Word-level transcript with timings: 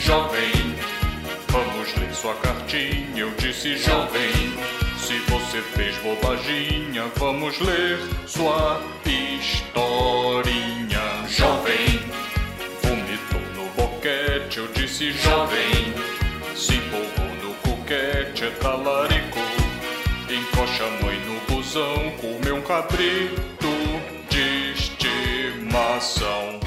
jovem, 0.00 0.74
vamos 1.48 1.94
ler 1.96 2.14
sua 2.14 2.34
cartinha. 2.34 3.06
Eu 3.16 3.30
disse 3.38 3.76
jovem, 3.76 4.32
se 4.98 5.18
você 5.30 5.60
fez 5.74 5.96
bobaginha, 5.98 7.04
vamos 7.16 7.58
ler 7.60 7.98
sua 8.26 8.80
historinha. 9.04 11.00
Jovem, 11.28 12.00
vomitou 12.82 13.40
no 13.54 13.66
boquete. 13.70 14.58
Eu 14.58 14.68
disse 14.68 15.12
jovem, 15.12 15.94
se 16.54 16.74
empolgou 16.74 17.34
no 17.42 17.54
coquete, 17.54 18.44
é 18.44 18.50
talarico. 18.50 19.38
Encoxa 20.30 20.84
a 20.84 21.04
mãe 21.04 21.18
no 21.20 21.40
busão, 21.54 22.10
comeu 22.20 22.56
um 22.56 22.62
cabrito 22.62 23.68
de 24.28 24.72
estimação. 24.72 26.60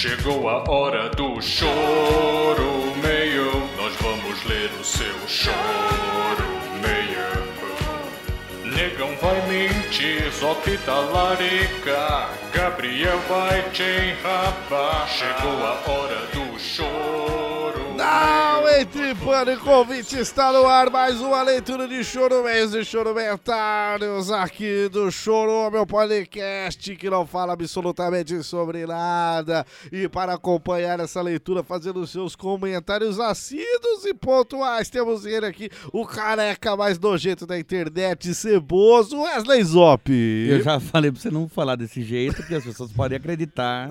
Chegou 0.00 0.48
a 0.48 0.62
hora 0.70 1.08
do 1.08 1.42
choro 1.42 2.94
meio. 3.02 3.50
Nós 3.76 3.96
vamos 3.96 4.44
ler 4.44 4.70
o 4.80 4.84
seu 4.84 5.12
choro 5.26 6.44
meio. 6.80 7.26
Negão 8.76 9.16
vai 9.16 9.44
mentir, 9.48 10.30
Zop 10.30 10.70
talarica. 10.86 12.28
Gabriel 12.52 13.18
vai 13.28 13.60
te 13.70 13.82
enrabar. 13.82 15.08
Chegou 15.08 15.66
a 15.66 15.90
hora 15.90 16.26
do 16.32 16.56
choro. 16.60 17.87
Não 17.98 18.68
entre 18.78 19.12
pânico, 19.16 19.68
ouvinte, 19.68 20.16
está 20.20 20.52
no 20.52 20.68
ar 20.68 20.88
mais 20.88 21.20
uma 21.20 21.42
leitura 21.42 21.88
de 21.88 22.04
choro 22.04 22.44
mês 22.44 22.72
e 22.72 22.84
chorumentários 22.84 24.30
aqui 24.30 24.88
do 24.88 25.10
Choro, 25.10 25.68
meu 25.68 25.84
podcast 25.84 26.94
que 26.94 27.10
não 27.10 27.26
fala 27.26 27.54
absolutamente 27.54 28.40
sobre 28.44 28.86
nada. 28.86 29.66
E 29.90 30.08
para 30.08 30.34
acompanhar 30.34 31.00
essa 31.00 31.20
leitura, 31.20 31.64
fazendo 31.64 32.06
seus 32.06 32.36
comentários 32.36 33.18
assíduos 33.18 34.04
e 34.06 34.14
pontuais, 34.14 34.88
temos 34.88 35.26
ele 35.26 35.46
aqui, 35.46 35.68
o 35.92 36.06
careca 36.06 36.76
mais 36.76 37.00
nojento 37.00 37.48
da 37.48 37.58
internet, 37.58 38.32
ceboso, 38.32 39.22
Wesley 39.22 39.64
Zop. 39.64 40.12
Eu 40.12 40.62
já 40.62 40.78
falei 40.78 41.10
pra 41.10 41.20
você 41.20 41.32
não 41.32 41.48
falar 41.48 41.74
desse 41.74 42.02
jeito, 42.02 42.36
porque 42.36 42.54
as 42.54 42.62
pessoas 42.62 42.92
podem 42.92 43.18
acreditar 43.18 43.88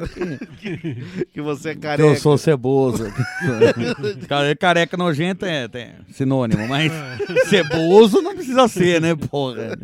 Que 1.33 1.41
você 1.43 1.71
é 1.71 1.75
que 1.75 1.81
careca. 1.81 2.07
eu 2.07 2.15
sou 2.15 2.37
ceboso. 2.37 3.03
Care- 4.27 4.55
Careca 4.55 4.97
nojento 4.97 5.45
é, 5.45 5.67
sinônimo, 6.11 6.67
mas 6.67 6.91
ceboso 7.49 8.21
não 8.21 8.35
precisa 8.35 8.67
ser, 8.67 9.01
né, 9.01 9.15
porra? 9.15 9.77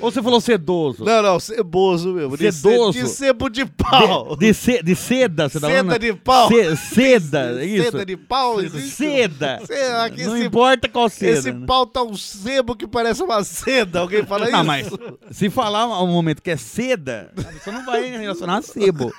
Ou 0.00 0.10
você 0.10 0.22
falou 0.22 0.40
sedoso? 0.40 1.04
Não, 1.04 1.22
não, 1.22 1.40
ceboso 1.40 2.12
mesmo. 2.14 2.36
Sedoso. 2.36 2.98
de 2.98 3.08
sebo 3.08 3.48
de 3.48 3.64
pau. 3.66 4.36
De, 4.36 4.46
de, 4.48 4.54
ce- 4.54 4.82
de 4.82 4.94
seda, 4.94 5.48
você 5.48 5.60
tá 5.60 5.66
Seda 5.68 5.84
falando? 5.84 5.98
de 6.00 6.12
pau. 6.14 6.48
Ce- 6.48 6.76
seda, 6.76 7.64
isso. 7.64 7.84
Seda 7.90 8.06
de 8.06 8.16
pau, 8.16 8.60
existe? 8.60 8.88
Seda. 8.90 9.60
Sei 9.66 9.88
lá, 9.88 10.10
que 10.10 10.24
Não 10.24 10.36
esse- 10.36 10.46
importa 10.46 10.88
qual 10.88 11.08
seda. 11.08 11.38
Esse 11.38 11.52
né? 11.52 11.66
pau 11.66 11.86
tá 11.86 12.02
um 12.02 12.14
sebo 12.16 12.74
que 12.76 12.86
parece 12.86 13.22
uma 13.22 13.42
seda. 13.44 14.00
Alguém 14.00 14.24
fala 14.24 14.48
Não, 14.50 14.60
isso? 14.60 14.98
mas 15.30 15.36
se 15.36 15.50
falar 15.50 16.02
um 16.02 16.06
momento 16.08 16.42
que 16.42 16.50
é 16.50 16.56
seda, 16.56 17.32
você 17.62 17.70
não 17.70 17.84
vai 17.84 18.04
relacionar 18.10 18.58
a 18.58 18.62
sebo. 18.62 19.12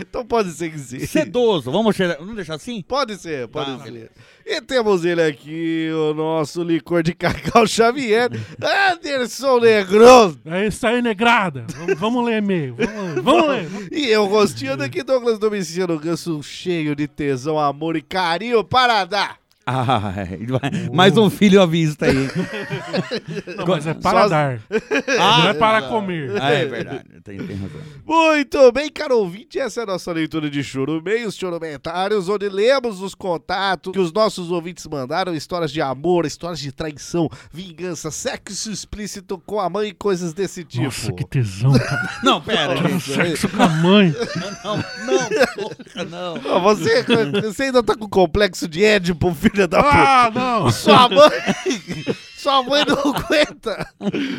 Então 0.00 0.24
pode 0.24 0.50
ser 0.52 0.70
que 0.70 0.78
sim. 0.78 1.00
Sedoso, 1.06 1.70
vamos, 1.70 1.96
vamos 1.96 2.34
deixar 2.36 2.54
assim? 2.54 2.82
Pode 2.82 3.16
ser, 3.16 3.48
pode 3.48 3.63
Ser. 3.64 3.82
beleza. 3.82 4.10
E 4.46 4.60
temos 4.60 5.04
ele 5.04 5.22
aqui, 5.22 5.88
o 5.90 6.12
nosso 6.12 6.62
licor 6.62 7.02
de 7.02 7.14
cacau 7.14 7.66
Xavier, 7.66 8.28
Anderson 8.92 9.58
Negrão. 9.58 10.36
É 10.44 10.66
isso 10.66 10.86
aí, 10.86 11.00
negrada. 11.00 11.64
Vamos, 11.76 11.98
vamos 11.98 12.24
ler 12.26 12.38
e-mail. 12.42 12.76
Vamos, 12.76 13.22
vamos 13.22 13.48
ler. 13.48 13.68
E 13.90 14.10
eu, 14.10 14.28
gostinho 14.28 14.76
daqui, 14.76 15.02
Douglas 15.02 15.38
Domiciano 15.38 15.98
Ganso, 15.98 16.42
cheio 16.42 16.94
de 16.94 17.08
tesão, 17.08 17.58
amor 17.58 17.96
e 17.96 18.02
carinho 18.02 18.62
para 18.62 19.04
dar. 19.06 19.43
Ah, 19.66 20.12
mais 20.92 21.16
um 21.16 21.30
filho 21.30 21.60
à 21.62 21.66
vista 21.66 22.06
aí. 22.06 22.14
Não, 23.56 23.66
mas 23.66 23.86
é 23.86 23.94
para 23.94 24.22
Só- 24.22 24.28
dar. 24.28 24.60
Ah, 25.18 25.38
não 25.38 25.48
é 25.48 25.54
para 25.54 25.82
comer. 25.82 26.32
Ah, 26.40 26.50
é 26.50 26.66
verdade, 26.66 27.04
tem, 27.22 27.38
tem 27.38 27.56
razão. 27.56 27.80
Muito 28.04 28.72
bem, 28.72 28.90
caro 28.90 29.18
ouvinte, 29.18 29.58
essa 29.58 29.80
é 29.80 29.82
a 29.84 29.86
nossa 29.86 30.12
leitura 30.12 30.50
de 30.50 30.62
chorumeios, 30.62 31.34
chorumentários, 31.36 32.28
onde 32.28 32.48
lemos 32.48 33.00
os 33.00 33.14
contatos 33.14 33.92
que 33.92 33.98
os 33.98 34.12
nossos 34.12 34.50
ouvintes 34.50 34.86
mandaram, 34.86 35.34
histórias 35.34 35.72
de 35.72 35.80
amor, 35.80 36.26
histórias 36.26 36.60
de 36.60 36.70
traição, 36.70 37.28
vingança, 37.52 38.10
sexo 38.10 38.70
explícito 38.70 39.38
com 39.46 39.58
a 39.60 39.70
mãe 39.70 39.88
e 39.88 39.94
coisas 39.94 40.34
desse 40.34 40.62
tipo. 40.64 40.84
Nossa, 40.84 41.12
que 41.12 41.26
tesão, 41.26 41.72
cara. 41.72 42.10
Não, 42.22 42.40
pera. 42.40 42.74
Quero 42.74 42.96
isso, 42.96 43.14
sexo 43.14 43.48
com 43.48 43.62
a 43.62 43.68
mãe. 43.68 44.14
Não, 44.64 44.76
não, 44.76 44.82
porra, 45.54 46.04
não. 46.10 46.34
Ó, 46.52 46.60
você, 46.60 47.02
você 47.42 47.62
ainda 47.64 47.82
tá 47.82 47.94
com 47.94 48.08
complexo 48.08 48.68
de 48.68 48.84
Édipo, 48.84 49.34
filha 49.54 49.68
da 49.68 49.82
puta. 49.82 49.96
Ah, 49.96 50.30
não. 50.34 50.70
Sua 50.70 51.08
mãe. 51.08 51.30
Sua 52.44 52.62
mãe 52.62 52.84
não 52.86 52.98
aguenta. 53.14 53.88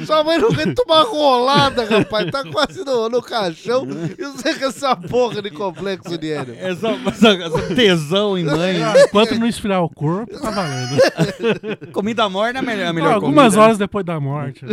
Sua 0.06 0.24
mãe 0.24 0.38
não 0.38 0.50
aguenta 0.50 0.84
uma 0.86 1.02
rolada, 1.02 1.86
rapaz. 1.86 2.30
Tá 2.30 2.44
quase 2.52 2.86
no, 2.86 3.10
no 3.10 3.20
caixão. 3.20 3.88
E 4.16 4.24
você 4.26 4.54
com 4.54 4.66
essa 4.66 4.96
porra 4.96 5.42
de 5.42 5.50
complexo 5.50 6.16
de 6.16 6.32
Édipo. 6.32 6.56
Essa, 6.62 6.90
essa, 6.90 7.30
essa 7.30 7.76
tesão 7.76 8.38
em 8.38 8.44
mãe. 8.44 8.84
Ah, 8.84 8.94
Enquanto 9.08 9.34
não 9.40 9.48
esfriar 9.48 9.82
o 9.84 9.90
corpo, 9.90 10.40
tá 10.40 10.52
valendo. 10.52 10.98
Comida 11.92 12.30
morna 12.30 12.60
é 12.60 12.62
a 12.62 12.64
melhor, 12.64 12.88
a 12.90 12.94
melhor 12.94 13.12
Ah, 13.12 13.16
algumas 13.16 13.46
comida. 13.46 13.62
horas 13.64 13.78
depois 13.80 14.06
da 14.06 14.20
morte. 14.20 14.64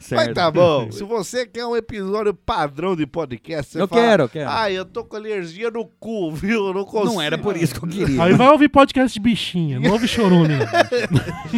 Certo. 0.00 0.16
Mas 0.16 0.32
tá 0.34 0.50
bom. 0.50 0.90
Se 0.90 1.04
você 1.04 1.44
quer 1.44 1.66
um 1.66 1.76
episódio 1.76 2.32
padrão 2.32 2.96
de 2.96 3.06
podcast, 3.06 3.72
você 3.72 3.82
Eu 3.82 3.86
fala, 3.86 4.00
quero, 4.00 4.22
eu 4.22 4.28
quero. 4.30 4.50
Ah, 4.50 4.70
eu 4.72 4.86
tô 4.86 5.04
com 5.04 5.16
alergia 5.16 5.70
no 5.70 5.84
cu, 5.84 6.32
viu? 6.32 6.68
Eu 6.68 6.72
não 6.74 6.84
consigo. 6.86 7.12
Não 7.12 7.20
era 7.20 7.36
por 7.36 7.54
isso 7.54 7.74
que 7.78 7.84
eu 7.84 7.88
queria. 7.90 8.22
Aí 8.22 8.32
vai 8.32 8.48
ouvir 8.48 8.70
podcast 8.70 9.12
de 9.12 9.20
bichinha. 9.20 9.78
Não 9.78 9.90
ouve 9.92 10.08
chorume. 10.08 10.54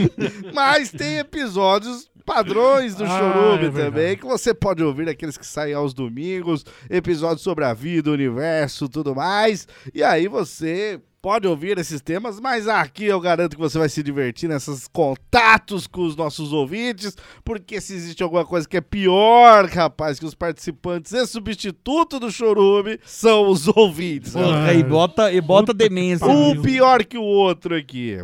não. 0.52 0.87
Mas 0.92 1.00
tem 1.00 1.18
episódios 1.18 2.08
padrões 2.24 2.94
do 2.94 3.04
Ah, 3.04 3.18
Chorume 3.18 3.66
é 3.66 3.84
também, 3.84 4.16
que 4.16 4.24
você 4.24 4.52
pode 4.52 4.82
ouvir, 4.82 5.08
aqueles 5.08 5.38
que 5.38 5.46
saem 5.46 5.72
aos 5.72 5.94
domingos, 5.94 6.64
episódios 6.90 7.40
sobre 7.40 7.64
a 7.64 7.72
vida, 7.72 8.10
o 8.10 8.12
universo, 8.12 8.88
tudo 8.88 9.14
mais. 9.14 9.66
E 9.94 10.02
aí 10.02 10.28
você 10.28 11.00
pode 11.20 11.48
ouvir 11.48 11.78
esses 11.78 12.00
temas, 12.00 12.38
mas 12.38 12.68
aqui 12.68 13.04
eu 13.06 13.20
garanto 13.20 13.56
que 13.56 13.60
você 13.62 13.78
vai 13.78 13.88
se 13.88 14.02
divertir 14.02 14.48
nesses 14.48 14.86
contatos 14.86 15.86
com 15.86 16.02
os 16.02 16.14
nossos 16.14 16.52
ouvintes, 16.52 17.16
porque 17.44 17.80
se 17.80 17.94
existe 17.94 18.22
alguma 18.22 18.44
coisa 18.44 18.68
que 18.68 18.76
é 18.76 18.80
pior, 18.80 19.66
rapaz, 19.66 20.18
que 20.18 20.26
os 20.26 20.34
participantes 20.34 21.12
e 21.12 21.26
substituto 21.26 22.20
do 22.20 22.30
Chorume 22.30 22.98
são 23.04 23.48
os 23.48 23.66
ouvintes. 23.68 24.32
Porra, 24.32 24.72
e 24.74 24.82
bota, 24.82 25.32
e 25.32 25.40
bota 25.40 25.74
demência. 25.74 26.26
Um 26.26 26.60
pior 26.62 27.04
que 27.04 27.18
o 27.18 27.22
outro 27.22 27.74
aqui. 27.74 28.18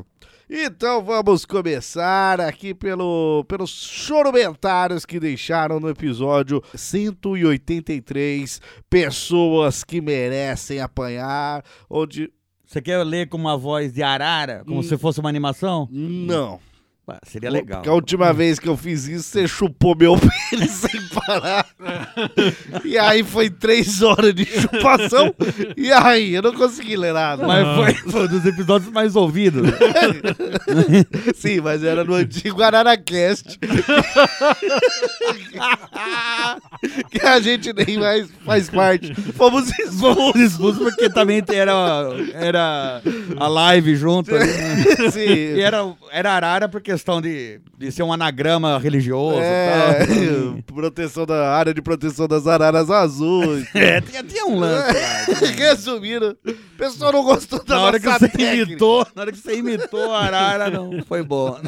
Então 0.49 1.03
vamos 1.03 1.47
começar 1.47 2.39
aqui 2.41 2.75
pelo, 2.75 3.45
pelos 3.49 3.71
chorumentários 3.71 5.07
que 5.07 5.19
deixaram 5.19 5.81
no 5.81 5.89
episódio 5.89 6.63
183 6.75 8.61
Pessoas 8.91 9.83
que 9.83 10.01
merecem 10.01 10.81
apanhar, 10.81 11.65
onde... 11.89 12.31
Você 12.67 12.81
quer 12.81 13.05
ler 13.05 13.29
com 13.29 13.37
uma 13.37 13.57
voz 13.57 13.93
de 13.93 14.03
arara, 14.03 14.65
como 14.67 14.83
se 14.83 14.97
fosse 14.97 15.21
uma 15.21 15.29
animação? 15.29 15.87
Não. 15.93 16.59
Ah, 17.07 17.19
seria 17.27 17.51
legal. 17.51 17.79
Porque 17.79 17.89
a 17.91 17.93
última 17.93 18.33
vez 18.35 18.59
que 18.59 18.67
eu 18.69 18.77
fiz 18.77 19.07
isso, 19.07 19.25
você 19.29 19.47
chupou 19.47 19.95
meu 19.95 20.17
pênis 20.51 20.71
sem 20.71 21.01
parar. 21.09 21.67
e 22.85 22.97
aí 22.99 23.23
foi 23.23 23.51
três 23.51 24.01
horas 24.03 24.35
de 24.35 24.47
chupação. 24.47 25.35
e 25.77 25.93
aí, 25.93 26.35
eu 26.35 26.41
não 26.43 26.55
consegui 26.55 26.97
ler 26.97 27.13
nada. 27.13 27.47
Mas 27.47 27.67
foi, 28.03 28.11
foi 28.11 28.25
um 28.25 28.29
dos 28.29 28.47
episódios 28.47 28.91
mais 28.91 29.15
ouvidos. 29.17 29.69
Sim, 31.37 31.61
mas 31.61 31.85
era 31.85 32.05
no 32.05 32.15
antigo 32.15 32.63
Araracast. 32.63 33.59
que 37.11 37.21
a 37.27 37.41
gente 37.41 37.73
nem 37.73 37.99
mais 37.99 38.29
faz 38.45 38.71
parte. 38.71 39.15
Fomos 39.35 39.69
expulsos. 39.79 40.55
Expulso 40.55 40.81
porque 40.81 41.09
também 41.11 41.43
era, 41.53 41.73
era 42.33 43.03
a 43.37 43.49
live 43.49 43.95
junto. 43.97 44.31
né? 44.33 44.47
E 45.07 45.11
Sim. 45.11 45.61
era, 45.61 45.95
era 46.11 46.33
arara 46.33 46.69
por 46.69 46.81
questão 46.95 47.21
de, 47.21 47.61
de 47.77 47.91
ser 47.91 48.03
um 48.03 48.13
anagrama 48.13 48.79
religioso. 48.79 49.41
É, 49.41 50.05
e 50.05 50.53
tal. 50.63 50.63
proteção 50.75 51.27
da 51.27 51.51
área 51.55 51.75
de 51.75 51.83
proteção 51.83 52.27
das 52.29 52.47
araras 52.47 52.91
azuis. 52.91 53.67
É, 53.75 54.01
tinha, 54.01 54.23
tinha 54.23 54.47
um 54.47 54.59
lance. 54.59 54.93
lá. 54.99 55.49
Resumindo, 55.57 56.37
o 56.47 56.77
pessoal 56.79 57.13
não 57.13 57.23
gostou 57.25 57.63
da 57.65 57.75
Na 57.75 57.83
hora 57.83 58.01
que 58.01 58.07
você 58.09 58.29
técnica. 58.29 58.55
imitou, 58.55 59.07
na 59.15 59.23
hora 59.23 59.33
que 59.33 59.39
você 59.39 59.57
imitou 59.57 60.13
a 60.13 60.21
arara, 60.25 60.71
não 60.71 61.03
foi 61.07 61.23
bom. 61.23 61.61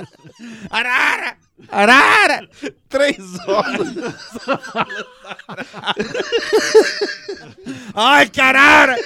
Arara! 0.70 1.36
Arara! 1.68 2.46
Três 2.88 3.18
horas. 3.46 3.88
Ai, 7.94 8.28
que 8.28 8.40
arara! 8.40 8.96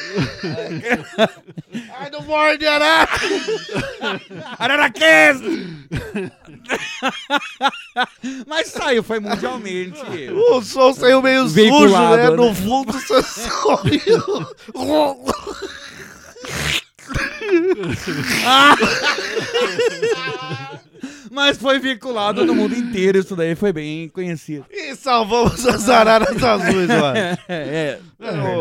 Ai, 1.99 2.11
não 2.11 2.23
morde 2.23 2.67
arara. 2.67 3.08
Araraquês! 4.58 5.41
Mas 8.47 8.69
saiu, 8.69 9.02
foi 9.02 9.20
mundialmente. 9.20 10.00
O 10.50 10.61
som 10.62 10.93
saiu 10.93 11.23
meio 11.23 11.43
sujo, 11.44 11.55
Veiculado, 11.55 12.17
né? 12.17 12.31
né? 12.31 12.37
No 12.37 12.55
fundo 12.55 12.93
você 12.93 13.23
só 13.23 13.70
ouviu. 13.70 14.47
Mas 21.31 21.56
foi 21.56 21.79
vinculado 21.79 22.44
no 22.44 22.55
mundo 22.55 22.75
inteiro, 22.75 23.19
isso 23.19 23.37
daí 23.37 23.55
foi 23.55 23.73
bem 23.73 24.09
conhecido. 24.09 24.65
E 24.69 24.97
salvamos 24.97 25.65
as 25.65 25.88
araras 25.88 26.43
azuis, 26.43 26.88
mano. 26.88 27.21
É, 27.49 27.99
é. 27.99 28.00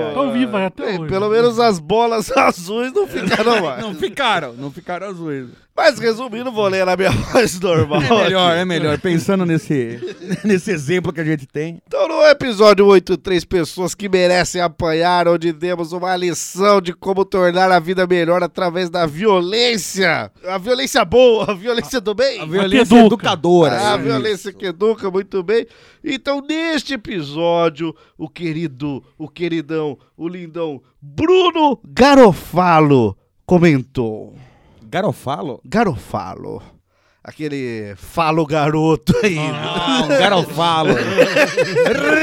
Estão 0.08 0.32
vivas 0.32 0.62
até 0.62 0.98
hoje. 1.00 1.10
Pelo 1.10 1.30
menos 1.30 1.60
as 1.60 1.80
bolas 1.80 2.32
azuis 2.38 2.94
não 2.94 3.08
ficaram 3.08 3.62
mais. 3.62 3.82
Não 3.82 3.96
ficaram, 3.96 4.54
não 4.54 4.72
ficaram 4.72 5.08
azuis. 5.08 5.50
Mas 5.80 5.98
resumindo, 5.98 6.52
vou 6.52 6.68
ler 6.68 6.86
na 6.86 6.98
minha 6.98 7.10
voz 7.32 7.58
normal. 7.58 8.02
É 8.02 8.24
melhor, 8.24 8.52
aqui. 8.52 8.60
é 8.60 8.66
melhor. 8.66 9.00
Pensando 9.00 9.46
nesse, 9.46 9.98
nesse 10.44 10.72
exemplo 10.72 11.14
que 11.14 11.22
a 11.22 11.24
gente 11.24 11.48
tem. 11.48 11.82
Então, 11.88 12.06
no 12.06 12.22
episódio 12.26 12.86
83, 12.86 13.46
pessoas 13.46 13.96
que 13.96 14.10
merecem 14.10 14.60
apanhar, 14.60 15.26
onde 15.30 15.54
demos 15.54 15.94
uma 15.94 16.14
lição 16.18 16.82
de 16.82 16.92
como 16.92 17.24
tornar 17.24 17.72
a 17.72 17.80
vida 17.80 18.06
melhor 18.06 18.44
através 18.44 18.90
da 18.90 19.06
violência. 19.06 20.30
A 20.46 20.58
violência 20.58 21.06
boa, 21.06 21.52
a 21.52 21.54
violência 21.54 22.02
do 22.02 22.14
bem. 22.14 22.42
A 22.42 22.46
violência 22.46 22.59
educa. 22.64 23.06
educadora. 23.06 23.76
Ah, 23.80 23.94
a 23.94 23.98
violência 23.98 24.54
que 24.54 24.68
educa 24.68 25.10
muito 25.10 25.42
bem. 25.44 25.66
Então, 26.04 26.42
neste 26.42 26.94
episódio, 26.94 27.96
o 28.18 28.30
querido, 28.30 29.04
o 29.18 29.28
queridão, 29.28 29.98
o 30.18 30.28
lindão 30.28 30.82
Bruno 31.02 31.80
Garofalo 31.86 33.18
comentou. 33.46 34.36
Garofalo? 34.84 35.62
Garofalo. 35.64 36.79
Aquele 37.22 37.96
falo 37.98 38.46
garoto 38.46 39.14
aí. 39.22 39.38
Ah, 39.38 40.04
um 40.06 40.08
garofalo. 40.08 40.94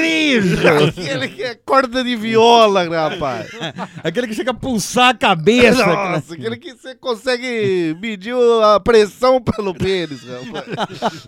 Rijo. 0.01 0.57
Aquele 0.89 1.29
que 1.29 1.43
é 1.43 1.55
corda 1.55 2.03
de 2.03 2.17
viola, 2.17 2.85
rapaz. 2.89 3.51
Aquele 4.03 4.27
que 4.27 4.35
chega 4.35 4.53
a 4.53 4.55
pulsar 4.55 5.11
a 5.11 5.15
cabeça. 5.15 5.85
Nossa, 5.85 6.33
aquele 6.35 6.57
que 6.57 6.73
você 6.75 6.95
consegue 6.95 7.95
medir 8.01 8.35
a 8.63 8.81
pressão 8.81 9.41
pelo 9.41 9.75
pênis, 9.75 10.23
rapaz. 10.25 11.27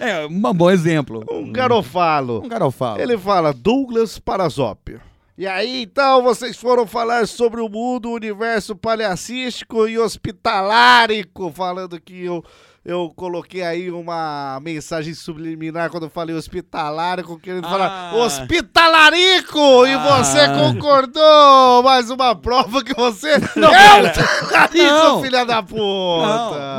É, 0.00 0.26
um 0.26 0.54
bom 0.54 0.70
exemplo. 0.70 1.24
Um 1.30 1.52
garofalo. 1.52 2.42
Um 2.42 2.48
garofalo. 2.48 3.00
Ele 3.00 3.18
fala 3.18 3.52
Douglas 3.52 4.18
Parazop. 4.18 4.98
E 5.36 5.48
aí, 5.48 5.82
então, 5.82 6.22
vocês 6.22 6.56
foram 6.56 6.86
falar 6.86 7.26
sobre 7.26 7.60
o 7.60 7.68
mundo, 7.68 8.08
o 8.08 8.14
universo 8.14 8.76
palhacístico 8.76 9.88
e 9.88 9.98
hospitalárico, 9.98 11.50
falando 11.50 12.00
que 12.00 12.24
eu, 12.24 12.44
eu 12.84 13.10
coloquei 13.16 13.62
aí 13.62 13.90
uma 13.90 14.58
mensagem 14.62 15.14
subliminar 15.14 15.88
quando 15.90 16.04
eu 16.04 16.10
falei 16.10 16.34
hospitalárico, 16.36 17.38
querendo 17.38 17.68
falar 17.68 18.10
Ah. 18.12 18.16
hospitalarico! 18.16 19.86
E 19.86 19.92
Ah. 19.94 19.98
você 20.22 20.48
concordou! 20.48 21.82
Mais 21.82 22.10
uma 22.10 22.34
prova 22.34 22.84
que 22.84 22.94
você 22.94 23.30
é 23.36 23.38
pera. 23.40 24.12
talarico, 24.12 24.84
Não. 24.84 25.22
filha 25.22 25.44
da 25.46 25.62
puta! 25.62 25.78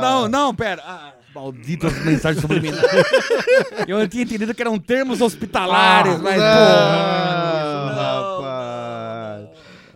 não, 0.22 0.28
não, 0.28 0.54
pera. 0.54 0.82
Ah, 0.86 1.12
malditas 1.34 1.92
mensagens 2.04 2.40
subliminares. 2.40 2.88
Eu 3.86 4.06
tinha 4.08 4.22
entendido 4.22 4.54
que 4.54 4.62
eram 4.62 4.78
termos 4.78 5.20
hospitalares, 5.20 6.18
mas, 6.20 6.36
Não, 6.40 6.46
pô. 6.46 7.94
rapaz. 7.94 8.25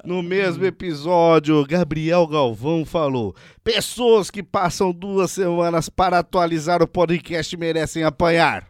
No 0.04 0.22
mesmo 0.22 0.64
episódio, 0.64 1.64
Gabriel 1.66 2.26
Galvão 2.26 2.84
falou: 2.84 3.34
Pessoas 3.62 4.30
que 4.30 4.42
passam 4.42 4.92
duas 4.92 5.30
semanas 5.30 5.88
para 5.88 6.18
atualizar 6.18 6.82
o 6.82 6.88
podcast 6.88 7.56
merecem 7.56 8.02
apanhar. 8.02 8.69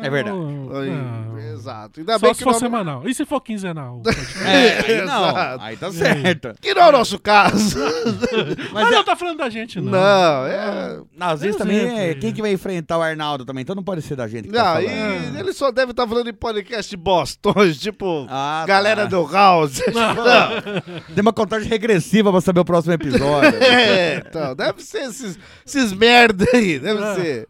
É 0.00 0.08
verdade. 0.10 0.36
Aí, 0.74 0.90
Ah, 0.90 1.52
Exato. 1.52 2.00
Ainda 2.00 2.14
Só 2.18 2.26
bem 2.26 2.34
se 2.34 2.38
que 2.38 2.44
for 2.44 2.52
não, 2.52 2.58
semanal. 2.58 3.02
E 3.08 3.14
se 3.14 3.24
for 3.26 3.40
quinzenal? 3.40 4.00
É, 4.44 4.80
aí 4.80 5.04
não. 5.04 5.28
Exato. 5.28 5.64
Aí 5.64 5.76
tá 5.76 5.92
certo. 5.92 6.54
que 6.60 6.74
não 6.74 6.82
é 6.82 6.88
o 6.88 6.92
nosso 6.92 7.18
caso. 7.18 7.78
Mas 8.72 8.90
não 8.90 9.04
tá 9.04 9.14
falando 9.14 9.38
da 9.38 9.48
gente, 9.50 9.80
não. 9.80 9.92
não, 9.92 10.46
é. 10.46 11.00
Não, 11.16 11.26
às 11.28 11.40
vezes 11.40 11.56
também 11.56 11.76
exemplo, 11.78 11.98
é 11.98 12.14
quem 12.14 12.32
que 12.32 12.40
vai 12.42 12.52
enfrentar 12.52 12.98
o 12.98 13.02
Arnaldo 13.02 13.44
também, 13.44 13.62
então 13.62 13.74
não 13.76 13.82
pode 13.82 14.02
ser 14.02 14.16
da 14.16 14.26
gente 14.26 14.48
que 14.48 14.54
tá 14.54 14.64
Não, 14.64 14.82
falando. 14.82 15.36
e 15.36 15.40
ele 15.40 15.52
só 15.52 15.70
deve 15.70 15.90
estar 15.92 16.06
falando 16.08 16.28
em 16.28 16.32
podcast 16.34 16.96
bostões, 16.96 17.78
tipo, 17.78 18.26
Ah, 18.30 18.64
galera 18.66 19.02
tá. 19.02 19.08
do 19.08 19.26
House. 19.30 19.80
Não. 19.92 20.92
Tem 21.14 21.20
uma 21.22 21.32
contagem 21.32 21.68
regressiva 21.68 22.30
pra 22.30 22.40
saber 22.40 22.60
o 22.60 22.64
próximo 22.64 22.94
episódio. 22.94 23.62
É, 23.62 24.22
então, 24.26 24.54
deve 24.54 24.82
ser 24.82 25.02
esses, 25.02 25.38
esses 25.66 25.92
merda 25.92 26.46
aí, 26.54 26.78
deve 26.78 27.02
Ah. 27.02 27.14
ser. 27.14 27.48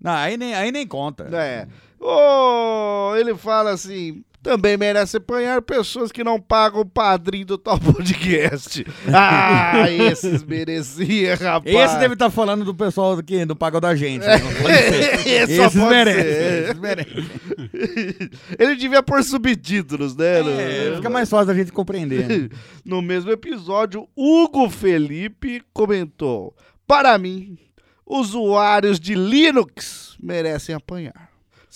Não, 0.00 0.12
aí 0.12 0.36
nem, 0.36 0.54
aí 0.54 0.70
nem 0.72 0.86
conta. 0.86 1.24
É. 1.32 1.66
Ô, 2.00 3.14
ele 3.16 3.34
fala 3.34 3.70
assim. 3.72 4.22
Também 4.40 4.76
merece 4.76 5.16
apanhar 5.16 5.60
pessoas 5.60 6.12
que 6.12 6.22
não 6.22 6.40
pagam 6.40 6.80
o 6.80 6.86
padrinho 6.86 7.44
do 7.44 7.58
tal 7.58 7.76
podcast. 7.82 8.86
Ah, 9.12 9.90
esses 9.90 10.44
merecia, 10.44 11.34
rapaz. 11.34 11.74
Esse 11.74 11.98
deve 11.98 12.14
estar 12.14 12.30
falando 12.30 12.64
do 12.64 12.72
pessoal 12.72 13.16
do 13.16 13.22
que 13.22 13.44
não 13.44 13.56
paga 13.56 13.80
da 13.80 13.96
gente. 13.96 14.24
né? 14.24 14.38
Não 14.38 14.54
pode 14.62 14.74
ser. 14.76 15.28
Esse 15.28 15.56
só 15.56 15.64
Esses 15.66 15.80
pode 15.80 15.90
merecem. 15.94 16.22
ser. 16.22 16.62
Esses 16.62 16.78
merecem. 16.78 17.28
Ele 18.58 18.76
devia 18.76 19.02
pôr 19.02 19.22
subtítulos, 19.24 20.14
né? 20.16 20.38
É, 20.38 20.96
fica 20.96 21.10
mais 21.10 21.28
fácil 21.28 21.46
da 21.48 21.54
gente 21.54 21.72
compreender. 21.72 22.28
né? 22.28 22.48
No 22.84 23.02
mesmo 23.02 23.32
episódio, 23.32 24.08
Hugo 24.16 24.70
Felipe 24.70 25.62
comentou: 25.72 26.54
Para 26.86 27.18
mim, 27.18 27.58
usuários 28.08 28.98
de 28.98 29.14
Linux 29.14 30.16
merecem 30.18 30.74
apanhar. 30.74 31.27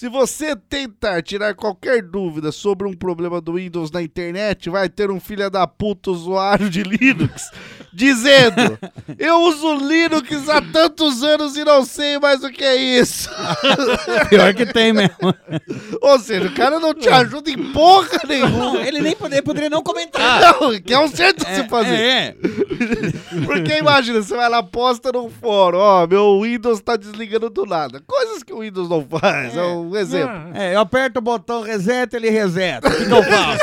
Se 0.02 0.08
você 0.08 0.56
tentar 0.56 1.22
tirar 1.22 1.54
qualquer 1.54 2.02
dúvida 2.02 2.50
sobre 2.50 2.88
um 2.88 2.92
problema 2.92 3.40
do 3.40 3.52
Windows 3.52 3.88
na 3.92 4.02
internet, 4.02 4.68
vai 4.68 4.88
ter 4.88 5.12
um 5.12 5.20
filho 5.20 5.48
da 5.48 5.64
puta 5.64 6.10
usuário 6.10 6.68
de 6.68 6.82
Linux 6.82 7.52
dizendo: 7.94 8.76
Eu 9.16 9.42
uso 9.42 9.74
Linux 9.74 10.48
há 10.48 10.60
tantos 10.60 11.22
anos 11.22 11.56
e 11.56 11.64
não 11.64 11.84
sei 11.84 12.18
mais 12.18 12.42
o 12.42 12.50
que 12.50 12.64
é 12.64 12.74
isso. 12.74 13.30
Pior 14.28 14.52
que 14.54 14.66
tem 14.66 14.92
mesmo. 14.92 15.14
Ou 16.00 16.18
seja, 16.18 16.48
o 16.48 16.54
cara 16.54 16.80
não 16.80 16.94
te 16.94 17.08
ajuda 17.08 17.50
em 17.50 17.72
porra 17.72 18.22
nenhuma. 18.26 18.50
Não, 18.50 18.76
ele 18.80 19.00
nem 19.00 19.14
poderia, 19.14 19.42
poderia 19.42 19.70
não 19.70 19.82
comentar. 19.82 20.22
Não, 20.60 20.80
que 20.80 20.92
é 20.92 20.98
um 20.98 21.08
certo 21.08 21.44
de 21.44 21.54
se 21.54 21.68
fazer. 21.68 21.94
É, 21.94 22.26
é. 22.28 22.34
Porque 23.44 23.78
imagina, 23.78 24.22
você 24.22 24.34
vai 24.34 24.48
lá, 24.48 24.62
posta 24.62 25.12
no 25.12 25.28
fórum, 25.28 25.78
ó, 25.78 26.06
meu 26.06 26.40
Windows 26.40 26.80
tá 26.80 26.96
desligando 26.96 27.50
do 27.50 27.66
nada. 27.66 28.02
Coisas 28.06 28.42
que 28.42 28.52
o 28.52 28.60
Windows 28.60 28.88
não 28.88 29.06
faz, 29.06 29.56
é, 29.56 29.62
um 29.62 29.91
exemplo. 29.96 30.30
Ah, 30.30 30.50
É, 30.54 30.74
eu 30.74 30.80
aperto 30.80 31.18
o 31.18 31.22
botão 31.22 31.62
reset, 31.62 32.14
ele 32.14 32.30
reseta. 32.30 32.88
O 32.88 32.90
que, 32.90 33.04
que 33.04 33.12
eu 33.12 33.22
faço? 33.22 33.62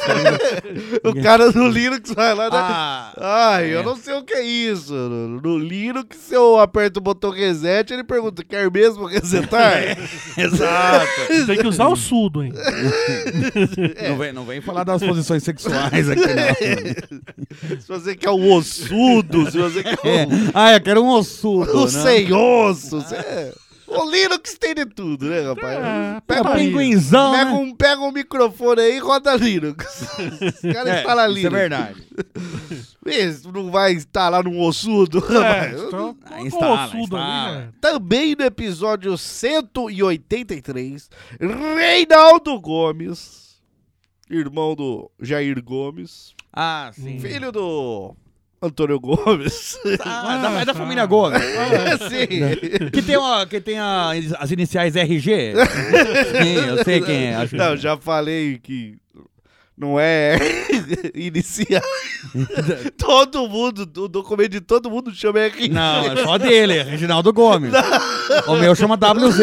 O 1.09 1.21
cara 1.21 1.51
do 1.51 1.67
Linux 1.67 2.12
vai 2.13 2.33
lá, 2.33 2.45
né? 2.45 2.51
Ah, 2.53 3.12
Ai, 3.17 3.74
eu 3.74 3.83
não 3.83 3.95
sei 3.95 4.13
o 4.13 4.24
que 4.24 4.33
é 4.33 4.43
isso. 4.43 4.93
No, 4.93 5.41
no 5.41 5.57
Linux, 5.57 6.17
se 6.17 6.33
eu 6.36 6.59
aperto 6.59 7.00
o 7.00 7.03
botão 7.03 7.31
reset, 7.31 7.91
ele 7.93 8.03
pergunta, 8.03 8.43
quer 8.43 8.69
mesmo 8.71 9.05
resetar? 9.05 9.98
exato. 10.38 11.07
Tem 11.48 11.57
que 11.57 11.67
usar 11.67 11.88
o 11.88 11.95
sudo, 11.95 12.43
hein? 12.43 12.53
Não, 14.07 14.17
vem, 14.17 14.33
não 14.33 14.45
vem 14.45 14.62
falar 14.62 14.83
das 14.83 15.01
posições 15.01 15.43
sexuais 15.43 16.09
aqui, 16.09 16.21
não. 16.21 17.79
se 17.79 17.88
você 17.88 18.15
quer 18.15 18.29
o 18.29 18.51
ossudo, 18.53 19.50
se 19.50 19.57
você 19.57 19.83
quer 19.83 20.07
É. 20.07 20.27
Ah, 20.53 20.74
eu 20.74 20.81
quero 20.81 21.03
um 21.03 21.09
ossudo. 21.09 21.71
o, 21.71 21.81
o 21.81 21.83
né? 21.83 21.89
sem 21.89 22.31
osso, 22.33 23.01
você... 23.01 23.53
O 23.91 24.10
Linux 24.10 24.58
tem 24.58 24.75
de 24.75 24.86
tudo, 24.86 25.25
né, 25.25 25.41
rapaz? 25.41 25.77
É, 25.79 26.22
Pega 26.27 26.43
o 26.50 26.53
aí. 26.53 26.67
pinguinzão, 26.72 27.31
Pega 27.31 27.46
né? 27.46 27.51
um, 27.58 27.75
pega 27.75 28.01
um 28.01 28.12
microfone 28.12 28.81
aí 28.81 28.96
e 28.98 29.00
roda 29.00 29.36
Linux. 29.36 29.86
Os 30.63 30.74
caras 30.74 30.88
É, 30.93 31.00
instalam 31.00 31.25
isso 31.27 31.36
Linux. 31.38 31.46
é 31.46 31.50
verdade. 31.60 32.03
Isso 33.10 33.51
não 33.51 33.72
vai 33.72 33.93
instalar 33.93 34.43
num 34.43 34.62
ossudo, 34.62 35.17
É, 35.34 35.39
rapaz. 35.39 35.81
então, 35.81 36.17
Ah, 36.25 36.41
instala, 36.41 36.86
ossudo 36.86 37.01
instala. 37.03 37.48
ali, 37.48 37.58
né? 37.58 37.69
Também 37.81 38.36
no 38.36 38.43
episódio 38.46 39.17
183, 39.17 41.10
Reinaldo 41.39 42.60
Gomes, 42.60 43.58
irmão 44.29 44.75
do 44.75 45.10
Jair 45.19 45.60
Gomes, 45.63 46.36
Ah, 46.53 46.91
sim. 46.93 47.19
filho 47.19 47.51
do 47.51 48.15
Antônio 48.62 49.00
Gomes. 49.00 49.78
Ah, 50.04 50.36
é 50.38 50.42
da, 50.42 50.62
é 50.62 50.66
da 50.66 50.74
família 50.74 51.06
Gomes. 51.06 51.42
Sim. 52.10 52.89
Que 52.92 53.01
tem, 53.01 53.18
uma, 53.18 53.46
que 53.46 53.62
tem 53.62 53.80
a- 53.80 54.12
as 54.39 54.51
iniciais 54.51 54.96
RG. 54.96 55.54
Sim, 56.42 56.56
eu 56.68 56.84
sei 56.84 57.01
quem 57.01 57.28
é. 57.28 57.36
Acho 57.36 57.56
Não, 57.56 57.78
já 57.78 57.96
falei 57.98 58.60
que 58.62 58.98
não 59.78 59.98
é 59.98 60.38
inicial. 61.16 61.82
todo 63.00 63.48
mundo, 63.48 63.89
o 64.04 64.08
documento 64.10 64.51
de 64.51 64.60
todo 64.62 64.89
mundo 64.92 65.13
chama 65.16 65.39
RG. 65.39 65.70
Não, 65.70 66.12
é 66.12 66.18
só 66.24 66.38
dele, 66.38 66.80
é 66.80 66.84
Reginaldo 66.84 67.32
Gomes. 67.32 67.72
O 68.48 68.56
meu 68.58 68.75
chama 68.75 68.96
WZ. 68.96 69.39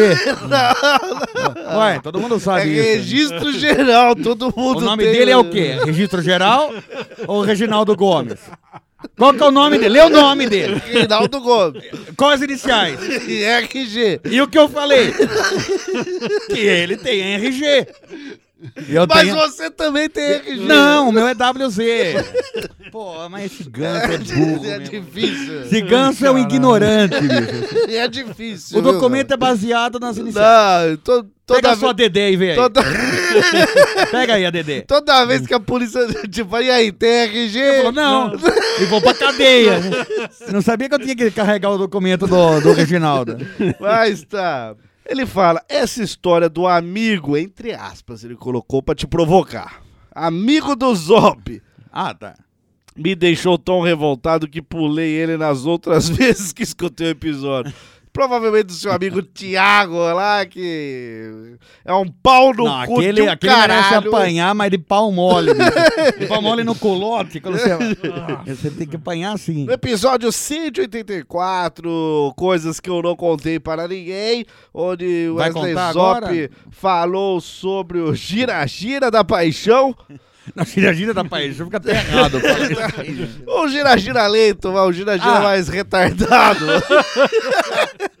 Ué, 1.79 1.99
todo 2.03 2.19
mundo 2.19 2.35
É 2.35 2.39
sabe 2.39 2.69
isso. 2.69 2.83
registro 2.83 3.51
geral, 3.53 4.15
todo 4.15 4.53
mundo 4.55 4.77
O 4.77 4.81
nome 4.81 5.03
tem 5.03 5.11
dele 5.13 5.31
é 5.31 5.37
o 5.37 5.49
quê? 5.49 5.77
Registro 5.83 6.21
Geral 6.21 6.71
ou 7.27 7.41
Reginaldo 7.41 7.95
Gomes? 7.95 8.39
Qual 9.15 9.33
que 9.33 9.43
é 9.43 9.45
o 9.45 9.51
nome 9.51 9.77
dele? 9.77 9.89
Lê 9.89 10.01
o 10.01 10.09
nome 10.09 10.47
dele. 10.47 10.81
Reinaldo 10.85 11.39
Gomes. 11.39 11.83
Quais 12.15 12.41
as 12.41 12.47
iniciais? 12.47 12.99
RG. 13.29 14.21
E 14.25 14.41
o 14.41 14.47
que 14.47 14.57
eu 14.57 14.67
falei? 14.67 15.13
Que 16.47 16.59
ele 16.59 16.97
tem 16.97 17.35
RG. 17.35 17.87
E 18.87 18.95
eu 18.95 19.05
Mas 19.07 19.21
tenho... 19.21 19.35
você 19.35 19.69
também 19.69 20.09
tem 20.09 20.23
RG. 20.23 20.55
Não, 20.65 21.09
o 21.09 21.11
meu 21.11 21.27
é 21.27 21.33
WZ. 21.33 21.77
Pô, 22.91 23.27
mas 23.29 23.51
esse 23.51 23.69
ganso 23.69 24.11
é 24.13 24.17
burro. 24.35 24.65
é 24.65 24.79
mesmo. 24.79 25.01
difícil. 25.01 25.61
Esse 25.61 25.81
ganso 25.81 26.25
é 26.25 26.31
um 26.31 26.37
ignorante, 26.39 27.15
bicho. 27.21 27.91
É 27.95 28.07
difícil. 28.07 28.79
O 28.79 28.81
viu, 28.81 28.93
documento 28.93 29.33
é 29.33 29.37
baseado 29.37 29.99
nas 29.99 30.17
iniciais. 30.17 30.91
Não, 30.91 30.97
to- 30.97 31.27
toda 31.45 31.61
Pega 31.61 31.71
a 31.73 31.77
sua. 31.77 31.93
DD 31.93 32.19
aí, 32.19 32.35
vem 32.37 32.49
aí. 32.51 32.55
Toda, 32.55 32.81
Pega 34.11 34.33
aí 34.35 34.45
a 34.45 34.49
DD. 34.49 34.81
toda 34.83 35.25
vez 35.25 35.45
que 35.45 35.53
a 35.53 35.59
polícia. 35.59 35.99
Tipo, 36.29 36.57
e 36.59 36.71
aí, 36.71 36.91
tem 36.91 37.09
RG? 37.23 37.59
Falou, 37.77 37.91
não, 37.91 38.33
e 38.81 38.85
vou 38.85 39.01
pra 39.01 39.13
cadeia. 39.13 39.79
Não 40.51 40.61
sabia 40.61 40.87
que 40.89 40.95
eu 40.95 40.99
tinha 40.99 41.15
que 41.15 41.29
carregar 41.31 41.69
o 41.71 41.77
documento 41.77 42.25
do, 42.25 42.59
do 42.61 42.73
Reginaldo. 42.73 43.37
Mas 43.79 44.23
tá. 44.23 44.75
Ele 45.09 45.25
fala, 45.25 45.63
essa 45.69 46.03
história 46.03 46.49
do 46.49 46.67
amigo, 46.67 47.37
entre 47.37 47.73
aspas, 47.73 48.25
ele 48.25 48.35
colocou 48.35 48.83
pra 48.83 48.93
te 48.93 49.07
provocar. 49.07 49.81
Amigo 50.13 50.75
do 50.75 50.93
Zop. 50.93 51.61
Ah, 51.91 52.13
tá. 52.13 52.35
Me 52.95 53.15
deixou 53.15 53.57
tão 53.57 53.81
revoltado 53.81 54.49
que 54.49 54.61
pulei 54.61 55.11
ele 55.11 55.37
nas 55.37 55.65
outras 55.65 56.09
vezes 56.09 56.51
que 56.51 56.63
escutei 56.63 57.07
o 57.07 57.11
episódio. 57.11 57.73
Provavelmente 58.17 58.63
do 58.63 58.73
seu 58.73 58.91
amigo 58.91 59.21
Tiago 59.21 59.95
lá, 59.95 60.43
que 60.43 61.55
é 61.85 61.93
um 61.93 62.07
pau 62.07 62.51
no 62.51 62.63
Não, 62.63 62.85
cu 62.87 62.95
aquele, 62.95 63.21
de 63.21 63.27
um 63.27 63.31
aquele 63.31 63.55
merece 63.55 63.93
apanhar, 63.93 64.55
mas 64.55 64.71
de 64.71 64.79
pau 64.79 65.11
mole. 65.11 65.53
bicho. 65.53 66.19
De 66.19 66.25
pau 66.25 66.41
mole 66.41 66.63
no. 66.63 66.73
Quando 66.73 67.59
você, 67.59 67.77
você 68.47 68.71
tem 68.71 68.87
que 68.87 68.95
apanhar 68.95 69.33
assim. 69.33 69.65
No 69.65 69.71
episódio 69.71 70.31
184, 70.31 72.33
coisas 72.35 72.79
que 72.79 72.89
eu 72.89 73.03
não 73.03 73.15
contei 73.15 73.59
para 73.59 73.87
ninguém, 73.87 74.47
onde 74.73 75.29
Vai 75.29 75.51
Wesley 75.51 75.75
Zop 75.75 76.17
agora? 76.17 76.49
falou 76.71 77.39
sobre 77.39 77.99
o 77.99 78.15
gira-gira 78.15 79.11
da 79.11 79.23
paixão. 79.23 79.95
Na 80.55 80.63
gira-gira 80.63 81.13
da 81.13 81.23
paixão 81.23 81.65
fica 81.67 81.77
até 81.77 81.91
errado. 81.91 82.39
O 83.47 83.67
gira-gira 83.67 84.27
lento, 84.27 84.69
o 84.69 84.91
gira-gira 84.91 85.37
Ah. 85.37 85.41
mais 85.41 85.67
retardado. 85.67 86.65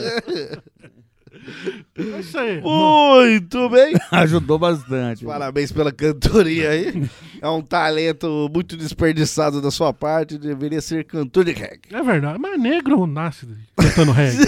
É 1.99 2.21
isso 2.21 2.38
aí. 2.38 2.61
Muito 2.62 3.69
bem. 3.69 3.95
Ajudou 4.12 4.59
bastante. 4.59 5.25
Parabéns 5.26 5.71
pela 5.73 5.92
cantoria 5.92 6.71
aí. 6.71 7.04
É 7.40 7.49
um 7.49 7.62
talento 7.62 8.50
muito 8.52 8.76
desperdiçado 8.76 9.61
da 9.62 9.70
sua 9.70 9.92
parte. 9.92 10.37
Deveria 10.38 10.80
ser 10.80 11.04
cantor 11.04 11.44
de 11.44 11.52
reggae. 11.52 11.80
É 11.92 12.02
verdade, 12.02 12.38
mas 12.38 12.61
negro 12.61 13.06
nasce 13.06 13.47
cantando 13.76 14.12
reggae. 14.12 14.38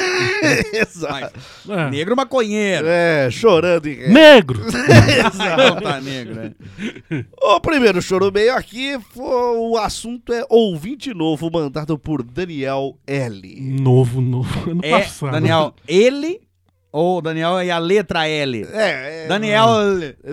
Exato. 0.77 1.39
É. 1.69 1.91
Negro 1.91 2.15
maconheiro. 2.17 2.87
É, 2.87 3.31
chorando 3.31 3.87
em 3.87 3.95
reggae. 3.95 4.13
Negro. 4.13 4.61
Não, 5.57 5.81
tá 5.81 6.01
negro, 6.01 6.35
né? 6.35 6.53
O 7.41 7.61
primeiro 7.61 8.03
chorumeio 8.03 8.55
aqui 8.55 8.99
foi 9.15 9.57
o 9.57 9.77
assunto 9.79 10.33
é 10.33 10.45
ouvinte 10.49 11.15
novo 11.15 11.51
mandado 11.51 11.99
por 11.99 12.23
Daniel 12.23 12.99
L. 13.07 13.61
Novo, 13.81 14.21
novo. 14.21 14.71
Ano 14.71 14.81
É, 14.85 14.91
passado. 15.01 15.33
Daniel, 15.33 15.75
ele 15.89 16.41
ou 16.93 17.23
Daniel 17.23 17.59
é 17.59 17.71
a 17.71 17.79
letra 17.79 18.29
L? 18.29 18.69
É, 18.71 19.25
é, 19.25 19.27
Daniel. 19.27 19.67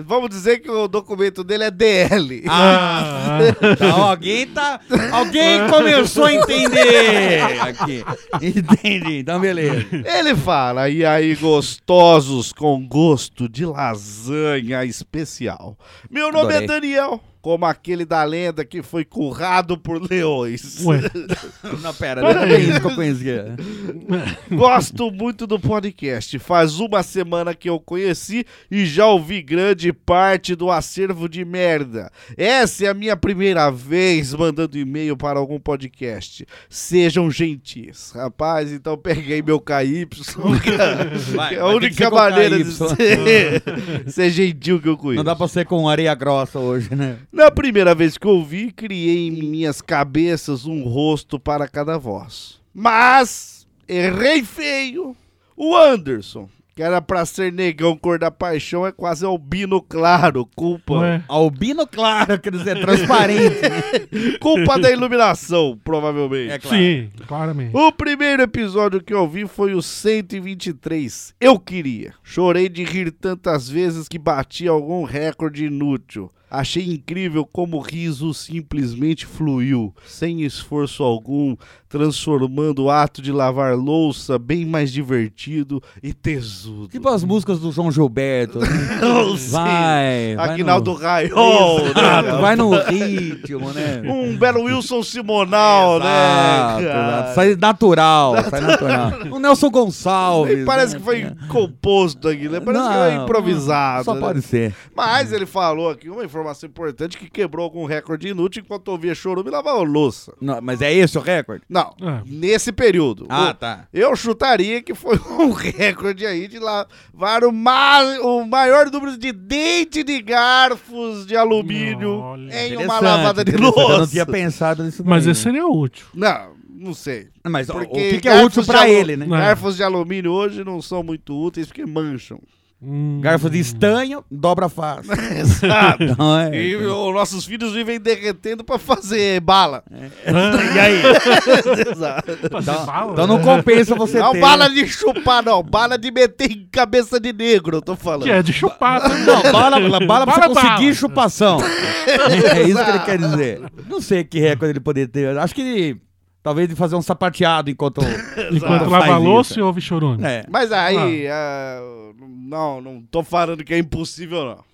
vamos 0.04 0.28
dizer 0.28 0.58
que 0.58 0.70
o 0.70 0.86
documento 0.86 1.42
dele 1.42 1.64
é 1.64 1.70
DL. 1.70 2.44
Ah, 2.46 3.38
então 3.72 4.02
alguém 4.02 4.46
tá. 4.46 4.78
Alguém 5.10 5.66
começou 5.70 6.24
a 6.26 6.34
entender 6.34 7.40
aqui. 7.60 8.04
Entendi, 8.42 9.20
então 9.20 9.40
beleza. 9.40 9.86
Ele 10.04 10.36
fala, 10.36 10.90
e 10.90 11.04
aí 11.04 11.34
gostosos 11.34 12.52
com 12.52 12.86
gosto 12.86 13.48
de 13.48 13.64
lasanha 13.64 14.84
especial. 14.84 15.78
Meu 16.10 16.30
nome 16.30 16.54
Adorei. 16.54 16.64
é 16.64 16.66
Daniel, 16.66 17.20
como 17.40 17.64
aquele 17.64 18.04
da 18.04 18.22
lenda 18.22 18.64
que 18.64 18.82
foi 18.82 19.04
currado 19.04 19.78
por 19.78 20.00
leões. 20.10 20.84
Ué, 20.84 21.00
Não, 21.82 21.94
pera, 21.94 22.20
não 22.20 22.42
é 22.42 22.60
isso 22.60 22.80
que 22.80 22.86
eu 22.86 22.94
conhecia. 22.94 23.56
Gosto 24.50 25.10
muito 25.10 25.46
do 25.46 25.58
podcast. 25.58 26.38
Faz 26.38 26.78
uma 26.80 27.02
semana 27.02 27.54
que 27.54 27.68
eu 27.68 27.80
conheci 27.80 28.44
e 28.70 28.84
já 28.84 29.06
ouvi 29.06 29.42
grande 29.42 29.92
parte 29.92 30.54
do 30.54 30.70
acervo 30.70 31.28
de 31.28 31.44
merda. 31.44 32.10
Essa 32.36 32.86
é 32.86 32.88
a 32.88 32.94
minha 32.94 33.16
primeira 33.16 33.70
vez 33.70 34.34
mandando 34.34 34.78
e-mail 34.78 35.16
para 35.16 35.38
algum 35.38 35.58
podcast. 35.58 36.46
Sejam 36.68 37.30
gentis. 37.30 38.12
Rapaz, 38.14 38.72
então 38.72 38.96
peguei 38.96 39.42
meu 39.42 39.60
KY. 39.60 40.08
Vai, 41.34 41.54
é 41.54 41.60
a 41.60 41.66
única 41.66 42.10
maneira 42.10 42.58
de 42.58 42.72
ser, 42.72 43.62
ser 44.06 44.30
gentil 44.30 44.80
que 44.80 44.88
eu 44.88 44.96
conheço. 44.96 45.16
Não 45.16 45.24
dá 45.24 45.36
pra 45.36 45.48
ser 45.48 45.64
com 45.64 45.88
areia 45.88 46.14
grossa 46.14 46.58
hoje, 46.58 46.94
né? 46.94 47.18
Na 47.32 47.50
primeira 47.50 47.94
vez 47.94 48.18
que 48.18 48.26
ouvi, 48.26 48.72
criei 48.72 49.28
em 49.28 49.42
minhas 49.42 49.80
cabeças 49.80 50.66
um 50.66 50.82
rosto 50.82 51.38
para 51.38 51.68
cada 51.68 51.96
voz. 51.96 52.60
Mas 52.74 53.66
errei 53.88 54.42
feio. 54.42 55.16
O 55.56 55.76
Anderson, 55.76 56.48
que 56.74 56.82
era 56.82 57.00
pra 57.00 57.24
ser 57.24 57.52
negão 57.52 57.96
cor 57.96 58.18
da 58.18 58.30
paixão, 58.32 58.84
é 58.84 58.90
quase 58.90 59.24
albino 59.24 59.80
claro. 59.80 60.44
Culpa, 60.56 60.94
ué. 60.94 61.22
Albino 61.28 61.86
claro, 61.86 62.36
quer 62.40 62.50
dizer, 62.50 62.80
transparente. 62.82 63.60
né? 63.62 64.36
culpa 64.40 64.76
da 64.78 64.90
iluminação, 64.90 65.78
provavelmente. 65.84 66.52
É 66.52 66.58
claro. 66.58 66.76
Sim, 66.76 67.10
claramente. 67.28 67.76
O 67.76 67.92
primeiro 67.92 68.42
episódio 68.42 69.00
que 69.00 69.14
eu 69.14 69.28
vi 69.28 69.46
foi 69.46 69.72
o 69.74 69.82
123. 69.82 71.34
Eu 71.40 71.60
queria. 71.60 72.14
Chorei 72.24 72.68
de 72.68 72.82
rir 72.82 73.12
tantas 73.12 73.68
vezes 73.68 74.08
que 74.08 74.18
bati 74.18 74.66
algum 74.66 75.04
recorde 75.04 75.66
inútil. 75.66 76.28
Achei 76.50 76.84
incrível 76.84 77.46
como 77.46 77.76
o 77.76 77.80
riso 77.80 78.34
simplesmente 78.34 79.24
fluiu, 79.24 79.94
sem 80.04 80.42
esforço 80.42 81.04
algum, 81.04 81.56
transformando 81.88 82.84
o 82.84 82.90
ato 82.90 83.22
de 83.22 83.30
lavar 83.30 83.76
louça 83.76 84.36
bem 84.38 84.64
mais 84.64 84.90
divertido 84.92 85.80
e 86.02 86.12
tesudo. 86.12 86.88
Tipo 86.88 87.08
as 87.08 87.22
músicas 87.22 87.60
do 87.60 87.70
João 87.70 87.92
Gilberto. 87.92 88.58
né? 88.58 88.66
Não 89.00 89.36
sei. 89.36 89.50
Vai, 89.50 90.34
vai 90.36 90.48
Aguinaldo 90.50 90.92
no... 90.92 90.96
Raiol, 90.96 91.78
né? 91.84 92.32
vai 92.40 92.56
no 92.56 92.70
ritmo, 92.80 93.70
né? 93.72 94.02
Um 94.04 94.36
belo 94.36 94.62
Wilson 94.64 95.02
Simonal, 95.04 95.98
Exato, 95.98 96.04
né? 96.04 96.82
exato. 96.82 96.94
cara? 96.94 97.34
Sai 97.34 97.54
natural, 97.56 98.34
sai 98.50 98.60
natural. 98.60 99.12
O 99.30 99.38
Nelson 99.38 99.70
Gonçalves. 99.70 100.64
Parece 100.64 100.94
né? 100.94 100.98
que 100.98 101.04
foi 101.04 101.32
composto 101.48 102.26
aqui, 102.28 102.48
né? 102.48 102.58
Parece 102.58 102.82
que 102.84 102.94
Não, 102.94 103.04
foi 103.04 103.14
improvisado. 103.22 104.04
Só 104.04 104.14
né? 104.14 104.20
pode 104.20 104.42
ser. 104.42 104.74
Mas 104.96 105.32
ele 105.32 105.46
falou 105.46 105.90
aqui 105.90 106.08
uma 106.10 106.24
informação 106.24 106.39
importante 106.66 107.16
que 107.18 107.28
quebrou 107.30 107.64
algum 107.64 107.84
recorde 107.84 108.28
inútil 108.28 108.62
enquanto 108.64 108.88
ouvia 108.88 109.14
chorume 109.14 109.48
e 109.48 109.52
lavava 109.52 109.78
louça. 109.82 110.32
Não, 110.40 110.60
mas 110.62 110.80
é 110.82 110.92
esse 110.92 111.16
o 111.18 111.20
recorde? 111.20 111.62
Não, 111.68 111.94
É. 112.00 112.22
nesse 112.26 112.72
período. 112.72 113.26
Ah, 113.28 113.50
O- 113.50 113.54
tá. 113.54 113.88
Eu 113.92 114.14
chutaria 114.16 114.82
que 114.82 114.94
foi 114.94 115.18
um 115.38 115.50
recorde 115.50 116.24
aí 116.26 116.48
de 116.48 116.58
lavar 116.58 117.44
o, 117.44 117.52
ma 117.52 118.00
o 118.22 118.44
maior 118.46 118.90
número 118.90 119.16
de 119.18 119.32
dente 119.32 120.02
de 120.02 120.20
garfos 120.22 121.26
de 121.26 121.36
alumínio 121.36 122.18
Olha. 122.18 122.66
em 122.68 122.76
uma 122.76 123.00
lavada 123.00 123.44
de 123.44 123.56
louça. 123.56 123.80
Eu 123.80 123.98
não 124.00 124.06
tinha 124.06 124.26
pensado 124.26 124.82
nisso 124.84 125.02
Mas 125.04 125.24
daí, 125.24 125.32
esse 125.32 125.42
seria 125.42 125.66
útil. 125.66 126.06
Não, 126.14 126.52
não 126.68 126.94
sei. 126.94 127.24
né? 127.44 127.50
Mas 127.50 127.68
ó, 127.68 127.74
o 127.74 127.86
Porque 127.86 128.10
que, 128.12 128.20
que 128.20 128.28
é 128.28 128.42
útil 128.44 128.62
alu- 128.68 128.88
ele, 128.88 129.16
né? 129.16 129.26
Não. 129.26 129.36
Garfos 129.36 129.76
de 129.76 129.82
alumínio 129.82 130.32
hoje 130.32 130.64
não 130.64 130.80
são 130.80 131.02
muito 131.02 131.34
úteis 131.34 131.66
porque 131.66 131.84
mancham. 131.86 132.40
Hum. 132.82 133.20
Garfo 133.20 133.50
de 133.50 133.58
estanho, 133.58 134.24
dobra 134.30 134.68
fácil. 134.70 135.12
Exato. 135.36 136.16
Não 136.18 136.38
é? 136.38 136.56
E 136.56 136.76
os 136.76 137.12
nossos 137.14 137.44
filhos 137.44 137.74
vivem 137.74 138.00
derretendo 138.00 138.64
pra 138.64 138.78
fazer 138.78 139.38
bala. 139.40 139.84
Ah, 140.26 140.74
E 140.74 140.78
aí? 140.78 141.02
Exato. 141.92 142.38
Então, 142.42 142.86
bala, 142.86 143.12
então 143.12 143.26
né? 143.26 143.34
não 143.34 143.42
compensa 143.42 143.94
você 143.94 144.18
Não 144.18 144.32
ter. 144.32 144.40
bala 144.40 144.68
de 144.70 144.86
chupar, 144.88 145.44
não. 145.44 145.62
Bala 145.62 145.98
de 145.98 146.10
meter 146.10 146.50
em 146.50 146.66
cabeça 146.72 147.20
de 147.20 147.32
negro, 147.34 147.76
eu 147.76 147.82
tô 147.82 147.94
falando. 147.96 148.22
Que 148.24 148.30
é 148.30 148.42
de 148.42 148.52
chupar. 148.52 149.02
também. 149.02 149.24
Não, 149.26 149.42
bala, 149.52 149.78
bala, 149.80 150.06
bala 150.06 150.24
pra 150.26 150.34
você 150.34 150.40
Bala, 150.40 150.54
conseguir 150.54 150.84
bala. 150.86 150.94
chupação. 150.94 151.58
É 152.10 152.62
isso 152.62 152.82
que 152.82 152.90
ele 152.90 152.98
quer 153.00 153.18
dizer. 153.18 153.62
Não 153.88 154.00
sei 154.00 154.24
que 154.24 154.40
recorde 154.40 154.72
ele 154.72 154.80
poderia 154.80 155.06
ter. 155.06 155.36
Acho 155.38 155.54
que 155.54 155.60
ele, 155.60 156.00
talvez 156.42 156.68
de 156.68 156.74
fazer 156.74 156.96
um 156.96 157.02
sapateado 157.02 157.70
enquanto. 157.70 158.00
Enquanto 158.52 158.88
lava 158.88 159.16
louça 159.18 159.58
e 159.58 159.62
ouve 159.62 159.80
chorume. 159.80 160.24
É, 160.24 160.44
Mas 160.48 160.72
aí, 160.72 161.26
ah, 161.28 161.80
não, 162.18 162.80
não 162.80 163.02
tô 163.02 163.22
falando 163.22 163.64
que 163.64 163.74
é 163.74 163.78
impossível, 163.78 164.44
não. 164.44 164.64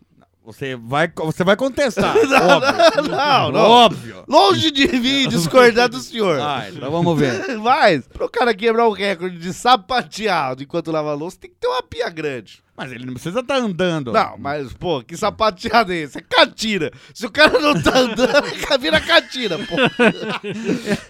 você 0.45 0.77
vai, 0.77 1.13
você 1.15 1.45
vai 1.45 1.57
contestar. 1.57 2.15
óbvio. 2.17 3.11
Não, 3.11 3.53
não. 3.53 3.61
Óbvio. 3.61 4.25
Longe 4.29 4.71
de 4.71 4.87
mim 4.87 5.29
discordar 5.29 5.89
do 5.89 5.99
senhor. 5.99 6.41
Ah, 6.41 6.67
então 6.69 6.91
vamos 6.91 7.19
ver. 7.19 7.57
Mas, 7.59 8.07
pro 8.07 8.29
cara 8.29 8.55
quebrar 8.55 8.87
o 8.87 8.93
recorde 8.93 9.39
de 9.39 9.53
sapateado 9.53 10.63
enquanto 10.63 10.93
lava 10.93 11.15
louça, 11.15 11.39
tem 11.41 11.51
que 11.51 11.57
ter 11.57 11.69
uma 11.69 11.83
pia 11.83 12.09
grande. 12.09 12.65
Mas 12.77 12.93
ele 12.93 13.07
não 13.07 13.15
precisa 13.15 13.41
estar 13.41 13.57
andando. 13.57 14.13
Não, 14.13 14.37
mas, 14.39 14.73
pô, 14.73 15.03
que 15.03 15.17
sapateado 15.17 15.93
é 15.93 15.97
esse? 15.97 16.19
É 16.19 16.21
catira. 16.21 16.93
Se 17.15 17.25
o 17.25 17.31
cara 17.31 17.59
não 17.59 17.81
tá 17.81 17.99
andando, 17.99 18.45
vira 18.79 19.01
catira, 19.01 19.59
pô. 19.59 19.77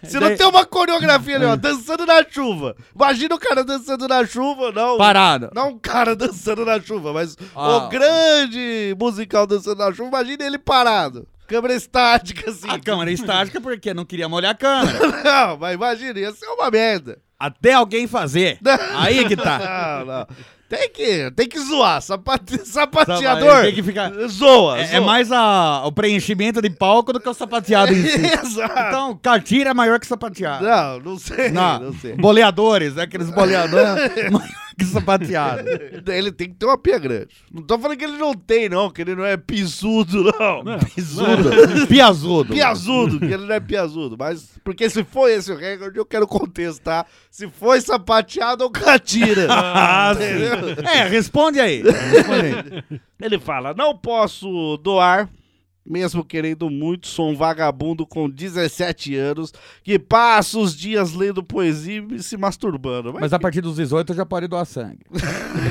Se 0.07 0.19
não 0.21 0.37
tem 0.37 0.47
uma 0.47 0.65
coreografia 0.65 1.37
ali, 1.37 1.45
ó, 1.45 1.57
dançando 1.57 2.07
na 2.07 2.25
chuva. 2.29 2.77
Imagina 2.95 3.35
o 3.35 3.39
cara 3.39 3.65
dançando 3.65 4.07
na 4.07 4.25
chuva, 4.25 4.71
não. 4.73 4.97
Parado. 4.97 5.51
Não 5.55 5.71
um 5.71 5.79
cara 5.79 6.15
dançando 6.15 6.65
na 6.65 6.81
chuva, 6.81 7.13
mas 7.13 7.37
Ah. 7.55 7.77
o 7.77 7.89
grande 7.89 8.95
musical 8.99 9.47
dançando 9.47 9.79
na 9.79 9.93
chuva, 9.93 10.09
imagina 10.09 10.45
ele 10.45 10.59
parado. 10.59 11.27
Câmera 11.47 11.75
estática, 11.75 12.51
assim. 12.51 12.69
A 12.69 12.79
câmera 12.79 13.11
estática 13.11 13.61
porque 13.61 13.95
não 13.95 14.05
queria 14.05 14.29
molhar 14.29 14.53
a 14.53 14.55
câmera. 14.55 14.99
Não, 15.23 15.57
mas 15.59 15.75
imagina, 15.75 16.19
ia 16.19 16.33
ser 16.33 16.47
uma 16.47 16.69
merda. 16.71 17.19
Até 17.39 17.73
alguém 17.75 18.07
fazer. 18.09 18.59
Aí 18.97 19.25
que 19.29 19.37
tá. 19.37 19.59
Não, 20.01 20.07
não. 20.07 20.27
Tem 20.69 20.91
que, 20.91 21.31
tem 21.31 21.49
que 21.49 21.61
zoar. 21.61 22.03
Sapate, 22.03 22.59
sapateador. 22.67 23.63
Tem 23.63 23.75
que 23.75 23.83
ficar. 23.85 24.11
Zoa, 24.29 24.79
É, 24.79 24.83
é 24.83 24.87
zoa. 24.87 25.01
mais 25.03 25.31
a- 25.31 25.83
o 25.87 25.93
preenchimento 25.93 26.61
de 26.61 26.69
palco 26.71 27.13
do 27.13 27.21
que 27.21 27.29
o 27.29 27.35
sapateado 27.35 27.93
em 27.93 28.03
si. 28.03 28.19
Exato. 28.27 28.75
Então, 28.89 29.17
cartira 29.23 29.71
é 29.71 29.75
maior 29.75 30.01
que 30.01 30.07
sapateado. 30.09 30.65
Não, 30.65 30.99
não 31.01 31.19
sei, 31.19 31.51
Não, 31.51 31.79
não 31.81 31.93
sei. 31.93 32.15
boleadores, 32.15 32.95
né? 32.97 33.05
aqueles 33.05 33.31
boleadores 33.31 34.11
que 34.79 34.85
sapateado. 34.85 35.69
Ele 36.07 36.31
tem 36.31 36.49
que 36.49 36.55
ter 36.55 36.67
uma 36.67 36.77
pia 36.77 36.99
grande. 36.99 37.29
Não 37.51 37.63
tô 37.63 37.79
falando 37.79 37.97
que 37.97 38.05
ele 38.05 38.19
não 38.19 38.35
tem, 38.35 38.69
não, 38.69 38.91
que 38.91 39.01
ele 39.01 39.15
não 39.15 39.25
é 39.25 39.37
pisudo, 39.37 40.25
não. 40.39 40.63
Não. 40.63 40.79
Pisudo. 40.79 41.51
Piazudo. 41.89 42.53
Piazudo, 42.53 43.19
que 43.19 43.27
ele 43.27 43.47
não 43.47 43.55
é 43.55 43.61
piazudo. 43.61 44.17
Mas, 44.19 44.59
porque 44.63 44.89
se 44.91 45.03
foi 45.03 45.33
esse 45.35 45.51
o 45.51 45.57
recorde, 45.57 45.99
eu 45.99 46.05
quero 46.05 46.27
contestar 46.27 47.07
se 47.31 47.49
foi 47.49 47.81
sapateado 47.81 48.65
ou 48.65 48.71
catira. 48.71 49.47
Ah. 49.51 50.15
É, 50.87 51.09
responde 51.09 51.61
aí. 51.61 51.83
Responde 51.83 52.41
aí. 52.41 53.01
Ele 53.21 53.39
fala: 53.39 53.75
não 53.75 53.97
posso 53.97 54.77
doar, 54.79 55.29
mesmo 55.87 56.25
querendo 56.25 56.69
muito, 56.71 57.07
sou 57.07 57.31
um 57.31 57.37
vagabundo 57.37 58.07
com 58.07 58.29
17 58.29 59.15
anos 59.17 59.53
que 59.83 59.99
passa 59.99 60.59
os 60.59 60.77
dias 60.77 61.13
lendo 61.15 61.43
poesia 61.43 62.05
e 62.13 62.23
se 62.23 62.37
masturbando. 62.37 63.13
Mas, 63.13 63.23
Mas 63.23 63.33
a 63.33 63.39
partir 63.39 63.61
dos 63.61 63.77
18 63.77 64.15
já 64.15 64.27
pode 64.27 64.47
doar 64.47 64.65
sangue. 64.67 65.01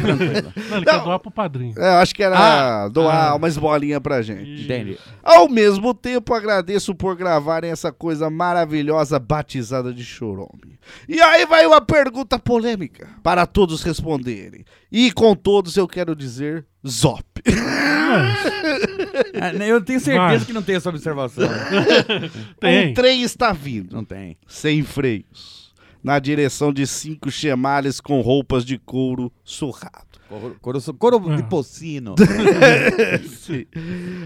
Tranquilo. 0.01 0.53
Não, 0.69 0.77
ele 0.77 0.85
Não. 0.85 0.93
quer 0.93 1.03
doar 1.03 1.19
pro 1.19 1.31
padrinho. 1.31 1.73
é, 1.77 1.89
eu 1.95 1.97
acho 1.97 2.13
que 2.15 2.23
era 2.23 2.37
Ah, 2.37 2.87
doar 2.89 3.31
ah. 3.31 3.35
umas 3.35 3.57
bolinhas 3.57 3.99
pra 3.99 4.21
gente. 4.21 4.63
Entendi. 4.63 4.97
Ao 5.23 5.49
mesmo 5.49 5.93
tempo, 5.93 6.33
agradeço 6.33 6.93
por 6.95 7.15
gravarem 7.15 7.71
essa 7.71 7.91
coisa 7.91 8.29
maravilhosa 8.29 9.19
batizada 9.19 9.93
de 9.93 10.03
chorome. 10.03 10.79
E 11.09 11.19
aí 11.21 11.45
vai 11.45 11.65
uma 11.65 11.81
pergunta 11.81 12.37
polêmica 12.39 13.09
para 13.23 13.45
todos 13.45 13.81
responderem. 13.83 14.63
E 14.91 15.11
com 15.11 15.35
todos 15.35 15.75
eu 15.77 15.87
quero 15.87 16.15
dizer 16.15 16.65
Zop. 16.87 17.23
É, 19.33 19.69
Eu 19.71 19.81
tenho 19.81 19.99
certeza 19.99 20.37
Vai. 20.37 20.39
que 20.45 20.53
não 20.53 20.61
tem 20.61 20.75
essa 20.75 20.89
observação. 20.89 21.47
Tem. 22.59 22.89
Um 22.91 22.93
trem 22.93 23.21
está 23.23 23.51
vindo. 23.51 23.93
Não 23.93 24.05
tem. 24.05 24.37
sem 24.47 24.83
freios, 24.83 25.73
na 26.03 26.17
direção 26.19 26.71
de 26.71 26.87
cinco 26.87 27.29
chemales 27.29 27.99
com 27.99 28.21
roupas 28.21 28.63
de 28.63 28.77
couro 28.77 29.31
surrado. 29.43 30.05
Couro, 30.29 30.55
couro, 30.61 30.93
couro 30.97 31.35
de 31.35 31.43
Ah. 31.43 31.45
pocino. 31.47 32.15
Sim. 33.41 33.65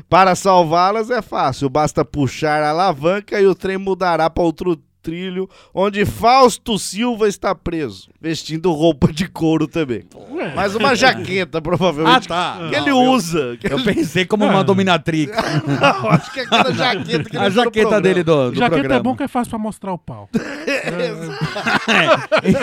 Para 0.07 0.35
salvá-las 0.35 1.09
é 1.09 1.21
fácil, 1.21 1.69
basta 1.69 2.05
puxar 2.05 2.61
a 2.63 2.69
alavanca 2.69 3.39
e 3.41 3.45
o 3.47 3.55
trem 3.55 3.77
mudará 3.77 4.29
para 4.29 4.43
outro 4.43 4.81
trilho, 5.01 5.49
onde 5.73 6.05
Fausto 6.05 6.77
Silva 6.77 7.27
está 7.27 7.53
preso, 7.55 8.09
vestindo 8.21 8.71
roupa 8.71 9.11
de 9.11 9.27
couro 9.27 9.67
também. 9.67 10.03
Ué, 10.31 10.53
Mas 10.55 10.75
uma 10.75 10.95
jaqueta, 10.95 11.57
Ah, 11.57 11.61
provavelmente, 11.61 12.27
tá. 12.27 12.57
que 12.69 12.75
ele 12.75 12.89
Não, 12.91 13.03
eu- 13.05 13.11
usa. 13.11 13.57
que 13.59 13.67
Eu 13.71 13.77
ele- 13.79 13.93
pensei 13.93 14.25
como 14.25 14.45
uma 14.45 14.59
Ah. 14.59 14.63
dominatrix. 14.63 15.31
Não, 15.65 16.09
acho 16.09 16.31
que 16.33 16.39
é 16.41 16.43
aquela 16.43 16.73
jaqueta 16.73 17.29
que 17.29 17.37
ele 17.37 17.45
A 17.45 17.49
jaqueta 17.49 18.01
dele 18.01 18.23
do, 18.23 18.51
do 18.51 18.55
jaqueta 18.57 18.69
programa. 18.79 18.99
é 18.99 19.03
bom 19.03 19.15
que 19.15 19.23
é 19.23 19.27
fácil 19.27 19.49
pra 19.51 19.59
mostrar 19.59 19.93
o 19.93 19.97
pau. 19.97 20.29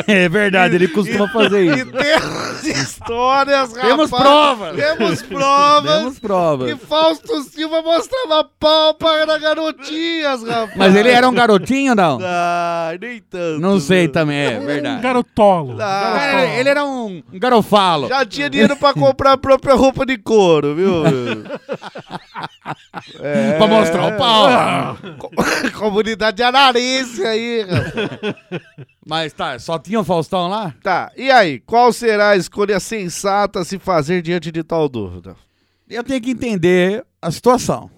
É 0.06 0.28
verdade, 0.28 0.74
ele 0.76 0.88
costuma 0.88 1.28
fazer 1.28 1.64
E 1.64 1.74
isso. 1.80 1.92
temos 1.92 2.64
histórias, 2.64 3.72
rapaz. 3.76 3.88
Temos 3.88 4.10
provas. 4.10 4.76
Temos 4.76 5.22
provas. 5.22 5.98
Temos 5.98 6.18
provas. 6.18 6.70
E 6.70 6.76
Fausto 6.76 7.42
Silva 7.44 7.82
mostrava 7.82 8.48
pau 8.58 8.94
para 8.94 9.38
garotinhas, 9.38 10.42
rapaz. 10.42 10.76
Mas 10.76 10.94
ele 10.96 11.10
era 11.10 11.28
um 11.28 11.34
garotinho, 11.34 11.94
não? 11.94 12.18
Ah, 12.38 12.92
nem 13.00 13.20
tanto. 13.20 13.60
Não 13.60 13.80
sei 13.80 14.08
também, 14.08 14.54
é 14.54 14.58
Um 14.58 14.66
verdade. 14.66 15.02
garotolo. 15.02 15.76
Ah, 15.80 16.12
Garotolo. 16.18 16.42
Ele, 16.42 16.60
ele 16.60 16.68
era 16.68 16.84
um 16.84 17.22
garofalo. 17.32 18.08
Já 18.08 18.24
tinha 18.26 18.50
dinheiro 18.50 18.76
pra 18.76 18.92
comprar 18.92 19.32
a 19.32 19.38
própria 19.38 19.74
roupa 19.74 20.04
de 20.04 20.18
couro, 20.18 20.74
viu? 20.74 20.92
É... 23.20 23.56
Pra 23.58 23.66
mostrar 23.68 24.14
o 24.14 24.16
pau. 24.18 24.96
Co- 25.18 25.30
Comunidade 25.78 26.42
anarense 26.42 27.24
aí, 27.24 27.62
rapaz. 27.62 28.34
Mas 29.06 29.32
tá, 29.32 29.58
só 29.58 29.78
tinha 29.78 30.00
o 30.00 30.04
Faustão 30.04 30.48
lá? 30.48 30.74
Tá, 30.82 31.12
e 31.16 31.30
aí? 31.30 31.60
Qual 31.60 31.92
será 31.92 32.30
a 32.30 32.36
escolha 32.36 32.80
sensata 32.80 33.60
a 33.60 33.64
se 33.64 33.78
fazer 33.78 34.22
diante 34.22 34.50
de 34.50 34.62
tal 34.64 34.88
dúvida? 34.88 35.36
Eu 35.88 36.02
tenho 36.02 36.20
que 36.20 36.30
entender 36.30 37.04
a 37.22 37.30
situação. 37.30 37.88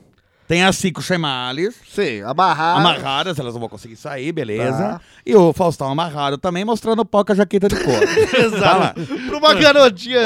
Tem 0.49 0.65
as 0.65 0.77
cinco 0.77 1.03
chemales 1.03 1.75
Sim, 1.87 2.23
amarrar. 2.23 2.79
amarradas, 2.79 3.39
elas 3.39 3.53
não 3.53 3.61
vão 3.61 3.69
conseguir 3.69 3.97
sair, 3.97 4.33
beleza. 4.33 4.79
Tá. 4.79 5.01
E 5.27 5.37
o 5.37 5.53
Faustão 5.53 5.91
amarrado 5.91 6.39
também, 6.39 6.65
mostrando 6.65 7.01
o 7.01 7.05
pau 7.05 7.23
com 7.23 7.33
a 7.33 7.35
jaqueta 7.35 7.69
de 7.69 7.77
couro. 7.77 7.99
Tá 8.59 8.77
lá. 8.77 8.95
Exato. 8.97 9.27
Pra 9.27 9.37
uma 9.37 9.55
garotinha 9.55 10.21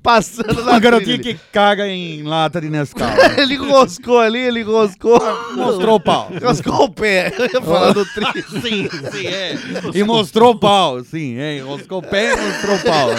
passando 0.00 0.62
na 0.62 0.72
Uma 0.72 0.78
garotinha 0.78 1.18
que 1.18 1.34
caga 1.52 1.88
em 1.88 2.22
lata 2.22 2.60
de 2.60 2.68
Nescau. 2.68 3.08
Ele 3.36 3.54
enroscou 3.54 4.20
ali, 4.20 4.38
ele 4.38 4.60
enroscou. 4.60 5.18
Mostrou 5.56 5.96
o 5.96 6.00
pau. 6.00 6.30
Enroscou 6.32 6.84
o 6.84 6.90
pé. 6.90 7.34
Eu 7.36 7.46
ia 7.46 7.60
falar 7.60 7.92
do 7.92 8.04
tri. 8.06 8.26
Sim, 8.60 8.88
sim, 9.10 9.26
é. 9.26 9.54
E 9.92 10.04
mostrou 10.04 10.52
o 10.52 10.58
pau, 10.58 11.02
sim, 11.02 11.36
é. 11.36 11.58
Enroscou 11.58 11.98
o 11.98 12.02
pé 12.02 12.32
e 12.32 12.36
mostrou 12.36 12.76
o 12.76 12.82
pau. 12.82 13.10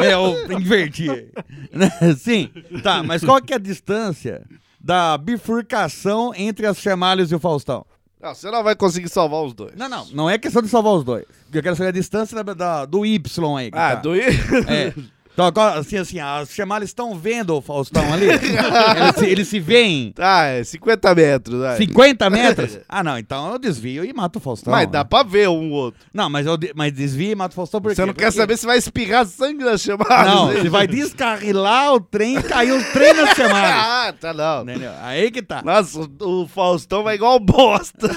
É, 0.00 0.06
é 0.06 0.14
eu 0.14 0.58
inverti. 0.58 1.08
Né? 1.74 1.90
Sim, 2.16 2.50
tá, 2.84 3.02
mas 3.02 3.24
qual 3.24 3.42
que 3.42 3.52
é 3.52 3.56
a 3.56 3.58
distância 3.58 4.42
da 4.84 5.16
bifurcação 5.16 6.34
entre 6.36 6.66
as 6.66 6.76
Chamalhos 6.78 7.32
e 7.32 7.34
o 7.34 7.40
Faustão. 7.40 7.86
Não, 8.20 8.34
você 8.34 8.50
não 8.50 8.62
vai 8.62 8.76
conseguir 8.76 9.08
salvar 9.08 9.42
os 9.42 9.54
dois. 9.54 9.72
Não, 9.76 9.88
não, 9.88 10.06
não 10.12 10.28
é 10.30 10.36
questão 10.38 10.60
de 10.60 10.68
salvar 10.68 10.92
os 10.92 11.04
dois. 11.04 11.24
Eu 11.52 11.62
quero 11.62 11.74
saber 11.74 11.88
a 11.88 11.92
distância 11.92 12.42
da, 12.44 12.52
da- 12.54 12.84
do 12.84 13.04
Y 13.06 13.56
aí. 13.58 13.70
Ah, 13.72 13.94
tá. 13.96 14.02
do... 14.02 14.14
É. 14.14 14.94
Então, 15.34 15.44
agora, 15.46 15.80
assim, 15.80 15.96
assim, 15.98 16.20
as 16.20 16.48
Chamalhos 16.50 16.90
estão 16.90 17.14
vendo 17.18 17.56
o 17.56 17.60
Faustão 17.60 18.12
ali? 18.12 18.26
eles, 18.30 19.16
se, 19.18 19.26
eles 19.26 19.48
se 19.48 19.58
veem 19.60 20.12
Tá, 20.12 20.44
é 20.44 20.62
50 20.64 21.12
metros. 21.14 21.60
vai. 21.60 21.76
50 21.76 22.30
metros? 22.30 22.78
Ah, 22.88 23.02
não, 23.02 23.18
então 23.18 23.50
eu 23.52 23.58
desvio 23.58 24.04
e 24.04 24.12
mato 24.12 24.36
o 24.36 24.40
Faustão. 24.40 24.70
Mas 24.72 24.88
dá 24.88 25.04
pra 25.04 25.24
ver 25.24 25.48
um 25.48 25.72
outro. 25.72 26.00
Não, 26.14 26.30
mas 26.30 26.46
eu 26.46 26.56
de- 26.56 26.72
mas 26.76 26.92
desvio 26.92 27.32
e 27.32 27.34
mato 27.34 27.50
o 27.50 27.54
Faustão 27.56 27.80
por 27.82 27.90
Você 27.92 28.00
quê? 28.02 28.06
não 28.06 28.14
quer 28.14 28.26
Porque- 28.26 28.38
saber 28.38 28.56
se 28.56 28.64
vai 28.64 28.78
espirrar 28.78 29.26
sangue 29.26 29.64
nas 29.64 29.80
chamadas. 29.80 30.34
Não, 30.34 30.52
você 30.52 30.68
vai 30.70 30.86
descarrilar 30.86 31.94
o 31.94 32.00
trem 32.00 32.36
e 32.36 32.42
cair 32.42 32.72
o 32.72 32.84
trem 32.92 33.12
nas 33.14 33.30
Chamalhos. 33.36 33.84
Ah, 33.84 34.14
tá 34.20 34.32
não. 34.32 34.62
Entendeu? 34.62 34.92
Aí 35.02 35.32
que 35.32 35.42
tá. 35.42 35.62
Nossa, 35.64 35.98
o 35.98 36.44
o 36.44 36.46
Faustão 36.48 37.02
vai 37.02 37.16
igual 37.16 37.40
bosta. 37.40 38.08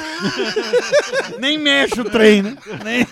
Nem 1.40 1.58
mexe 1.58 2.00
o 2.00 2.06
trem, 2.06 2.42
né? 2.42 2.58
Nem... 2.84 3.08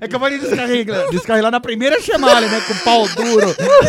É 0.00 0.08
que 0.08 0.14
eu 0.14 0.18
vou 0.20 0.30
descarrilar, 0.30 1.10
descarrilar 1.10 1.50
na 1.52 1.60
primeira 1.60 2.00
chamalha, 2.00 2.48
né? 2.48 2.60
Com 2.66 2.72
o 2.72 2.78
pau 2.80 3.08
duro 3.08 3.27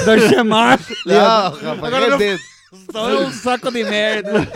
da 0.06 0.20
chamalha. 0.30 0.80
Não, 1.06 1.16
rapaz, 1.52 1.64
Agora 1.84 2.08
não- 2.08 2.16
arrebenta. 2.16 2.44
Só 2.92 3.10
é 3.10 3.16
um 3.26 3.32
saco 3.32 3.72
de 3.72 3.84
merda. 3.84 4.48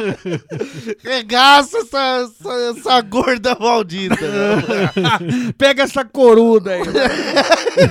Regaça 1.03 1.79
essa, 1.79 1.97
essa, 2.29 2.53
essa 2.77 3.01
gorda 3.01 3.57
maldita. 3.59 4.15
né? 4.15 5.53
Pega 5.57 5.81
essa 5.81 6.05
coruda 6.05 6.73
aí. 6.73 6.83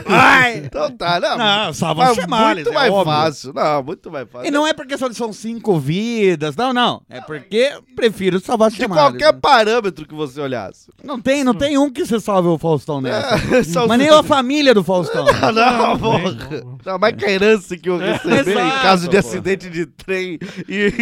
Vai! 0.06 0.58
Então 0.58 0.90
tá, 0.92 1.18
não. 1.18 1.36
Não, 1.38 1.72
salva 1.74 2.02
mas 2.04 2.10
os 2.12 2.16
chamalhos, 2.18 2.64
muito 2.64 2.70
é 2.70 2.74
mais 2.74 2.92
óbvio. 2.92 3.12
fácil. 3.12 3.52
Não, 3.52 3.82
muito 3.82 4.10
mais 4.12 4.28
fácil. 4.30 4.46
E 4.46 4.50
não 4.52 4.64
é 4.64 4.72
porque 4.72 4.96
só 4.96 5.12
são 5.12 5.32
cinco 5.32 5.78
vidas, 5.80 6.54
não, 6.54 6.72
não. 6.72 7.02
É 7.10 7.20
porque 7.20 7.72
prefiro 7.96 8.38
salvar 8.38 8.70
De 8.70 8.86
qualquer 8.86 9.32
parâmetro 9.34 10.06
que 10.06 10.14
você 10.14 10.40
olhasse. 10.40 10.88
Não 11.02 11.20
tem, 11.20 11.42
não 11.42 11.54
tem 11.54 11.76
um 11.76 11.90
que 11.90 12.06
você 12.06 12.20
salve 12.20 12.48
o 12.48 12.58
Faustão 12.58 13.00
nessa. 13.00 13.38
São- 13.64 13.88
Mas 13.88 13.98
nem 13.98 14.08
a 14.08 14.22
família 14.22 14.72
do 14.72 14.84
Faustão. 14.84 15.26
Ah, 15.28 15.50
não, 15.52 15.78
Não, 15.88 15.98
porra. 15.98 16.36
Não. 16.84 16.92
Não, 16.92 16.98
mais 16.98 17.14
que 17.16 17.24
a 17.24 17.30
herança 17.30 17.76
que 17.76 17.88
eu 17.88 17.96
recebi 17.96 18.52
em 18.52 18.70
caso 18.82 19.08
de 19.08 19.16
acidente 19.16 19.70
de 19.70 19.86
trem 19.86 20.38
e, 20.68 20.92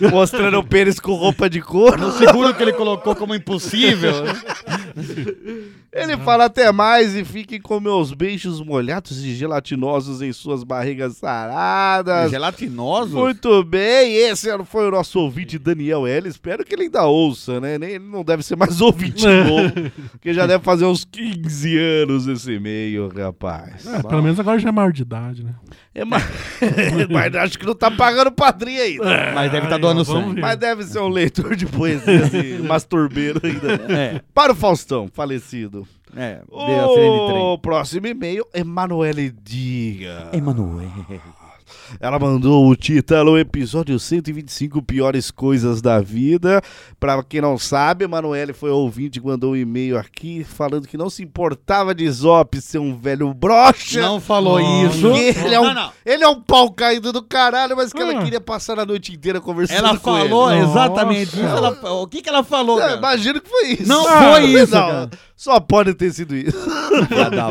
e 0.00 0.10
mostrando 0.10 0.58
o 0.58 0.64
pênis 0.64 0.98
com 0.98 1.14
roupa 1.14 1.48
de 1.48 1.60
couro. 1.60 2.10
Seguro 2.12 2.54
que 2.54 2.62
ele 2.62 2.72
colocou 2.72 3.14
como 3.14 3.34
impossível. 3.34 4.12
Ele 5.92 6.16
fala 6.18 6.44
até 6.44 6.70
mais 6.70 7.14
e 7.14 7.24
fiquem 7.24 7.58
com 7.58 7.80
meus 7.80 8.12
beijos 8.12 8.60
molhados 8.60 9.24
e 9.24 9.34
gelatinosos 9.34 10.20
em 10.20 10.30
suas 10.30 10.62
barrigas 10.62 11.16
saradas. 11.16 12.30
Gelatinoso? 12.30 13.16
Muito 13.16 13.64
bem, 13.64 14.14
esse 14.14 14.46
foi 14.64 14.88
o 14.88 14.90
nosso 14.90 15.18
ouvinte 15.18 15.58
Daniel 15.58 16.06
L. 16.06 16.28
Espero 16.28 16.64
que 16.64 16.74
ele 16.74 16.82
ainda 16.84 17.06
ouça, 17.06 17.60
né? 17.60 17.76
Ele 17.76 17.98
não 17.98 18.22
deve 18.22 18.42
ser 18.42 18.56
mais 18.56 18.80
ouvinte 18.82 19.24
novo, 19.26 19.72
porque 20.10 20.34
já 20.34 20.46
deve 20.46 20.62
fazer 20.62 20.84
uns 20.84 21.04
15 21.04 21.78
anos 21.78 22.26
esse 22.26 22.52
e-mail, 22.52 23.08
rapaz. 23.08 23.86
É, 23.86 24.02
pelo 24.02 24.22
menos 24.22 24.38
agora 24.38 24.58
já 24.58 24.68
é 24.68 24.72
maior 24.72 24.92
de 24.92 25.00
idade, 25.00 25.15
né? 25.44 25.54
É, 25.94 26.04
mas, 26.04 26.22
mas 27.10 27.34
acho 27.36 27.58
que 27.58 27.66
não 27.66 27.74
tá 27.74 27.90
pagando 27.90 28.30
padrinho 28.32 28.82
ainda. 28.82 29.32
Mas 29.34 29.50
deve 29.52 29.66
estar 29.66 29.76
Aí, 29.76 29.80
doando 29.82 30.04
sangue. 30.04 30.34
ver. 30.36 30.40
Mas 30.40 30.56
deve 30.56 30.82
ser 30.84 30.98
um 31.00 31.08
leitor 31.08 31.54
de 31.56 31.66
poesia, 31.66 32.24
assim, 32.24 32.58
masturbeiro 32.66 33.40
ainda. 33.42 33.74
É, 33.92 34.20
Para 34.34 34.52
o 34.52 34.56
Faustão, 34.56 35.08
falecido. 35.12 35.86
é. 36.16 36.40
O 36.50 37.58
próximo 37.58 38.06
e-mail, 38.06 38.46
Emanuele 38.54 39.30
Diga. 39.42 40.30
Emanuel. 40.32 40.90
Ela 42.00 42.18
mandou 42.18 42.66
o 42.68 42.76
título 42.76 43.38
episódio 43.38 43.98
125 43.98 44.82
piores 44.82 45.30
coisas 45.30 45.80
da 45.82 46.00
vida. 46.00 46.62
Pra 46.98 47.22
quem 47.22 47.40
não 47.40 47.58
sabe, 47.58 48.04
Emanuele 48.04 48.52
foi 48.52 48.70
ouvinte 48.70 49.20
que 49.20 49.26
mandou 49.26 49.52
um 49.52 49.56
e-mail 49.56 49.98
aqui 49.98 50.44
falando 50.44 50.86
que 50.86 50.96
não 50.96 51.10
se 51.10 51.22
importava 51.22 51.94
de 51.94 52.08
Zop 52.10 52.60
ser 52.60 52.78
um 52.78 52.96
velho 52.96 53.32
broxa. 53.34 54.00
Não 54.00 54.20
falou 54.20 54.58
Não, 54.60 54.86
isso. 54.88 55.06
ele 55.08 55.54
é, 55.54 55.60
um, 55.60 55.64
Não, 55.64 55.74
não. 55.74 55.92
ele 56.04 56.24
é 56.24 56.28
um 56.28 56.40
pau 56.40 56.70
caído 56.70 57.12
do 57.12 57.22
caralho, 57.22 57.76
mas 57.76 57.92
que 57.92 58.00
ela 58.00 58.18
Ah. 58.20 58.22
queria 58.24 58.40
passar 58.40 58.78
a 58.78 58.86
noite 58.86 59.12
inteira 59.12 59.40
conversando 59.40 59.78
Ela 59.78 59.96
com 59.98 60.04
falou 60.16 60.52
ele. 60.52 60.62
exatamente 60.64 61.36
Nossa. 61.36 61.46
isso. 61.46 61.56
Ela- 61.84 61.92
o 62.02 62.06
que, 62.06 62.22
que 62.22 62.28
ela 62.28 62.42
falou, 62.44 62.78
É, 62.78 62.82
cara? 62.82 62.96
imagino 62.98 63.40
que 63.40 63.48
foi 63.48 63.66
isso. 63.72 63.88
Não 63.88 64.04
foi 64.04 64.44
isso, 64.44 64.74
Não, 64.74 64.86
cara. 64.88 65.10
Só 65.36 65.60
pode 65.60 65.94
ter 65.94 66.10
sido 66.12 66.34
isso. 66.34 66.56
Da. 66.96 67.50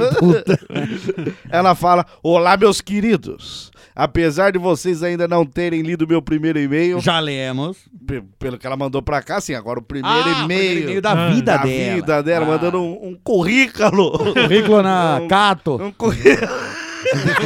Ela 1.49 1.75
fala: 1.75 2.05
Olá, 2.23 2.57
meus 2.57 2.81
queridos. 2.81 3.71
Apesar 3.95 4.51
de 4.51 4.57
vocês 4.59 5.01
ainda 5.03 5.25
não 5.27 5.45
terem 5.45 5.81
lido 5.81 6.05
meu 6.07 6.21
primeiro 6.21 6.59
e-mail, 6.59 6.99
Já 6.99 7.19
lemos. 7.19 7.77
pe- 8.05 8.23
pelo 8.37 8.57
que 8.57 8.67
ela 8.67 8.75
mandou 8.75 9.01
pra 9.01 9.21
cá, 9.21 9.37
assim, 9.37 9.53
agora 9.53 9.79
o 9.79 9.83
primeiro 9.83 10.17
Ah, 10.17 10.43
e-mail 10.43 10.45
primeiro 10.47 10.79
e-mail 10.81 11.01
da 11.01 11.29
vida 11.29 11.51
da 11.57 11.63
dela. 11.63 11.95
vida 11.95 12.23
dela, 12.23 12.45
Ah. 12.45 12.49
mandando 12.49 12.81
um, 12.81 13.09
um 13.09 13.15
currículo. 13.23 14.33
Currículo 14.33 14.81
na 14.81 15.19
Um- 15.23 15.27
Cato. 15.29 15.75
um 15.81 15.91
currículo, 15.91 16.51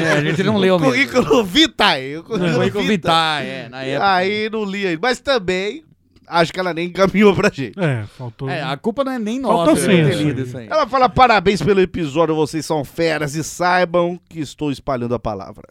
É, 0.01 0.11
a 0.13 0.21
gente 0.23 0.41
não 0.41 0.57
leu 0.57 0.79
mesmo. 0.79 0.91
currículo 0.93 1.43
vitae. 1.43 2.15
currículo 2.23 2.53
Currículo 2.55 2.83
vitae. 2.85 3.43
Vitae, 3.43 3.47
é, 3.65 3.69
na 3.69 3.83
época. 3.83 4.13
Aí 4.13 4.49
não 4.49 4.63
li 4.65 4.87
ainda. 4.87 4.99
Mas 5.03 5.19
também, 5.19 5.83
acho 6.29 6.53
que 6.53 6.59
ela 6.59 6.73
nem 6.73 6.87
encaminhou 6.87 7.35
pra 7.35 7.49
gente. 7.49 7.79
É, 7.79 8.05
faltou. 8.17 8.49
É, 8.49 8.61
a 8.61 8.77
culpa 8.77 9.03
não 9.03 9.11
é 9.11 9.19
nem 9.19 9.41
Faltou 9.41 9.65
nossa 9.75 9.81
eu 9.81 9.87
ter 9.87 10.11
senso. 10.13 10.23
lido 10.23 10.41
isso 10.41 10.57
aí. 10.57 10.67
Ela 10.69 10.87
fala: 10.87 11.09
parabéns 11.09 11.61
pelo 11.61 11.81
episódio, 11.81 12.35
vocês 12.35 12.65
são 12.65 12.83
feras 12.85 13.35
e 13.35 13.43
saibam 13.43 14.19
que 14.29 14.39
estou 14.39 14.71
espalhando 14.71 15.15
a 15.15 15.19
palavra. 15.19 15.67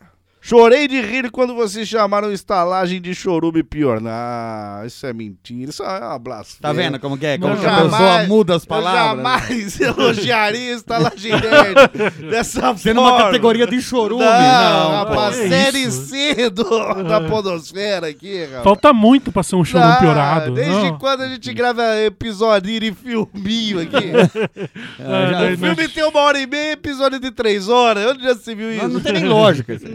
Chorei 0.48 0.88
de 0.88 0.98
rir 1.02 1.30
quando 1.30 1.54
vocês 1.54 1.86
chamaram 1.86 2.32
estalagem 2.32 3.02
de 3.02 3.14
chorume 3.14 3.62
pior. 3.62 4.00
Não, 4.00 4.86
isso 4.86 5.04
é 5.06 5.12
mentira, 5.12 5.68
isso 5.68 5.82
é 5.82 5.98
uma 5.98 6.18
blasfêmia. 6.18 6.62
Tá 6.62 6.72
vendo 6.72 6.98
como 6.98 7.18
que 7.18 7.26
é? 7.26 7.36
Como 7.36 7.52
Não, 7.52 7.60
que 7.60 7.66
a 7.66 7.70
pessoa 7.82 7.90
jamais- 7.90 8.28
muda 8.28 8.56
as 8.56 8.62
Eu 8.62 8.68
palavras? 8.68 9.16
jamais 9.24 9.80
elogiaria 9.80 10.72
estalagem 10.74 11.32
nerd 11.32 12.30
dessa 12.30 12.74
Sendo 12.78 13.00
forma. 13.02 13.12
uma 13.16 13.24
categoria 13.24 13.66
de 13.66 13.82
chorume. 13.82 14.24
Não, 14.24 14.30
Não, 14.30 14.90
rapaz. 15.04 15.38
É 15.38 15.48
série 15.48 15.78
isso. 15.82 16.06
C 16.06 16.48
do, 16.48 16.64
da 17.04 17.20
podosfera 17.28 18.06
aqui, 18.08 18.44
rapaz. 18.46 18.64
Falta 18.64 18.92
muito 18.94 19.30
pra 19.30 19.42
ser 19.42 19.56
um 19.56 19.64
show 19.64 19.78
Ah, 19.78 19.96
piorado. 20.00 20.54
Desde 20.54 20.72
Não. 20.92 20.98
quando 20.98 21.24
a 21.24 21.28
gente 21.28 21.52
grava 21.52 21.82
episodinho 22.06 22.84
e 22.84 22.94
filminho 22.94 23.80
aqui? 23.80 24.12
É, 25.00 25.30
já- 25.30 25.54
o 25.54 25.58
filme 25.58 25.88
tem 25.88 26.04
uma 26.04 26.20
hora 26.20 26.38
e 26.40 26.46
meia, 26.46 26.72
episódio 26.72 27.18
de 27.20 27.30
três 27.30 27.68
horas. 27.68 28.06
Onde 28.12 28.22
já 28.24 28.34
se 28.34 28.54
viu 28.54 28.72
isso? 28.72 28.82
Não, 28.82 28.88
não 28.94 29.00
tem 29.00 29.12
nem 29.12 29.24
lógica. 29.24 29.74
isso 29.74 29.86
aí. 29.86 29.94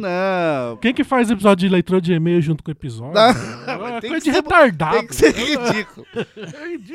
Não. 0.70 0.78
Quem 0.78 0.94
que 0.94 1.04
faz 1.04 1.30
episódio 1.30 1.68
de 1.68 1.74
leitura 1.74 2.02
de 2.02 2.14
e-mail 2.14 2.42
junto 2.42 2.64
com 2.64 2.70
o 2.70 2.74
episódio? 2.74 3.14
Não, 3.14 3.88
É 3.88 4.02
coisa 4.02 4.16
que 4.16 4.20
de 4.20 4.24
ser- 4.26 4.32
retardado. 4.32 4.98
Tem 4.98 5.08
que 5.08 5.16
ser 5.16 5.34
ridículo. 5.34 6.06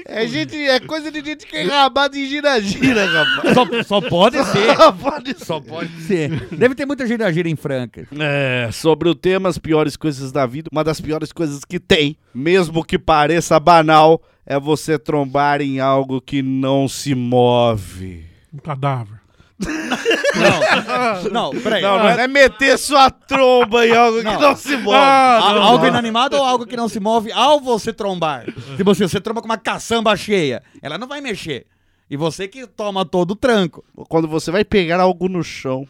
É, 0.06 0.26
gente, 0.26 0.56
é 0.56 0.80
coisa 0.80 1.10
de 1.10 1.22
gente 1.24 1.46
que 1.46 1.56
é 1.56 1.64
rabada 1.64 2.16
em 2.18 2.26
gira-gira, 2.26 3.04
rapaz. 3.06 3.54
Só, 3.54 3.82
só 4.00 4.08
pode 4.08 4.36
ser. 4.44 4.76
Pode 5.00 5.44
Só 5.44 5.60
pode 5.60 5.90
ser. 6.02 6.30
Deve 6.50 6.74
ter 6.74 6.86
muita 6.86 7.06
gira 7.06 7.30
gira 7.32 7.48
em 7.48 7.56
Franca. 7.56 8.06
É, 8.18 8.68
sobre 8.72 9.08
o 9.08 9.14
tema 9.14 9.48
as 9.48 9.58
piores 9.58 9.96
coisas 9.96 10.32
da 10.32 10.46
vida, 10.46 10.68
uma 10.72 10.82
das 10.84 11.00
piores 11.00 11.32
coisas 11.32 11.64
que 11.64 11.78
tem, 11.78 12.16
mesmo 12.34 12.84
que 12.84 12.98
pareça 12.98 13.58
banal, 13.60 14.22
é 14.46 14.58
você 14.58 14.98
trombar 14.98 15.60
em 15.60 15.78
algo 15.80 16.20
que 16.20 16.42
não 16.42 16.88
se 16.88 17.14
move. 17.14 18.24
Um 18.52 18.58
cadáver. 18.58 19.18
Não, 20.34 21.30
não, 21.52 21.62
peraí. 21.62 21.82
Não, 21.82 21.98
não 21.98 22.08
é 22.08 22.28
meter 22.28 22.78
sua 22.78 23.10
tromba 23.10 23.86
em 23.86 23.96
algo 23.96 24.18
que 24.18 24.24
Não. 24.24 24.40
não 24.40 24.56
se 24.56 24.76
move. 24.76 24.96
Ah, 24.96 25.38
A- 25.38 25.54
não, 25.54 25.62
algo 25.62 25.78
não. 25.84 25.88
inanimado 25.88 26.36
ou 26.36 26.44
algo 26.44 26.66
que 26.66 26.76
não 26.76 26.88
se 26.88 27.00
move 27.00 27.32
ao 27.32 27.60
você 27.60 27.92
trombar? 27.92 28.44
Tipo 28.76 28.90
assim, 28.90 29.06
você 29.08 29.20
tromba 29.20 29.40
com 29.40 29.46
uma 29.48 29.58
caçamba 29.58 30.14
cheia. 30.16 30.62
Ela 30.82 30.98
não 30.98 31.06
vai 31.08 31.20
mexer. 31.20 31.66
E 32.10 32.16
você 32.16 32.48
que 32.48 32.66
toma 32.66 33.04
todo 33.04 33.32
o 33.32 33.36
tranco. 33.36 33.84
Quando 34.08 34.26
você 34.28 34.50
vai 34.50 34.64
pegar 34.64 35.00
algo 35.00 35.28
no 35.28 35.42
chão, 35.42 35.86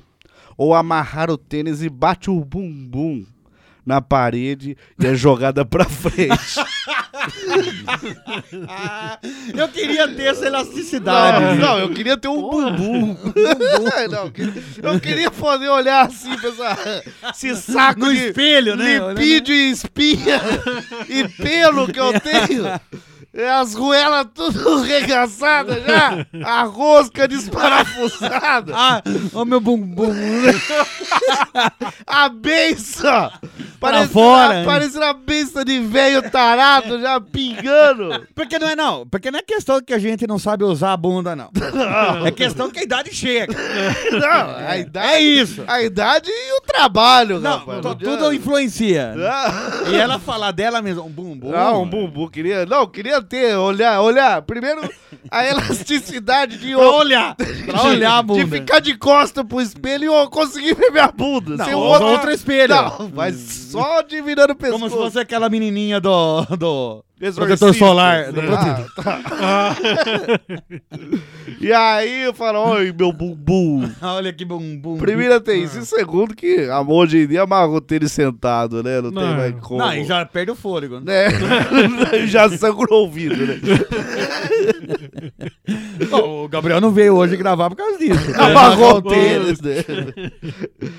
ou 0.56 0.74
amarrar 0.74 1.30
o 1.30 1.38
tênis 1.38 1.82
e 1.82 1.88
bate 1.88 2.28
o 2.30 2.44
bumbum 2.44 3.24
na 3.88 4.02
parede 4.02 4.76
e 5.02 5.06
é 5.06 5.14
jogada 5.14 5.64
pra 5.64 5.86
frente. 5.86 6.28
Eu 9.56 9.68
queria 9.68 10.08
ter 10.08 10.24
essa 10.24 10.46
elasticidade. 10.46 11.44
Não, 11.44 11.54
não, 11.56 11.78
eu 11.78 11.90
queria 11.90 12.16
ter 12.16 12.28
um 12.28 12.40
bumbum. 12.40 13.16
não, 14.10 14.24
eu 14.26 14.30
queria- 14.30 14.62
eu 14.82 15.00
queria 15.00 15.30
poder 15.30 15.68
olhar 15.68 16.06
assim, 16.06 16.36
pensar, 16.38 16.78
esse 17.30 17.56
saco 17.56 18.00
No 18.00 18.12
de 18.14 18.26
espelho, 18.28 18.76
né? 18.76 18.98
lipídio 19.10 19.54
e 19.54 19.70
espinha 19.70 20.40
e 21.08 21.26
pelo 21.28 21.86
que 21.90 21.98
eu 21.98 22.12
tenho. 22.20 22.80
É 23.38 23.48
As 23.50 23.72
ruelas 23.74 24.26
tudo 24.34 24.80
regaçadas 24.82 25.84
já. 25.86 26.26
A 26.44 26.62
rosca 26.64 27.28
desparafusada. 27.28 28.72
Ah, 28.74 29.00
ô 29.32 29.44
meu 29.44 29.60
bumbum. 29.60 30.08
A 32.06 32.28
benção. 32.28 33.30
fora. 34.10 34.64
Parecendo 34.64 35.04
a 35.04 35.12
benção 35.12 35.64
de 35.64 35.78
velho 35.80 36.28
tarado 36.30 37.00
já 37.00 37.20
pingando. 37.20 38.26
Porque 38.34 38.58
não 38.58 38.68
é 38.68 38.74
não, 38.76 39.06
porque 39.06 39.30
não 39.30 39.38
é 39.38 39.42
questão 39.42 39.80
que 39.80 39.92
a 39.94 39.98
gente 39.98 40.26
não 40.26 40.38
sabe 40.38 40.64
usar 40.64 40.92
a 40.92 40.96
bunda, 40.96 41.36
não. 41.36 41.50
É 42.26 42.30
questão 42.30 42.70
que 42.70 42.80
a 42.80 42.82
idade 42.82 43.14
chega. 43.14 43.54
Não, 44.12 44.66
a 44.68 44.76
idade, 44.78 45.06
É 45.06 45.20
isso. 45.20 45.62
a 45.66 45.82
idade 45.82 46.28
e 46.30 46.58
o 46.58 46.60
trabalho, 46.62 47.38
Não, 47.40 47.58
rapaz. 47.58 47.80
tudo 48.02 48.32
influencia. 48.32 49.14
Ah. 49.18 49.90
E 49.90 49.96
ela 49.96 50.18
falar 50.18 50.50
dela 50.50 50.82
mesmo, 50.82 51.04
um 51.04 51.10
bumbum. 51.10 51.54
Ah, 51.54 51.76
um 51.78 51.86
bumbum, 51.88 52.28
queria. 52.28 52.66
Não, 52.66 52.86
queria 52.86 53.20
ter, 53.28 53.54
olhar, 53.56 54.00
olhar. 54.00 54.42
Primeiro, 54.42 54.80
a 55.30 55.44
elasticidade 55.46 56.58
de, 56.58 56.74
Pra 56.74 56.90
olhar. 56.90 57.36
Pra 57.66 57.82
olhar 57.84 58.18
a 58.18 58.22
bunda. 58.22 58.44
de 58.44 58.50
ficar 58.50 58.80
de 58.80 58.96
costa 58.96 59.44
pro 59.44 59.60
espelho 59.60 60.04
e 60.04 60.06
eu 60.06 60.30
conseguir 60.30 60.74
ver 60.74 60.90
minha 60.90 61.08
bunda. 61.08 61.56
Não, 61.56 61.64
Sem 61.64 61.74
o 61.74 61.78
outro 61.78 62.30
espelho. 62.30 62.74
Não, 62.74 63.10
mas 63.14 63.36
só 63.36 64.02
de 64.02 64.20
virando 64.22 64.52
o 64.52 64.56
pescoço. 64.56 64.78
Como 64.80 64.90
se 64.90 64.96
fosse 64.96 65.18
aquela 65.18 65.48
menininha 65.48 66.00
do, 66.00 66.42
do 66.56 67.04
protetor 67.34 67.74
solar. 67.74 68.32
Do 68.32 68.42
né? 68.42 68.46
protetor. 68.46 68.92
Ah, 69.06 69.74
tá. 69.78 70.40
E 71.60 71.72
aí 71.72 72.22
eu 72.22 72.32
falo, 72.32 72.60
oi, 72.70 72.94
meu 72.96 73.12
bumbum. 73.12 73.90
Olha 74.00 74.32
que 74.32 74.44
bumbum. 74.44 74.96
Primeiro 74.96 75.40
tem 75.40 75.64
isso, 75.64 75.78
e 75.80 75.84
segundo 75.84 76.34
que 76.34 76.68
a 76.70 76.80
hoje 76.80 77.24
em 77.24 77.26
dia 77.26 77.42
amarrou 77.42 77.82
ele 77.90 78.08
sentado, 78.08 78.82
né? 78.82 79.00
Não, 79.00 79.10
tem 79.10 79.22
Não. 79.22 79.36
mais 79.36 79.54
como. 79.60 79.80
Não, 79.80 79.92
e 79.92 80.04
já 80.04 80.24
perde 80.24 80.52
o 80.52 80.54
fôlego. 80.54 81.00
Né? 81.00 81.28
já 82.28 82.48
sangra 82.50 82.86
o 82.90 82.98
ouvido, 82.98 83.36
né? 83.44 83.58
Bom, 86.08 86.44
o 86.44 86.48
Gabriel 86.48 86.80
não 86.80 86.92
veio 86.92 87.16
hoje 87.16 87.36
gravar 87.36 87.70
por 87.70 87.76
causa 87.76 87.98
disso. 87.98 88.40
Amarrou 88.40 88.98
o 88.98 89.02
tênis, 89.02 89.60
né? 89.60 89.84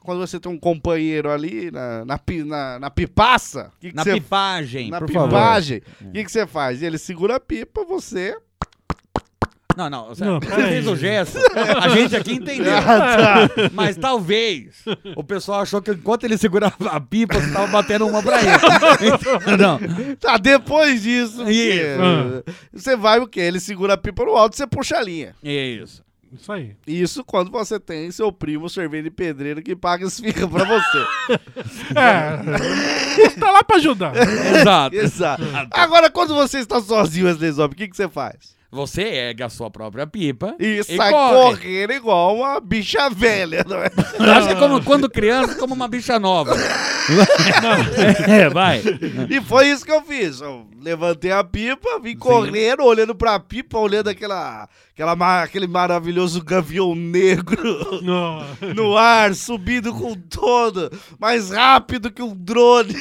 quando 0.00 0.20
você 0.20 0.40
tem 0.40 0.50
um 0.50 0.58
companheiro 0.58 1.30
ali 1.30 1.70
na, 1.70 2.04
na, 2.04 2.20
na, 2.46 2.78
na 2.78 2.90
pipaça, 2.90 3.70
que 3.80 3.90
que 3.90 3.96
Na 3.96 4.02
você- 4.04 4.14
pipagem, 4.14 4.90
na 4.90 5.00
pipagem, 5.00 5.82
o 6.00 6.12
que, 6.12 6.24
que 6.24 6.30
você 6.32 6.46
faz? 6.46 6.82
Ele 6.82 6.96
segura 6.98 7.36
a 7.36 7.40
pipa, 7.40 7.84
você... 7.84 8.36
Não, 9.76 9.90
não, 9.90 10.08
você, 10.08 10.24
Não, 10.24 10.40
você 10.40 10.54
fez 10.68 10.86
o 10.86 10.96
gesto, 10.96 11.38
a 11.82 11.88
gente 11.94 12.16
aqui 12.16 12.32
entendeu. 12.32 12.76
Ah, 12.76 13.46
tá. 13.48 13.70
Mas 13.74 13.96
talvez 13.96 14.82
o 15.14 15.22
pessoal 15.22 15.60
achou 15.60 15.82
que 15.82 15.90
enquanto 15.90 16.24
ele 16.24 16.38
segurava 16.38 16.74
a 16.90 16.98
pipa, 17.00 17.34
você 17.38 17.52
tava 17.52 17.66
batendo 17.66 18.06
uma 18.06 18.22
pra 18.22 18.40
ele. 18.40 18.50
Então, 19.02 19.56
não. 19.58 20.16
Tá, 20.16 20.38
depois 20.38 21.02
disso, 21.02 21.42
Isso. 21.48 21.98
porque 21.98 22.52
você 22.72 22.96
vai 22.96 23.18
o 23.18 23.26
quê? 23.26 23.40
Ele 23.40 23.60
segura 23.60 23.94
a 23.94 23.98
pipa 23.98 24.24
no 24.24 24.34
alto 24.34 24.54
e 24.54 24.56
você 24.56 24.66
puxa 24.66 24.96
a 24.96 25.02
linha. 25.02 25.34
É 25.44 25.66
isso. 25.66 26.02
Isso 26.32 26.52
aí. 26.52 26.72
Isso 26.86 27.24
quando 27.24 27.50
você 27.50 27.78
tem 27.78 28.10
seu 28.10 28.32
primo 28.32 28.68
servente 28.68 29.04
de 29.04 29.10
pedreiro 29.10 29.62
que 29.62 29.76
paga 29.76 30.06
as 30.06 30.18
ficas 30.18 30.48
pra 30.48 30.64
você. 30.64 31.06
É. 31.94 33.28
tá 33.38 33.50
lá 33.50 33.62
pra 33.62 33.76
ajudar. 33.76 34.12
Exato. 34.16 34.96
Exato. 34.96 35.42
Agora, 35.70 36.10
quando 36.10 36.34
você 36.34 36.58
está 36.58 36.80
sozinho, 36.80 37.26
Wesley 37.26 37.52
Zop, 37.52 37.74
o 37.74 37.76
que, 37.76 37.88
que 37.88 37.96
você 37.96 38.08
faz? 38.08 38.55
Você 38.70 39.02
erga 39.02 39.46
a 39.46 39.48
sua 39.48 39.70
própria 39.70 40.06
pipa 40.06 40.54
E, 40.58 40.78
e 40.80 40.84
sai 40.84 41.10
corre. 41.12 41.56
correndo 41.56 41.92
igual 41.92 42.36
uma 42.36 42.60
bicha 42.60 43.08
velha, 43.08 43.64
não 43.66 43.76
é? 43.78 43.90
Acho 44.36 44.48
que 44.48 44.54
é 44.54 44.56
como 44.56 44.82
quando 44.82 45.08
criança, 45.08 45.54
como 45.54 45.72
uma 45.74 45.88
bicha 45.88 46.18
nova. 46.18 46.54
é, 48.28 48.48
vai. 48.48 48.82
E 49.30 49.40
foi 49.40 49.68
isso 49.68 49.84
que 49.84 49.92
eu 49.92 50.02
fiz. 50.02 50.40
Eu 50.40 50.66
levantei 50.82 51.30
a 51.32 51.42
pipa, 51.44 52.00
vim 52.02 52.16
correndo, 52.16 52.82
olhando 52.84 53.14
pra 53.14 53.38
pipa, 53.38 53.78
olhando 53.78 54.08
aquela, 54.08 54.68
aquela, 54.92 55.42
aquele 55.42 55.66
maravilhoso 55.66 56.42
gavião 56.44 56.94
negro 56.94 58.00
Não. 58.02 58.44
no 58.74 58.96
ar, 58.96 59.34
subindo 59.34 59.92
com 59.94 60.14
todo, 60.14 60.90
mais 61.18 61.50
rápido 61.50 62.10
que 62.10 62.22
um 62.22 62.34
drone. 62.34 62.94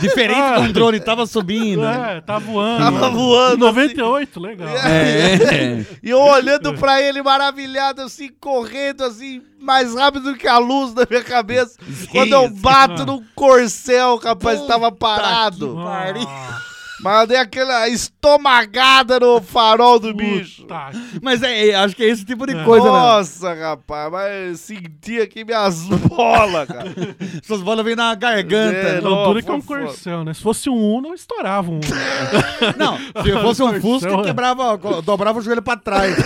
Diferente 0.00 0.54
de 0.54 0.60
um 0.68 0.72
drone 0.72 1.00
tava 1.00 1.26
subindo. 1.26 1.84
É, 1.84 2.20
tá 2.20 2.38
voando. 2.38 2.78
Tava 2.78 3.10
voando, 3.10 3.58
98, 3.58 4.13
legal. 4.40 4.68
É. 4.68 5.84
E 6.02 6.10
eu 6.10 6.20
olhando 6.20 6.74
pra 6.74 7.00
ele 7.00 7.22
maravilhado, 7.22 8.02
assim, 8.02 8.30
correndo, 8.40 9.04
assim, 9.04 9.42
mais 9.60 9.94
rápido 9.94 10.34
que 10.36 10.46
a 10.46 10.58
luz 10.58 10.92
da 10.94 11.06
minha 11.08 11.22
cabeça. 11.22 11.78
Quando 12.10 12.32
eu 12.32 12.48
bato 12.48 13.06
num 13.06 13.24
corcel, 13.34 14.16
rapaz, 14.16 14.60
tava 14.66 14.90
parado. 14.92 15.74
Nossa, 15.74 16.73
Mas 17.04 17.20
eu 17.20 17.26
dei 17.26 17.36
aquela 17.36 17.88
estomagada 17.88 19.20
no 19.20 19.40
farol 19.40 19.98
do 20.00 20.14
bicho. 20.14 20.62
puta 20.62 20.90
que- 20.90 21.20
Mas 21.22 21.42
é, 21.42 21.68
é, 21.68 21.74
acho 21.76 21.94
que 21.94 22.02
é 22.02 22.06
esse 22.08 22.24
tipo 22.24 22.46
de 22.46 22.54
coisa, 22.64 22.86
né? 22.86 22.92
Nossa, 22.98 23.52
rapaz, 23.54 24.10
mas 24.10 24.32
eu 24.48 24.56
senti 24.56 25.20
aqui 25.20 25.44
minhas 25.44 25.82
bolas, 26.08 26.66
cara. 26.66 26.94
Suas 27.42 27.60
bolas 27.60 27.84
vêm 27.84 27.94
na 27.94 28.14
garganta. 28.14 28.76
É, 28.76 28.92
né? 28.94 29.00
Não, 29.02 29.32
Não, 29.34 29.42
que 29.42 29.50
é 29.50 29.52
um 29.52 29.60
corcel, 29.60 30.24
né? 30.24 30.32
Se 30.34 30.42
fosse 30.42 30.70
um 30.70 30.74
Uno, 30.94 31.08
eu 31.08 31.14
estourava 31.14 31.70
um 31.70 31.74
Uno. 31.74 31.82
Não, 32.78 32.96
se 33.22 33.28
eu 33.28 33.40
fosse 33.42 33.62
um 33.62 33.68
Fusca, 33.80 34.08
Corcel, 34.08 34.20
é. 34.20 34.24
quebrava, 34.24 34.78
dobrava 35.04 35.38
o 35.38 35.42
joelho 35.42 35.62
pra 35.62 35.76
trás. 35.76 36.16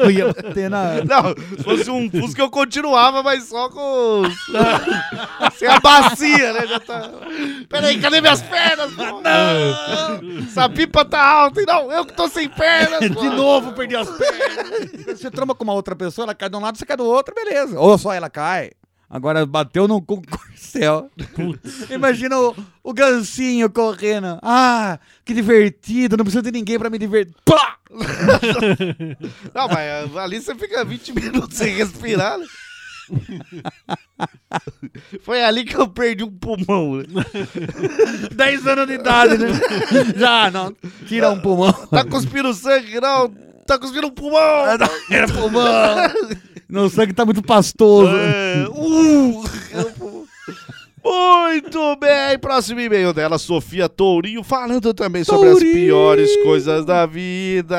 Eu 0.00 0.10
ia 0.10 0.26
bater 0.26 0.68
na... 0.68 0.94
Não, 1.04 1.34
se 1.56 1.62
fosse 1.62 1.90
um 1.90 2.10
Fusca 2.10 2.42
eu 2.42 2.50
continuava, 2.50 3.22
mas 3.22 3.44
só 3.44 3.68
com. 3.68 4.22
os- 4.22 5.56
Sem 5.58 5.68
a 5.68 5.78
bacia, 5.80 6.52
né? 6.52 6.66
Já 6.66 6.80
tá. 6.80 7.10
Peraí, 7.68 8.00
cadê 8.00 8.20
minhas 8.20 8.42
pernas? 8.42 8.90
Não! 8.96 9.91
Essa 10.46 10.68
pipa 10.68 11.04
tá 11.04 11.20
alta 11.22 11.62
e 11.62 11.66
não, 11.66 11.90
eu 11.92 12.04
que 12.04 12.12
tô 12.14 12.28
sem 12.28 12.48
pernas. 12.48 13.00
De 13.10 13.28
novo, 13.30 13.72
perdi 13.72 13.96
as 13.96 14.08
pernas. 14.08 15.16
Você 15.18 15.30
tromba 15.30 15.54
com 15.54 15.64
uma 15.64 15.74
outra 15.74 15.94
pessoa, 15.96 16.24
ela 16.24 16.34
cai 16.34 16.48
de 16.48 16.56
um 16.56 16.60
lado, 16.60 16.78
você 16.78 16.86
cai 16.86 16.96
do 16.96 17.04
outro, 17.04 17.34
beleza. 17.34 17.78
Ou 17.78 17.96
só 17.98 18.12
ela 18.12 18.30
cai. 18.30 18.70
Agora 19.08 19.44
bateu 19.44 19.86
num 19.86 20.00
corcel. 20.00 21.10
Imagina 21.90 22.38
o, 22.38 22.56
o 22.82 22.94
gancinho 22.94 23.68
correndo. 23.68 24.38
Ah, 24.40 24.98
que 25.24 25.34
divertido, 25.34 26.16
não 26.16 26.24
precisa 26.24 26.42
de 26.42 26.50
ninguém 26.50 26.78
pra 26.78 26.88
me 26.88 26.98
divertir. 26.98 27.34
Pá! 27.44 27.76
Não, 29.54 29.68
mas 29.68 30.16
ali 30.16 30.40
você 30.40 30.54
fica 30.54 30.82
20 30.82 31.12
minutos 31.12 31.58
sem 31.58 31.74
respirar, 31.74 32.38
né? 32.38 32.46
Foi 35.22 35.42
ali 35.42 35.64
que 35.64 35.76
eu 35.76 35.88
perdi 35.88 36.24
um 36.24 36.30
pulmão, 36.30 36.96
né? 36.96 37.04
10 38.34 38.66
anos 38.66 38.86
de 38.86 38.94
idade, 38.94 39.38
né? 39.38 39.48
Já, 40.16 40.50
não. 40.50 40.74
Tira 41.06 41.30
um 41.30 41.40
pulmão. 41.40 41.72
Tá 41.72 42.04
cuspindo 42.04 42.52
sangue, 42.54 43.00
não? 43.00 43.28
Tá 43.66 43.78
cuspindo 43.78 44.08
um 44.08 44.10
pulmão! 44.10 44.66
Era 45.10 45.28
pulmão. 45.28 45.96
Não, 46.68 46.86
o 46.86 46.90
sangue 46.90 47.12
tá 47.12 47.24
muito 47.24 47.42
pastoso. 47.42 48.16
É, 48.16 48.66
uh, 48.68 49.44
Muito 51.16 51.96
bem, 51.96 52.38
próximo 52.38 52.80
e-mail 52.80 53.12
dela, 53.12 53.36
Sofia 53.36 53.86
Tourinho, 53.86 54.42
falando 54.42 54.94
também 54.94 55.22
sobre 55.22 55.48
as 55.50 55.58
Tourinho. 55.58 55.74
piores 55.74 56.34
coisas 56.42 56.86
da 56.86 57.04
vida. 57.04 57.76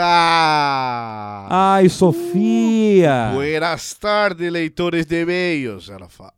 Ai, 1.50 1.90
Sofia. 1.90 3.32
Buenas 3.34 3.96
tardes, 3.96 4.52
leitores 4.52 5.08
de 5.08 5.24
e-mails, 5.24 5.90
ela 5.90 6.08
fala. 6.08 6.34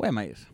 Ué, 0.00 0.10
mas. 0.10 0.44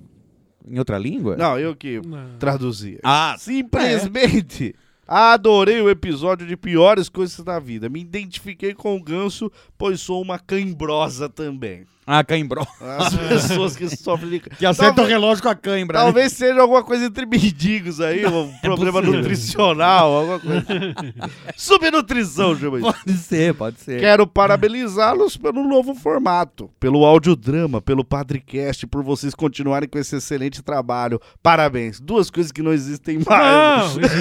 Em 0.70 0.78
outra 0.78 0.98
língua? 0.98 1.36
Não, 1.38 1.58
eu 1.58 1.74
que 1.74 2.02
Não. 2.06 2.36
traduzia. 2.38 3.00
Ah, 3.02 3.34
Simplesmente 3.38 4.74
adorei 5.06 5.80
o 5.80 5.88
episódio 5.88 6.46
de 6.46 6.54
piores 6.54 7.08
coisas 7.08 7.42
da 7.42 7.58
vida. 7.58 7.88
Me 7.88 8.02
identifiquei 8.02 8.74
com 8.74 8.94
o 8.94 9.02
ganso, 9.02 9.50
pois 9.78 10.02
sou 10.02 10.20
uma 10.20 10.38
cãibrosa 10.38 11.30
também. 11.30 11.86
Ah 12.10 12.24
cãibro. 12.24 12.66
As 12.98 13.14
pessoas 13.14 13.76
que 13.76 13.88
sofrem 13.94 14.30
de 14.30 14.40
Que 14.40 14.64
acerta 14.64 14.94
Talvez- 14.96 15.06
o 15.06 15.10
relógio 15.20 15.42
com 15.42 15.48
a 15.50 15.54
cãibra. 15.54 15.98
né? 15.98 16.04
Talvez 16.04 16.32
seja 16.32 16.60
alguma 16.60 16.82
coisa 16.82 17.04
entre 17.04 17.26
mendigos 17.26 18.00
aí, 18.00 18.24
um 18.26 18.50
problema 18.62 19.00
possível. 19.00 19.20
nutricional, 19.20 20.12
alguma 20.12 20.40
coisa. 20.40 20.64
Subnutrição, 21.56 22.52
isso. 22.52 22.70
Pode 22.80 23.12
ser, 23.18 23.54
pode 23.54 23.80
ser. 23.80 24.00
Quero 24.00 24.26
parabenizá-los 24.26 25.36
pelo 25.36 25.62
novo 25.68 25.94
formato, 25.94 26.70
pelo 26.80 27.04
audiodrama, 27.04 27.80
pelo 27.80 28.04
Padrecast, 28.04 28.86
por 28.86 29.02
vocês 29.02 29.34
continuarem 29.34 29.88
com 29.88 29.98
esse 29.98 30.16
excelente 30.16 30.62
trabalho. 30.62 31.20
Parabéns. 31.42 32.00
Duas 32.00 32.30
coisas 32.30 32.52
que 32.52 32.62
não 32.62 32.72
existem 32.72 33.18
mais. 33.26 33.94
Não, 33.96 34.00
existe. 34.02 34.18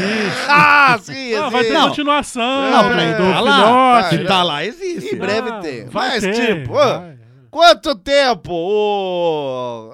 Ah, 0.50 0.98
sim, 1.02 1.34
Ah, 1.36 1.50
vai 1.50 1.64
ter 1.64 1.70
existe. 1.72 1.88
continuação. 1.90 2.72
Não, 2.72 2.90
peraí, 2.90 3.12
do 3.14 3.18
tá 3.34 3.40
lá. 3.42 4.04
filhote. 4.10 4.18
Se 4.24 4.28
tá 4.28 4.44
lá, 4.44 4.66
existe. 4.66 5.16
Em 5.16 5.18
breve 5.18 5.50
Ah, 5.50 5.60
tem. 5.60 5.86
vai 5.86 6.10
Mas, 6.10 6.24
ter, 6.24 6.34
tipo, 6.62 6.74
vai. 6.74 7.17
Quanto 7.50 7.96
tempo? 7.96 9.94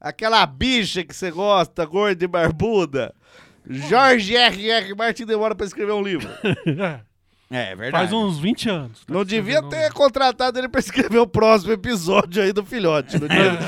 aquela 0.00 0.46
bicha 0.46 1.04
que 1.04 1.14
você 1.14 1.30
gosta, 1.30 1.84
gorda 1.84 2.24
e 2.24 2.28
barbuda. 2.28 3.14
Jorge 3.68 4.34
R.R. 4.34 4.94
Martin 4.94 5.26
demora 5.26 5.54
pra 5.54 5.66
escrever 5.66 5.92
um 5.92 6.02
livro. 6.02 6.28
É, 7.52 7.74
verdade. 7.74 8.04
Faz 8.04 8.12
uns 8.12 8.38
20 8.38 8.68
anos. 8.70 9.00
Não 9.08 9.24
devia 9.24 9.60
ter 9.64 9.92
contratado 9.92 10.56
ele 10.56 10.68
pra 10.68 10.78
escrever 10.78 11.18
o 11.18 11.26
próximo 11.26 11.72
episódio 11.72 12.40
aí 12.40 12.52
do 12.52 12.64
filhote. 12.64 13.18
não 13.18 13.26
devia- 13.26 13.58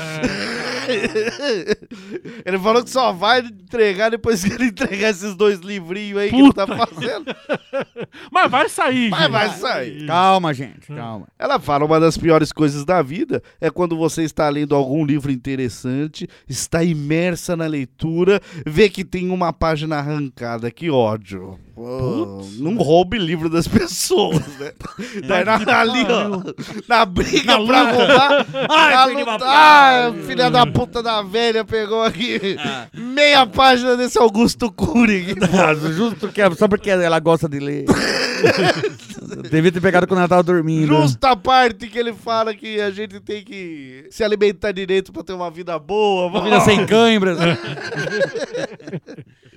ele 2.45 2.59
falou 2.59 2.83
que 2.83 2.89
só 2.89 3.11
vai 3.11 3.39
entregar 3.39 4.11
depois 4.11 4.43
que 4.43 4.53
ele 4.53 4.65
entregar 4.65 5.09
esses 5.09 5.35
dois 5.35 5.59
livrinhos 5.59 6.19
aí 6.19 6.29
que 6.29 6.35
ele 6.35 6.53
tá 6.53 6.65
fazendo. 6.67 7.35
Mas 8.31 8.51
vai 8.51 8.69
sair, 8.69 9.09
Mas 9.09 9.21
gente. 9.21 9.31
vai 9.31 9.49
sair. 9.49 10.05
Calma, 10.07 10.53
gente, 10.53 10.87
calma. 10.87 11.27
Ela 11.37 11.59
fala: 11.59 11.85
uma 11.85 11.99
das 11.99 12.17
piores 12.17 12.51
coisas 12.51 12.85
da 12.85 13.01
vida 13.01 13.41
é 13.59 13.69
quando 13.69 13.97
você 13.97 14.23
está 14.23 14.47
lendo 14.49 14.75
algum 14.75 15.05
livro 15.05 15.31
interessante, 15.31 16.27
está 16.47 16.83
imersa 16.83 17.55
na 17.55 17.65
leitura, 17.67 18.41
vê 18.65 18.89
que 18.89 19.03
tem 19.03 19.29
uma 19.29 19.51
página 19.51 19.97
arrancada. 19.97 20.69
Que 20.71 20.89
ódio. 20.89 21.59
Pô, 21.75 22.45
não 22.59 22.75
roube 22.75 23.17
livro 23.17 23.49
das 23.49 23.67
pessoas, 23.69 24.45
né? 24.59 24.73
Daí 25.27 25.43
na, 25.43 25.55
ali, 25.79 26.05
ó, 26.07 26.53
na 26.87 27.03
briga 27.03 27.57
Na 27.57 27.65
pra 27.65 27.91
roubar. 27.91 28.45
Ai, 28.69 28.93
na 28.93 29.05
luta, 29.05 29.45
ai, 29.45 30.13
filha 30.27 30.51
da 30.51 30.67
puta 30.67 31.01
da 31.01 31.23
velha 31.23 31.65
pegou 31.65 32.03
aqui 32.03 32.57
Ah. 32.59 32.87
meia 32.93 33.45
página 33.47 33.97
desse 33.97 34.19
Augusto 34.19 34.71
Cury. 34.71 35.35
Ah, 35.41 35.73
Justo 35.73 36.27
que 36.29 36.41
só 36.55 36.67
porque 36.67 36.91
ela 36.91 37.19
gosta 37.19 37.49
de 37.49 37.59
ler. 37.59 37.85
Devia 39.49 39.71
ter 39.71 39.81
pegado 39.81 40.05
quando 40.05 40.19
ela 40.19 40.27
tava 40.27 40.43
dormindo. 40.43 40.87
Justa 40.95 41.31
a 41.31 41.35
parte 41.35 41.87
que 41.87 41.97
ele 41.97 42.13
fala 42.13 42.53
que 42.53 42.79
a 42.79 42.91
gente 42.91 43.19
tem 43.19 43.43
que 43.43 44.05
se 44.11 44.23
alimentar 44.23 44.71
direito 44.71 45.11
pra 45.11 45.23
ter 45.23 45.33
uma 45.33 45.49
vida 45.49 45.77
boa. 45.79 46.27
Uma 46.27 46.41
vida 46.43 46.59
sem 46.61 46.85
cãibras. 46.85 47.37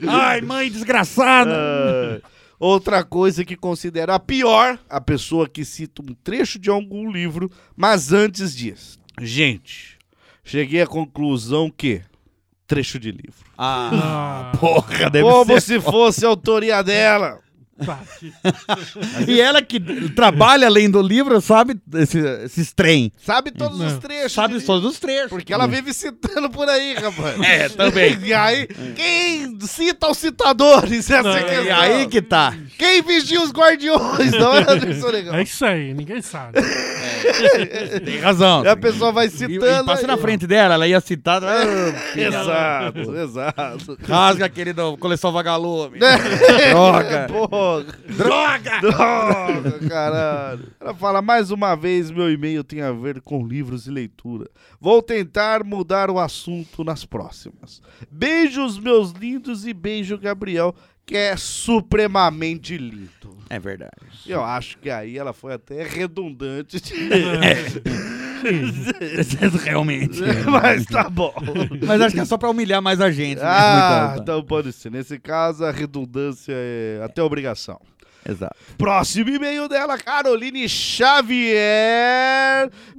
Ai, 0.09 0.41
mãe 0.41 0.71
desgraçada. 0.71 1.53
Ah, 2.25 2.29
Outra 2.59 3.05
coisa 3.05 3.45
que 3.45 3.55
considero 3.55 4.13
a 4.13 4.19
pior, 4.19 4.79
a 4.89 4.99
pessoa 5.01 5.47
que 5.47 5.63
cita 5.65 6.01
um 6.03 6.15
trecho 6.15 6.59
de 6.59 6.71
algum 6.71 7.11
livro, 7.11 7.51
mas 7.77 8.13
antes 8.15 8.57
diz: 8.57 8.99
Gente, 9.21 9.99
cheguei 10.43 10.81
à 10.83 10.87
conclusão 10.87 11.71
que. 11.71 12.01
Trecho 12.67 12.99
de 12.99 13.13
livro. 13.13 13.45
Ah, 13.57 14.51
Ah, 14.53 14.59
porra, 14.59 15.09
deve 15.09 15.23
Como 15.29 15.61
ser. 15.61 15.61
se 15.61 15.81
fosse 15.81 16.25
a 16.25 16.29
autoria 16.29 16.83
dela. 16.83 17.39
E 19.27 19.41
ela 19.41 19.61
que 19.63 19.79
trabalha 20.11 20.69
lendo 20.69 20.99
o 20.99 21.03
livro 21.03 21.41
sabe 21.41 21.77
esse, 21.95 22.19
esses 22.45 22.73
trem. 22.73 23.13
Sabe 23.25 23.51
todos 23.51 23.79
os 23.81 23.93
Não. 23.93 24.01
trechos. 24.01 24.33
Sabe 24.33 24.61
todos 24.61 24.91
os 24.93 24.99
trechos. 24.99 25.29
Porque 25.31 25.53
ela 25.53 25.67
vive 25.67 25.93
citando 25.93 26.49
por 26.51 26.69
aí, 26.69 26.95
rapaz. 26.95 27.41
É, 27.43 27.69
também. 27.69 28.17
E 28.27 28.33
aí, 28.35 28.67
quem 28.97 29.59
cita 29.61 30.09
os 30.09 30.19
citadores? 30.19 31.11
Essa 31.11 31.15
é 31.15 31.19
a 31.19 31.23
Não, 31.23 31.33
questão. 31.35 31.65
E 31.65 31.71
aí 31.71 32.07
que 32.09 32.23
tá. 32.23 32.55
Quem 32.79 33.03
vigia 33.03 33.41
os 33.43 33.51
guardiões? 33.53 34.33
Não 34.33 34.55
é, 34.55 34.65
Legal? 35.11 35.35
É 35.37 35.43
isso 35.43 35.65
aí, 35.65 35.95
ninguém 35.95 36.21
sabe. 36.23 36.59
Tem 38.05 38.19
razão. 38.19 38.65
E 38.65 38.69
a 38.69 38.77
pessoa 38.77 39.13
vai 39.13 39.27
E, 39.27 39.31
citando. 39.31 39.83
e 39.83 39.85
passa 39.87 40.03
aí, 40.03 40.07
na 40.07 40.17
frente 40.17 40.47
dela, 40.47 40.75
ela 40.75 40.89
ia 40.89 41.01
citar. 41.01 41.43
ah, 41.45 41.65
da- 41.65 42.21
Exato, 42.21 43.17
exato. 43.17 43.99
Rasga 44.09 44.47
aquele 44.47 44.73
do 44.73 44.97
coleção 44.97 45.31
vagalume. 45.33 45.99
É. 46.03 46.71
Droga. 46.71 47.27
Porra. 47.33 47.66
Droga! 48.17 48.81
Droga, 48.81 49.89
caralho. 49.89 50.67
Ela 50.81 50.95
fala, 50.95 51.23
mais 51.23 51.51
uma 51.51 51.75
vez, 51.75 52.11
meu 52.11 52.31
e-mail 52.31 52.63
tem 52.63 52.83
a 52.83 52.93
ver 52.93 53.21
com 53.21 53.47
livros 53.47 53.87
e 53.87 53.91
leitura. 53.91 54.49
Vou 54.81 55.03
tentar 55.03 55.65
mudar 55.65 56.11
o 56.11 56.19
assunto 56.19 56.85
nas 56.85 57.05
próximas. 57.05 57.83
Beijos, 58.11 58.79
meus 58.79 59.13
lindos, 59.13 59.67
e 59.67 59.73
beijo, 59.73 60.19
Gabriel, 60.19 60.75
que 61.07 61.17
é 61.17 61.37
supremamente 61.37 62.77
lindo. 62.77 63.37
É 63.49 63.61
verdade. 63.61 63.93
Eu 64.27 64.43
acho 64.45 64.77
que 64.79 64.91
aí 64.91 65.17
ela 65.17 65.33
foi 65.33 65.55
até 65.55 65.85
redundante, 65.85 66.79
Realmente. 69.65 70.21
mas 70.51 70.85
tá 70.87 71.09
bom. 71.09 71.33
Mas 71.87 72.01
acho 72.01 72.15
que 72.15 72.21
é 72.21 72.25
só 72.25 72.37
pra 72.37 72.51
humilhar 72.51 72.83
mais 72.83 73.01
a 73.01 73.11
gente. 73.11 73.39
né? 73.39 73.45
Ah, 73.45 74.07
Muito- 74.11 74.23
então 74.23 74.43
pode 74.43 74.73
ser. 74.73 74.91
Nesse 74.91 75.19
caso, 75.19 75.65
a 75.65 75.71
redundância 75.71 76.53
é 76.55 77.01
até 77.05 77.23
obrigação. 77.23 77.81
Exato. 78.29 78.57
Próximo 78.77 79.31
e-mail 79.31 79.69
dela, 79.69 79.97
Caroline 79.97 80.69
Xavier. 80.69 81.57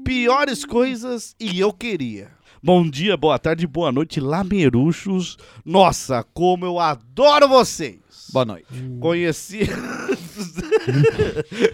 Piores 0.06 0.64
coisas 0.64 1.36
e 1.40 1.60
eu 1.60 1.74
queria. 1.74 2.30
Bom 2.62 2.90
dia, 2.90 3.16
boa 3.16 3.38
tarde, 3.38 3.68
boa 3.68 3.92
noite, 3.92 4.20
lameruchos. 4.20 5.38
Nossa, 5.64 6.24
como 6.34 6.66
eu 6.66 6.80
adoro 6.80 7.48
vocês. 7.48 8.00
Boa 8.34 8.46
noite. 8.46 8.66
Conheci. 9.00 9.60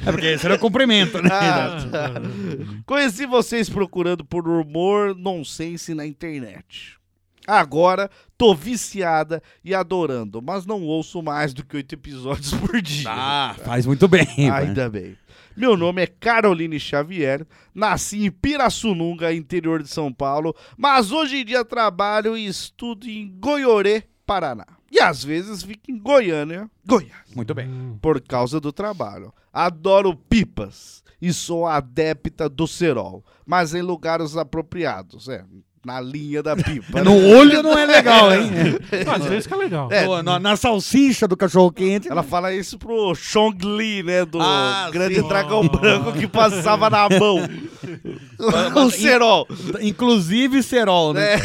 É 0.05 0.11
porque 0.11 0.27
esse 0.27 0.45
era 0.45 0.55
o 0.55 0.59
cumprimento, 0.59 1.21
né? 1.21 1.29
Ah, 1.33 1.77
tá. 1.91 2.11
Conheci 2.85 3.25
vocês 3.25 3.69
procurando 3.69 4.23
por 4.25 4.47
humor 4.47 5.15
nonsense 5.15 5.93
na 5.93 6.05
internet. 6.05 6.97
Agora 7.45 8.09
tô 8.37 8.55
viciada 8.55 9.41
e 9.63 9.75
adorando, 9.75 10.41
mas 10.41 10.65
não 10.65 10.81
ouço 10.83 11.21
mais 11.21 11.53
do 11.53 11.65
que 11.65 11.75
oito 11.75 11.93
episódios 11.93 12.53
por 12.53 12.81
dia. 12.81 13.09
Ah, 13.09 13.55
faz 13.63 13.85
muito 13.85 14.07
bem. 14.07 14.27
Ainda 14.51 14.89
bem. 14.89 15.17
Meu 15.55 15.77
nome 15.77 16.01
é 16.01 16.07
Caroline 16.07 16.79
Xavier, 16.79 17.45
nasci 17.73 18.25
em 18.25 18.31
Pirassununga, 18.31 19.33
interior 19.33 19.83
de 19.83 19.89
São 19.89 20.11
Paulo, 20.11 20.55
mas 20.77 21.11
hoje 21.11 21.37
em 21.37 21.45
dia 21.45 21.63
trabalho 21.63 22.35
e 22.35 22.45
estudo 22.45 23.07
em 23.07 23.29
Goiorê, 23.39 24.03
Paraná. 24.25 24.65
E 24.91 24.99
às 24.99 25.23
vezes 25.23 25.63
fico 25.63 25.89
em 25.89 25.97
Goiânia, 25.97 26.69
Goiás, 26.85 27.33
Muito 27.35 27.53
bem. 27.53 27.97
por 28.01 28.21
causa 28.21 28.59
do 28.59 28.71
trabalho. 28.71 29.33
Adoro 29.51 30.15
pipas 30.15 31.03
e 31.21 31.31
sou 31.33 31.65
adepta 31.67 32.47
do 32.49 32.67
cerol, 32.67 33.23
mas 33.45 33.73
em 33.73 33.81
lugares 33.81 34.35
apropriados. 34.37 35.27
É, 35.29 35.43
na 35.85 35.99
linha 35.99 36.41
da 36.41 36.55
pipa. 36.55 37.03
No 37.03 37.13
olho 37.37 37.61
não 37.61 37.77
é 37.77 37.85
legal, 37.85 38.33
hein? 38.33 38.49
Às 39.13 39.25
vezes 39.25 39.47
que 39.47 39.53
é 39.53 39.57
legal. 39.57 39.89
No- 40.05 40.23
na, 40.23 40.39
na 40.39 40.55
salsicha 40.55 41.27
do 41.27 41.35
cachorro-quente. 41.35 42.07
Ela 42.09 42.23
fala 42.23 42.53
isso 42.53 42.77
pro 42.77 43.13
Chong 43.15 43.57
Li, 43.77 44.01
né? 44.03 44.23
Do 44.25 44.39
Ah, 44.41 44.89
grande 44.91 45.15
sim. 45.15 45.27
dragão 45.27 45.67
branco 45.67 46.13
que 46.13 46.27
passava 46.27 46.89
na 46.89 47.07
mão. 47.09 47.39
o 48.85 48.89
cerol. 48.91 49.47
Inclusive 49.81 50.63
cerol, 50.63 51.13
né? 51.13 51.33
É. 51.35 51.39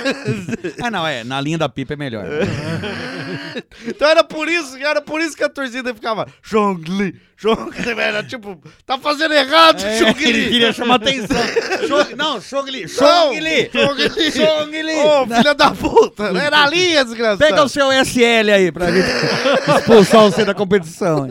Ah, 0.82 0.90
não, 0.90 1.06
é. 1.06 1.22
Na 1.24 1.38
linha 1.42 1.58
da 1.58 1.68
pipa 1.68 1.92
é 1.92 1.96
melhor. 1.96 2.24
Então 3.86 4.08
era 4.08 4.24
por 4.24 4.48
isso, 4.48 4.76
era 4.78 5.00
por 5.02 5.20
isso 5.20 5.36
que 5.36 5.44
a 5.44 5.48
torcida 5.48 5.92
ficava 5.94 6.26
Chong 6.42 6.82
Li, 6.90 7.14
Chong 7.40 7.70
Li. 7.70 7.90
Era 8.00 8.22
tipo, 8.22 8.60
tá 8.84 8.98
fazendo 8.98 9.32
errado, 9.32 9.82
É, 9.82 9.98
Chong 9.98 10.22
ele 10.24 10.50
queria 10.50 10.72
chamar 10.74 10.96
atenção. 10.96 11.36
Chong- 11.88 12.14
não, 12.14 12.40
Chong-Li. 12.40 12.82
Não, 12.82 12.88
Chong-Li. 12.88 13.70
Chong 13.72 14.00
Li. 14.20 14.32
Chong-Li. 14.32 14.94
Ô, 14.96 15.26
filha 15.26 15.54
da 15.54 15.70
puta. 15.70 16.32
Não 16.32 16.40
era 16.40 16.64
a 16.64 16.68
linha, 16.68 17.02
desgraçado. 17.04 17.38
Pega 17.38 17.62
o 17.64 17.68
seu 17.68 17.90
SL 17.90 18.50
aí 18.54 18.70
pra 18.70 18.92
gente 18.92 19.08
expulsar 19.78 20.22
você 20.22 20.44
da 20.44 20.52
competição. 20.54 21.28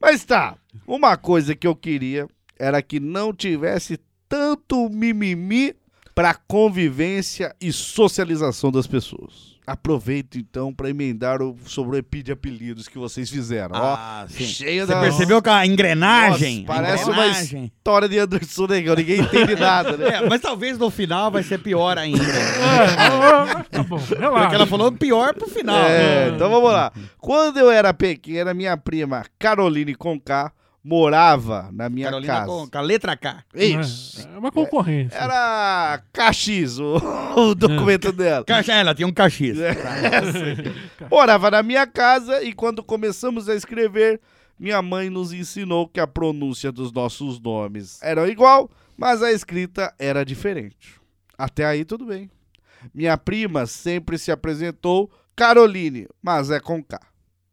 Mas 0.00 0.24
tá, 0.24 0.56
uma 0.86 1.16
coisa 1.16 1.54
que 1.54 1.66
eu 1.66 1.74
queria 1.74 2.26
era 2.58 2.82
que 2.82 3.00
não 3.00 3.32
tivesse 3.32 3.98
tanto 4.28 4.88
mimimi 4.90 5.74
pra 6.14 6.34
convivência 6.34 7.54
e 7.60 7.72
socialização 7.72 8.70
das 8.70 8.86
pessoas. 8.86 9.51
Aproveito 9.64 10.36
então 10.38 10.74
pra 10.74 10.90
emendar 10.90 11.40
o 11.40 11.56
sobre 11.66 11.96
o 11.96 11.98
EP 11.98 12.16
de 12.16 12.32
apelidos 12.32 12.88
que 12.88 12.98
vocês 12.98 13.30
fizeram. 13.30 13.76
Ah, 13.76 14.24
Ó, 14.24 14.28
sim. 14.28 14.44
cheia 14.44 14.84
Você 14.84 14.92
da 14.92 15.00
percebeu 15.00 15.40
que 15.40 15.48
a 15.48 15.64
engrenagem... 15.64 16.64
Nossa, 16.64 16.80
parece 16.80 17.04
a 17.04 17.06
uma 17.06 17.26
engrenagem. 17.26 17.64
história 17.76 18.08
de 18.08 18.18
Anderson 18.18 18.66
Negão, 18.66 18.96
ninguém 18.96 19.20
entende 19.20 19.54
nada, 19.54 19.96
né? 19.96 20.08
É, 20.12 20.28
mas 20.28 20.40
talvez 20.40 20.76
no 20.78 20.90
final 20.90 21.30
vai 21.30 21.44
ser 21.44 21.58
pior 21.58 21.96
ainda. 21.96 22.22
É, 22.24 23.62
tá 23.70 23.82
bom, 23.84 23.96
relaxa. 23.98 24.40
Porque 24.40 24.54
ela 24.56 24.66
falou 24.66 24.90
pior 24.90 25.32
pro 25.32 25.48
final. 25.48 25.78
É, 25.84 26.28
então 26.34 26.50
vamos 26.50 26.72
lá. 26.72 26.92
Quando 27.18 27.58
eu 27.58 27.70
era 27.70 27.94
pequena, 27.94 28.52
minha 28.52 28.76
prima 28.76 29.24
Caroline 29.38 29.94
Conká 29.94 30.52
morava 30.84 31.70
na 31.72 31.88
minha 31.88 32.06
Carolina 32.08 32.32
casa. 32.32 32.46
com, 32.46 32.68
com 32.68 32.78
a 32.78 32.80
letra 32.80 33.16
K. 33.16 33.44
Isso. 33.54 34.26
É 34.28 34.38
uma 34.38 34.50
concorrência. 34.50 35.16
Era 35.16 36.02
Caxis, 36.12 36.78
o, 36.78 36.96
o 37.36 37.54
documento 37.54 38.12
dela. 38.12 38.44
Caixa- 38.44 38.72
Ela 38.74 38.94
tinha 38.94 39.06
um 39.06 39.12
cachis. 39.12 39.58
É. 39.60 39.72
Morava 41.10 41.50
na 41.50 41.62
minha 41.62 41.86
casa 41.86 42.42
e 42.42 42.52
quando 42.52 42.82
começamos 42.82 43.48
a 43.48 43.54
escrever, 43.54 44.20
minha 44.58 44.80
mãe 44.82 45.08
nos 45.10 45.32
ensinou 45.32 45.88
que 45.88 46.00
a 46.00 46.06
pronúncia 46.06 46.70
dos 46.72 46.92
nossos 46.92 47.40
nomes 47.40 48.00
era 48.02 48.28
igual, 48.28 48.70
mas 48.96 49.22
a 49.22 49.32
escrita 49.32 49.92
era 49.98 50.24
diferente. 50.24 51.00
Até 51.36 51.64
aí 51.64 51.84
tudo 51.84 52.06
bem. 52.06 52.30
Minha 52.94 53.16
prima 53.16 53.66
sempre 53.66 54.18
se 54.18 54.30
apresentou 54.32 55.10
Caroline, 55.36 56.08
mas 56.22 56.50
é 56.50 56.58
com 56.60 56.82
K. 56.82 56.98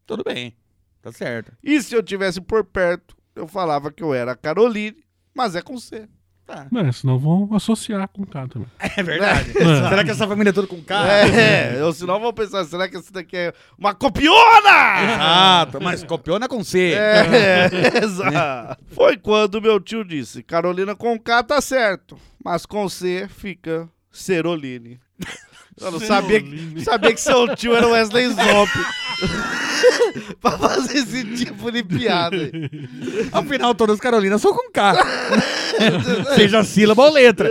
Tudo 0.06 0.24
bem. 0.24 0.56
Tá 1.02 1.12
certo. 1.12 1.52
E 1.64 1.82
se 1.82 1.96
eu 1.96 2.04
tivesse 2.04 2.42
por 2.42 2.64
perto, 2.66 3.16
eu 3.36 3.48
falava 3.48 3.92
que 3.92 4.04
eu 4.04 4.14
era 4.14 4.36
Caroline, 4.36 5.04
mas 5.34 5.56
é 5.56 5.62
com 5.62 5.78
C. 5.78 6.08
Tá. 6.50 6.66
É, 6.76 6.92
senão 6.92 7.20
vão 7.20 7.48
associar 7.54 8.08
com 8.10 8.24
o 8.24 8.28
cara 8.28 8.48
também. 8.48 8.68
É 8.98 9.04
verdade. 9.04 9.52
É. 9.52 9.90
Será 9.90 10.04
que 10.04 10.10
essa 10.10 10.28
família 10.28 10.50
é 10.50 10.54
tudo 10.54 10.68
com 10.68 10.82
K? 10.82 10.96
É, 11.28 11.84
ou 11.84 11.94
senão 11.94 12.20
vão 12.20 12.34
pensar, 12.34 12.66
será 12.66 12.90
que 12.90 12.98
esse 12.98 13.14
daqui 13.14 13.38
é 13.38 13.54
uma 13.78 13.94
copiona? 13.94 15.14
Exato, 15.14 15.80
mas 15.80 16.04
copiona 16.04 16.48
com 16.48 16.64
C. 16.64 16.94
É, 16.94 17.70
exato. 18.04 18.84
Foi 18.88 19.16
quando 19.16 19.62
meu 19.62 19.80
tio 19.80 20.04
disse: 20.04 20.42
Carolina 20.42 20.96
com 20.96 21.20
K 21.20 21.44
tá 21.44 21.62
certo, 21.62 22.18
mas 22.44 22.66
com 22.66 22.90
C 22.90 23.28
fica 23.30 23.88
Ceroline. 24.12 25.00
Eu 25.80 25.92
não 25.92 26.00
sabia, 26.00 26.42
que- 26.42 26.82
sabia 26.84 27.14
que 27.14 27.22
seu 27.22 27.56
tio 27.56 27.74
era 27.76 27.88
o 27.88 27.92
Wesley 27.92 28.28
Zop. 28.30 28.70
pra 30.42 30.52
fazer 30.52 30.98
esse 31.00 31.24
tipo 31.36 31.72
de 31.72 31.84
piada. 31.84 32.38
Afinal, 33.32 33.74
todas 33.76 33.96
as 33.96 34.00
Carolinas 34.02 34.42
são 34.42 34.54
com 34.54 34.72
K. 34.72 34.94
Seja 36.36 36.64
sílaba 36.64 37.04
ou 37.04 37.12
letra. 37.14 37.50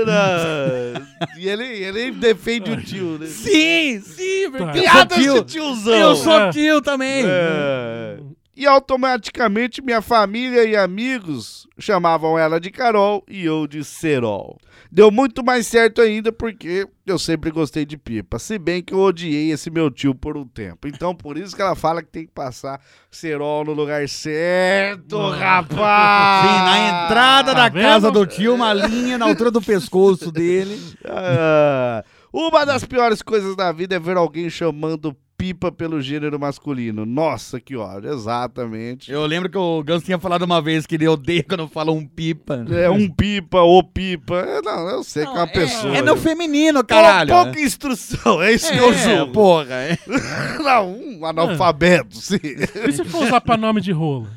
E 1.39 1.49
ele, 1.49 1.65
ele 1.65 2.11
defende 2.13 2.71
o 2.71 2.77
tio, 2.83 3.19
né? 3.19 3.27
Sim, 3.27 4.01
sim, 4.01 4.23
eu 4.45 4.59
sou 4.59 4.69
Piadas 4.73 5.19
de 5.19 5.25
tio. 5.25 5.45
tiozão. 5.45 5.95
Eu 5.95 6.17
sou 6.17 6.39
É. 6.41 6.51
tio 6.51 6.83
também. 6.83 7.25
É. 7.27 8.19
E 8.57 8.67
automaticamente 8.67 9.81
minha 9.81 10.03
família 10.03 10.65
e 10.65 10.77
amigos 10.77 11.67
chamavam 11.79 12.37
ela 12.39 12.59
de 12.61 12.71
Carol 12.71 13.25
e 13.29 13.45
eu 13.45 13.67
de 13.69 13.85
Serol. 13.85 14.59
Deu 14.91 15.11
muito 15.11 15.45
mais 15.45 15.67
certo 15.67 16.01
ainda 16.01 16.33
porque 16.33 16.89
eu 17.07 17.19
sempre 17.19 17.51
gostei 17.51 17.85
de 17.85 17.97
pipa, 17.99 18.39
se 18.39 18.59
bem 18.59 18.83
que 18.83 18.95
eu 18.95 19.01
odiei 19.01 19.51
esse 19.53 19.71
meu 19.71 19.91
tio 19.91 20.15
por 20.15 20.37
um 20.37 20.47
tempo. 20.47 20.89
Então 20.89 21.15
por 21.15 21.37
isso 21.37 21.55
que 21.55 21.61
ela 21.61 21.75
fala 21.77 22.03
que 22.03 22.09
tem 22.09 22.25
que 22.27 22.33
passar 22.33 22.81
Serol 23.11 23.65
no 23.67 23.73
lugar 23.75 24.09
certo, 24.09 25.19
rapaz! 25.31 26.47
Sim, 26.49 26.65
na 26.65 27.05
entrada 27.05 27.55
Tá 27.55 27.55
da 27.55 27.69
vendo? 27.69 27.83
casa 27.83 28.11
do 28.11 28.27
tio, 28.27 28.55
uma 28.55 28.73
linha 28.73 29.19
na 29.19 29.27
altura 29.27 29.51
do 29.51 29.61
pescoço 29.63 30.33
dele. 30.33 30.79
Ah, 31.11 32.05
uma 32.33 32.65
das 32.65 32.85
piores 32.85 33.23
coisas 33.23 33.57
da 33.57 33.73
vida 33.73 33.97
é 33.97 33.99
ver 33.99 34.17
alguém 34.17 34.49
chamando 34.51 35.17
pipa 35.49 35.73
pelo 35.73 36.01
gênero 36.01 36.39
masculino. 36.39 37.07
Nossa, 37.07 37.59
que 37.61 37.75
ódio, 37.77 38.13
exatamente. 38.13 39.11
Eu 39.11 39.25
lembro 39.25 39.49
que 39.49 39.57
o 39.57 39.83
Gans 39.83 40.03
tinha 40.03 40.19
falado 40.19 40.43
uma 40.43 40.61
vez 40.61 40.87
que 40.87 40.95
ele 40.97 41.09
odeia 41.09 41.43
quando 41.43 41.67
fala 41.69 41.91
um 41.91 42.05
pipa. 42.07 42.65
É 42.71 42.91
um 42.91 43.09
pipa 43.09 43.61
ou 43.63 43.83
pipa. 43.83 44.37
É, 44.41 44.61
Não, 44.63 44.89
eu 44.89 45.03
sei 45.03 45.23
que 45.25 45.31
é 45.31 45.33
uma 45.33 45.47
Não, 45.47 45.49
pessoa. 45.53 45.97
É 45.97 46.03
no 46.03 46.17
feminino, 46.17 46.81
Pou- 46.81 46.87
caralho. 46.89 47.31
Pouca 47.33 47.61
instrução, 47.61 48.43
é 48.43 48.53
isso 48.53 48.71
que 48.71 48.79
eu 48.79 48.91
É, 48.93 48.93
julgo. 48.93 49.33
porra. 49.33 49.75
é. 49.75 49.99
Não, 50.63 50.93
um 50.93 51.25
analfabeto, 51.27 52.17
sim. 52.17 52.39
E 52.43 52.93
se 52.93 53.05
for 53.05 53.25
usar 53.25 53.41
pra 53.41 53.57
nome 53.57 53.81
de 53.81 53.93
rolo? 53.93 54.29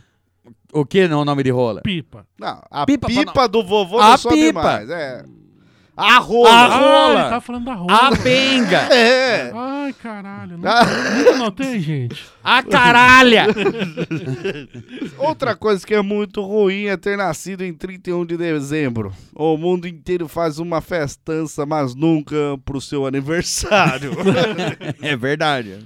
O 0.73 0.85
que 0.85 1.05
não 1.09 1.19
é 1.19 1.21
o 1.23 1.25
nome 1.25 1.43
de 1.43 1.49
rola? 1.49 1.81
Pipa. 1.81 2.25
Não, 2.39 2.61
a 2.71 2.85
Pipa 2.85 3.07
pipa, 3.07 3.33
pra 3.33 3.47
do 3.47 3.61
vovô 3.61 3.99
A 3.99 4.11
não 4.11 4.17
sobe 4.17 4.35
pipa. 4.35 4.63
mais. 4.63 4.89
É. 4.89 5.25
A 5.95 6.17
rola. 6.19 6.49
A 6.49 6.63
Ah, 6.63 6.77
rola. 6.77 7.19
ele 7.21 7.29
tá 7.29 7.41
falando 7.41 7.65
da 7.65 7.73
rola. 7.73 7.93
A 7.93 8.11
benga. 8.15 8.77
É. 8.93 9.51
Ai, 9.53 9.93
caralho. 10.01 10.57
Não, 10.57 10.71
Ah. 10.71 10.85
nunca 11.17 11.35
notei, 11.37 11.79
gente. 11.79 12.23
A 12.43 12.63
caralha. 12.63 13.47
Outra 15.17 15.55
coisa 15.55 15.85
que 15.85 15.93
é 15.93 16.01
muito 16.01 16.41
ruim 16.41 16.85
é 16.85 16.97
ter 16.97 17.17
nascido 17.17 17.63
em 17.63 17.73
31 17.73 18.25
de 18.25 18.37
dezembro. 18.37 19.13
O 19.35 19.57
mundo 19.57 19.87
inteiro 19.87 20.27
faz 20.27 20.59
uma 20.59 20.81
festança, 20.81 21.65
mas 21.65 21.93
nunca 21.93 22.35
pro 22.65 22.81
seu 22.81 23.05
aniversário. 23.05 24.11
É 25.01 25.15
verdade. 25.15 25.79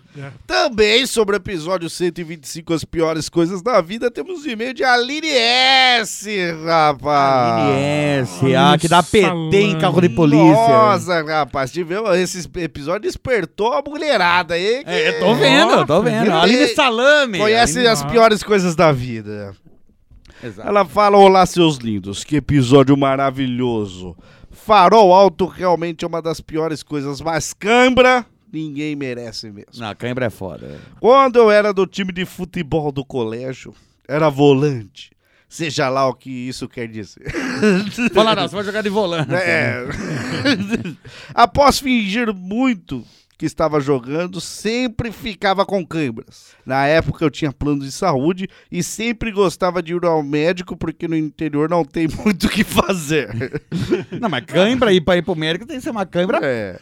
Também 0.45 1.05
sobre 1.05 1.35
o 1.35 1.37
episódio 1.37 1.89
125, 1.89 2.73
as 2.73 2.83
piores 2.83 3.29
coisas 3.29 3.61
da 3.61 3.81
vida, 3.81 4.11
temos 4.11 4.45
um 4.45 4.49
e-mail 4.49 4.73
de 4.73 4.83
Aline 4.83 5.29
S, 5.29 6.29
rapaz. 6.65 7.69
NS, 7.69 8.55
ah, 8.55 8.77
que 8.77 8.87
dá 8.87 9.01
PT 9.01 9.57
em 9.57 9.79
carro 9.79 9.94
de 10.01 10.09
polícia. 10.09 10.45
Nossa, 10.53 11.21
rapaz, 11.23 11.71
tivemos, 11.71 12.09
esse 12.17 12.47
episódio 12.57 13.01
despertou 13.01 13.73
a 13.73 13.81
mulherada 13.85 14.53
aí. 14.55 14.83
que 14.83 14.89
É, 14.89 15.09
eu 15.09 15.19
tô 15.19 15.35
vendo, 15.35 15.85
tô 15.85 16.01
vendo. 16.01 16.31
Aline 16.31 16.67
Salame. 16.69 17.39
Conhece 17.39 17.79
Aline- 17.79 17.87
as 17.91 18.03
piores 18.05 18.43
coisas 18.43 18.75
da 18.75 18.91
vida. 18.91 19.55
Exato. 20.43 20.67
Ela 20.67 20.85
fala: 20.85 21.17
Olá, 21.17 21.45
seus 21.45 21.77
lindos, 21.77 22.23
que 22.23 22.35
episódio 22.37 22.95
maravilhoso. 22.97 24.15
Farol 24.51 25.13
alto 25.13 25.45
realmente 25.45 26.03
é 26.03 26.07
uma 26.07 26.21
das 26.21 26.39
piores 26.41 26.81
coisas, 26.81 27.21
mas 27.21 27.53
cãibra 27.53 28.25
ninguém 28.51 28.95
merece 28.95 29.51
mesmo. 29.51 29.71
Não, 29.77 29.93
cãibra 29.95 30.25
é 30.25 30.29
foda. 30.29 30.79
Quando 30.99 31.35
eu 31.37 31.51
era 31.51 31.73
do 31.73 31.85
time 31.85 32.11
de 32.13 32.25
futebol 32.25 32.91
do 32.91 33.03
colégio, 33.05 33.73
era 34.07 34.29
volante. 34.29 35.11
Seja 35.47 35.87
lá 35.89 36.07
o 36.07 36.13
que 36.13 36.29
isso 36.29 36.67
quer 36.67 36.87
dizer. 36.87 37.31
Fala 38.13 38.35
não, 38.35 38.47
você 38.47 38.55
vai 38.55 38.63
jogar 38.65 38.81
de 38.81 38.89
volante. 38.89 39.33
É. 39.33 39.83
Após 41.33 41.79
fingir 41.79 42.33
muito 42.33 43.03
que 43.37 43.45
estava 43.45 43.79
jogando, 43.81 44.39
sempre 44.39 45.11
ficava 45.11 45.65
com 45.65 45.85
câimbras. 45.85 46.53
Na 46.65 46.87
época 46.87 47.23
eu 47.23 47.29
tinha 47.29 47.51
plano 47.51 47.81
de 47.83 47.91
saúde 47.91 48.47
e 48.71 48.81
sempre 48.81 49.29
gostava 49.31 49.83
de 49.83 49.93
ir 49.93 50.05
ao 50.05 50.23
médico 50.23 50.75
porque 50.77 51.07
no 51.07 51.15
interior 51.17 51.69
não 51.69 51.83
tem 51.83 52.07
muito 52.23 52.47
o 52.47 52.49
que 52.49 52.63
fazer. 52.63 53.61
Não, 54.19 54.29
mas 54.29 54.45
cãibra 54.45 54.93
ir 54.93 55.01
pra 55.01 55.17
ir 55.17 55.21
pro 55.21 55.35
médico 55.35 55.65
tem 55.65 55.77
que 55.77 55.83
ser 55.83 55.89
uma 55.91 56.05
cãibra 56.05 56.39
É. 56.41 56.79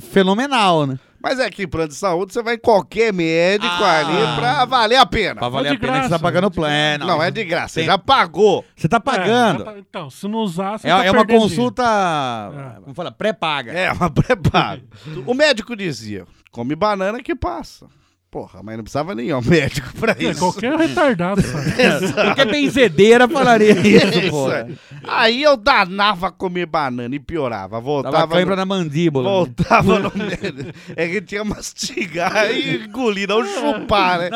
fenomenal, 0.00 0.86
né? 0.86 0.98
Mas 1.22 1.38
é 1.38 1.48
que 1.48 1.66
plano 1.66 1.88
de 1.88 1.94
saúde 1.94 2.32
você 2.32 2.42
vai 2.42 2.54
em 2.54 2.58
qualquer 2.58 3.12
médico 3.12 3.72
Ah. 3.72 3.98
ali 4.00 4.36
pra 4.40 4.64
valer 4.64 4.96
a 4.96 5.06
pena. 5.06 5.36
Pra 5.36 5.48
valer 5.48 5.70
de 5.70 5.76
a 5.76 5.80
pena 5.80 5.92
que 5.92 5.98
você 5.98 6.02
tá 6.04 6.08
graça, 6.08 6.22
pagando 6.22 6.50
de 6.50 6.56
plano. 6.56 7.06
Não, 7.06 7.22
é 7.22 7.30
de 7.30 7.44
graça, 7.44 7.68
você 7.74 7.80
Tem- 7.80 7.86
já 7.86 7.96
pagou. 7.98 8.64
Você 8.74 8.88
tá 8.88 8.98
pagando. 8.98 9.62
É, 9.62 9.64
já 9.66 9.72
tá- 9.72 9.78
então, 9.78 10.10
se 10.10 10.26
não 10.26 10.40
usar, 10.40 10.78
você 10.78 10.88
É, 10.88 10.90
tá 10.90 11.04
é 11.04 11.10
uma 11.10 11.24
perdendo 11.24 11.40
consulta, 11.42 11.82
É. 11.84 12.80
vamos 12.80 12.96
falar, 12.96 13.12
pré-paga. 13.12 13.72
É, 13.72 13.92
uma 13.92 14.10
preparo. 14.10 14.82
o 15.26 15.32
médico 15.34 15.76
dizia: 15.76 16.26
come 16.50 16.74
banana 16.74 17.22
que 17.22 17.34
passa. 17.36 17.86
Porra, 18.32 18.62
mas 18.62 18.76
não 18.78 18.82
precisava 18.82 19.14
nem 19.14 19.26
ir 19.28 19.32
ao 19.32 19.42
médico 19.42 19.92
pra 20.00 20.16
É, 20.18 20.24
isso. 20.30 20.40
qualquer 20.40 20.74
retardado? 20.74 21.42
Qualquer 22.24 22.46
benzedeira 22.50 23.28
falaria 23.28 23.72
isso, 23.86 24.06
Isso 24.20 24.30
porra. 24.30 24.66
aí. 24.66 24.78
Aí 25.06 25.42
eu 25.42 25.54
danava 25.54 26.28
a 26.28 26.30
comer 26.30 26.64
banana 26.64 27.14
e 27.14 27.18
piorava. 27.20 27.72
Tava 27.76 27.80
Voltava. 27.82 28.34
cãibra 28.34 28.56
no... 28.56 28.60
na 28.60 28.64
mandíbula. 28.64 29.28
Voltava 29.28 29.98
no 29.98 30.10
médico. 30.16 30.72
É 30.96 31.06
que 31.08 31.20
tinha 31.20 31.42
que 31.42 31.48
mastigar 31.50 32.50
e 32.50 32.76
engolir, 32.86 33.28
não 33.28 33.44
chupar, 33.44 34.18
né? 34.20 34.30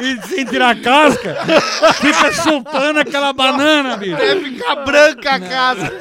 E 0.00 0.26
sem 0.26 0.44
tirar 0.46 0.70
a 0.70 0.80
casca, 0.80 1.36
fica 2.00 2.32
chupando 2.32 2.98
aquela 2.98 3.32
banana, 3.32 3.96
bicho. 3.96 4.14
Até 4.14 4.36
ficar 4.36 4.76
branca 4.84 5.30
a 5.30 5.40
casa. 5.40 5.92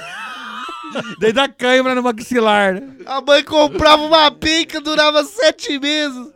Daí 1.20 1.32
dá 1.34 1.48
cãibra 1.48 1.96
no 1.96 2.04
maxilar, 2.04 2.74
né? 2.76 2.84
A 3.06 3.22
mãe 3.22 3.44
comprava 3.44 4.02
uma 4.04 4.30
pica, 4.32 4.80
durava 4.82 5.24
sete 5.24 5.80
meses. 5.80 6.28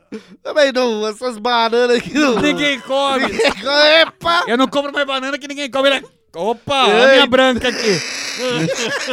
Também 0.43 0.71
não, 0.71 1.05
essas 1.07 1.37
bananas 1.37 1.97
aqui 1.97 2.13
não. 2.13 2.39
Ninguém 2.39 2.79
come. 2.79 3.25
Ninguém 3.27 3.51
come. 3.51 4.01
Epa! 4.01 4.43
Eu 4.47 4.57
não 4.57 4.67
compro 4.67 4.93
mais 4.93 5.05
banana 5.05 5.37
que 5.37 5.47
ninguém 5.47 5.69
come. 5.69 5.89
Ele- 5.89 6.05
Opa, 6.35 6.83
a 6.85 6.89
Ei. 6.89 7.11
minha 7.13 7.27
branca 7.27 7.69
aqui. 7.69 8.01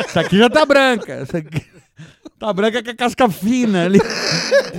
Essa 0.04 0.20
aqui 0.20 0.36
já 0.38 0.50
tá 0.50 0.66
branca. 0.66 1.12
Essa 1.12 1.38
aqui 1.38 1.64
tá 2.38 2.52
branca 2.52 2.82
com 2.82 2.90
a 2.90 2.94
casca 2.94 3.28
fina 3.28 3.84
ali. 3.84 4.00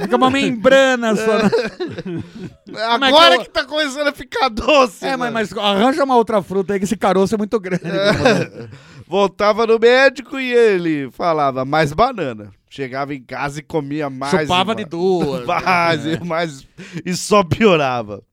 Fica 0.02 0.16
uma 0.18 0.30
membrana 0.30 1.16
só. 1.16 1.38
na- 1.38 1.50
Como 1.50 3.06
é 3.06 3.10
que 3.10 3.16
Agora 3.16 3.36
eu- 3.36 3.42
que 3.42 3.50
tá 3.50 3.64
começando 3.64 4.08
a 4.08 4.12
ficar 4.12 4.50
doce. 4.50 5.06
É, 5.06 5.12
mas, 5.16 5.32
mano. 5.32 5.34
mas 5.34 5.58
arranja 5.58 6.04
uma 6.04 6.18
outra 6.18 6.42
fruta 6.42 6.74
aí 6.74 6.80
que 6.80 6.86
esse 6.86 6.98
caroço 6.98 7.34
é 7.34 7.38
muito 7.38 7.58
grande. 7.62 7.84
Voltava 9.14 9.68
no 9.68 9.78
médico 9.78 10.40
e 10.40 10.52
ele 10.52 11.12
falava 11.12 11.64
mais 11.64 11.94
banana. 11.94 12.52
Chegava 12.68 13.14
em 13.14 13.22
casa 13.22 13.60
e 13.60 13.62
comia 13.62 14.10
mais. 14.10 14.32
Chupava 14.32 14.74
de 14.74 14.86
duas. 14.86 15.46
Mais, 15.46 16.04
É. 16.08 16.14
e 16.16 16.24
mais. 16.26 16.68
E 17.06 17.16
só 17.16 17.44
piorava. 17.44 18.24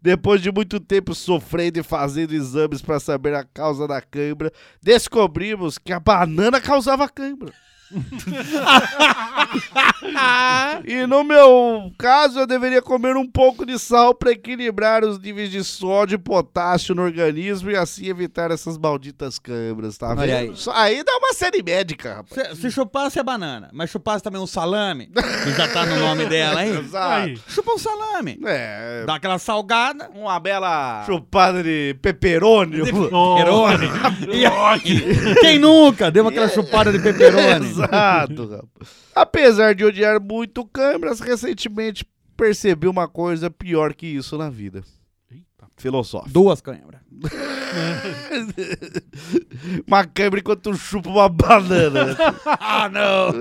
Depois 0.00 0.40
de 0.40 0.52
muito 0.52 0.78
tempo 0.78 1.12
sofrendo 1.12 1.80
e 1.80 1.82
fazendo 1.82 2.32
exames 2.34 2.80
para 2.80 3.00
saber 3.00 3.34
a 3.34 3.42
causa 3.42 3.88
da 3.88 4.00
cãibra, 4.00 4.52
descobrimos 4.80 5.76
que 5.76 5.92
a 5.92 5.98
banana 5.98 6.60
causava 6.60 7.08
cãibra. 7.08 7.52
E 10.84 11.06
no 11.06 11.24
meu 11.24 11.90
caso, 11.98 12.40
eu 12.40 12.46
deveria 12.46 12.80
comer 12.82 13.16
um 13.16 13.26
pouco 13.26 13.64
de 13.66 13.78
sal 13.78 14.14
para 14.14 14.32
equilibrar 14.32 15.04
os 15.04 15.18
níveis 15.18 15.50
de 15.50 15.62
sódio 15.64 16.16
e 16.16 16.18
potássio 16.18 16.94
no 16.94 17.02
organismo 17.02 17.70
e 17.70 17.76
assim 17.76 18.06
evitar 18.08 18.50
essas 18.50 18.76
malditas 18.78 19.38
câimbras, 19.38 19.96
tá 19.98 20.14
vendo? 20.14 20.32
Aí. 20.32 20.52
Só- 20.54 20.72
aí 20.74 21.02
dá 21.04 21.16
uma 21.16 21.32
série 21.34 21.62
médica, 21.62 22.14
rapaz. 22.16 22.56
Se, 22.56 22.62
se 22.62 22.70
chupasse 22.70 23.18
a 23.18 23.22
banana, 23.24 23.68
mas 23.72 23.90
chupasse 23.90 24.22
também 24.22 24.40
um 24.40 24.46
salame, 24.46 25.06
que 25.44 25.50
já 25.52 25.68
tá 25.68 25.84
no 25.86 25.96
nome 25.96 26.26
dela 26.26 26.60
aí, 26.60 26.76
Exato. 26.78 27.24
Aí. 27.26 27.38
chupa 27.48 27.72
um 27.72 27.78
salame. 27.78 28.38
É, 28.44 29.04
Dá 29.06 29.14
aquela 29.16 29.38
salgada, 29.38 30.10
uma 30.14 30.38
bela 30.40 31.02
chupada 31.06 31.62
de 31.62 31.96
peperônio. 32.00 32.84
Oh, 33.12 33.36
pepperoni. 33.36 33.88
E 34.32 34.44
aí, 34.44 35.34
quem 35.40 35.58
nunca 35.58 36.10
deu 36.10 36.26
aquela 36.28 36.48
chupada 36.48 36.92
de 36.92 36.98
pepperoni? 36.98 37.74
Exato, 37.84 38.48
rapaz. 38.48 38.88
Apesar 39.14 39.74
de 39.74 39.84
odiar 39.84 40.20
muito 40.20 40.64
câmeras, 40.66 41.20
recentemente 41.20 42.06
percebi 42.36 42.86
uma 42.86 43.08
coisa 43.08 43.50
pior 43.50 43.94
que 43.94 44.06
isso 44.06 44.38
na 44.38 44.48
vida. 44.48 44.82
Eita. 45.30 45.66
Filosófico. 45.76 46.32
Duas 46.32 46.60
câimbras. 46.60 47.00
Uma 49.86 50.04
câmera 50.04 50.40
enquanto 50.40 50.74
chupa 50.74 51.08
uma 51.10 51.28
banana. 51.28 52.06
né? 52.06 52.16
Ah, 52.60 52.88
não! 52.88 53.32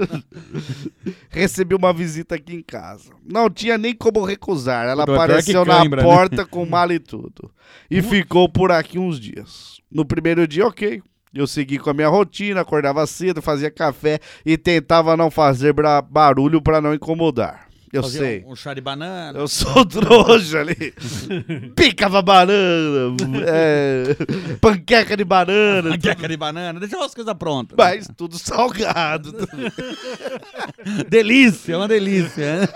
Recebi 1.29 1.75
uma 1.75 1.93
visita 1.93 2.35
aqui 2.35 2.55
em 2.55 2.61
casa. 2.61 3.11
Não 3.23 3.49
tinha 3.49 3.77
nem 3.77 3.93
como 3.95 4.23
recusar. 4.23 4.87
Ela 4.87 5.03
apareceu 5.03 5.63
que 5.63 5.69
na 5.69 5.85
né? 5.85 6.01
porta 6.01 6.45
com 6.45 6.65
mala 6.65 6.93
e 6.93 6.99
tudo. 6.99 7.51
E 7.89 8.01
ficou 8.01 8.49
por 8.49 8.71
aqui 8.71 8.97
uns 8.97 9.19
dias. 9.19 9.79
No 9.91 10.05
primeiro 10.05 10.47
dia, 10.47 10.65
ok. 10.65 11.01
Eu 11.37 11.45
segui 11.45 11.77
com 11.77 11.91
a 11.91 11.93
minha 11.93 12.09
rotina, 12.09 12.61
acordava 12.61 13.05
cedo, 13.05 13.43
fazia 13.43 13.69
café 13.69 14.19
e 14.43 14.57
tentava 14.57 15.15
não 15.15 15.29
fazer 15.29 15.71
barulho 16.09 16.59
pra 16.59 16.81
não 16.81 16.95
incomodar. 16.95 17.66
Eu 17.97 18.03
Fazia 18.03 18.19
sei. 18.21 18.43
Um, 18.45 18.51
um 18.51 18.55
chá 18.55 18.73
de 18.73 18.81
banana. 18.81 19.37
Eu 19.37 19.47
sou 19.47 19.83
trouxa 19.85 20.59
ali. 20.59 20.93
Picava 21.75 22.21
banana, 22.21 23.15
é, 23.45 24.15
panqueca 24.61 25.17
de 25.17 25.23
banana, 25.25 25.89
Panqueca 25.91 26.27
de 26.27 26.37
banana, 26.37 26.79
deixa 26.79 27.03
as 27.03 27.13
coisas 27.13 27.33
prontas. 27.33 27.75
mas 27.77 28.07
tudo 28.15 28.37
salgado. 28.37 29.33
Delícia, 31.09 31.77
uma 31.77 31.87
delícia. 31.87 32.69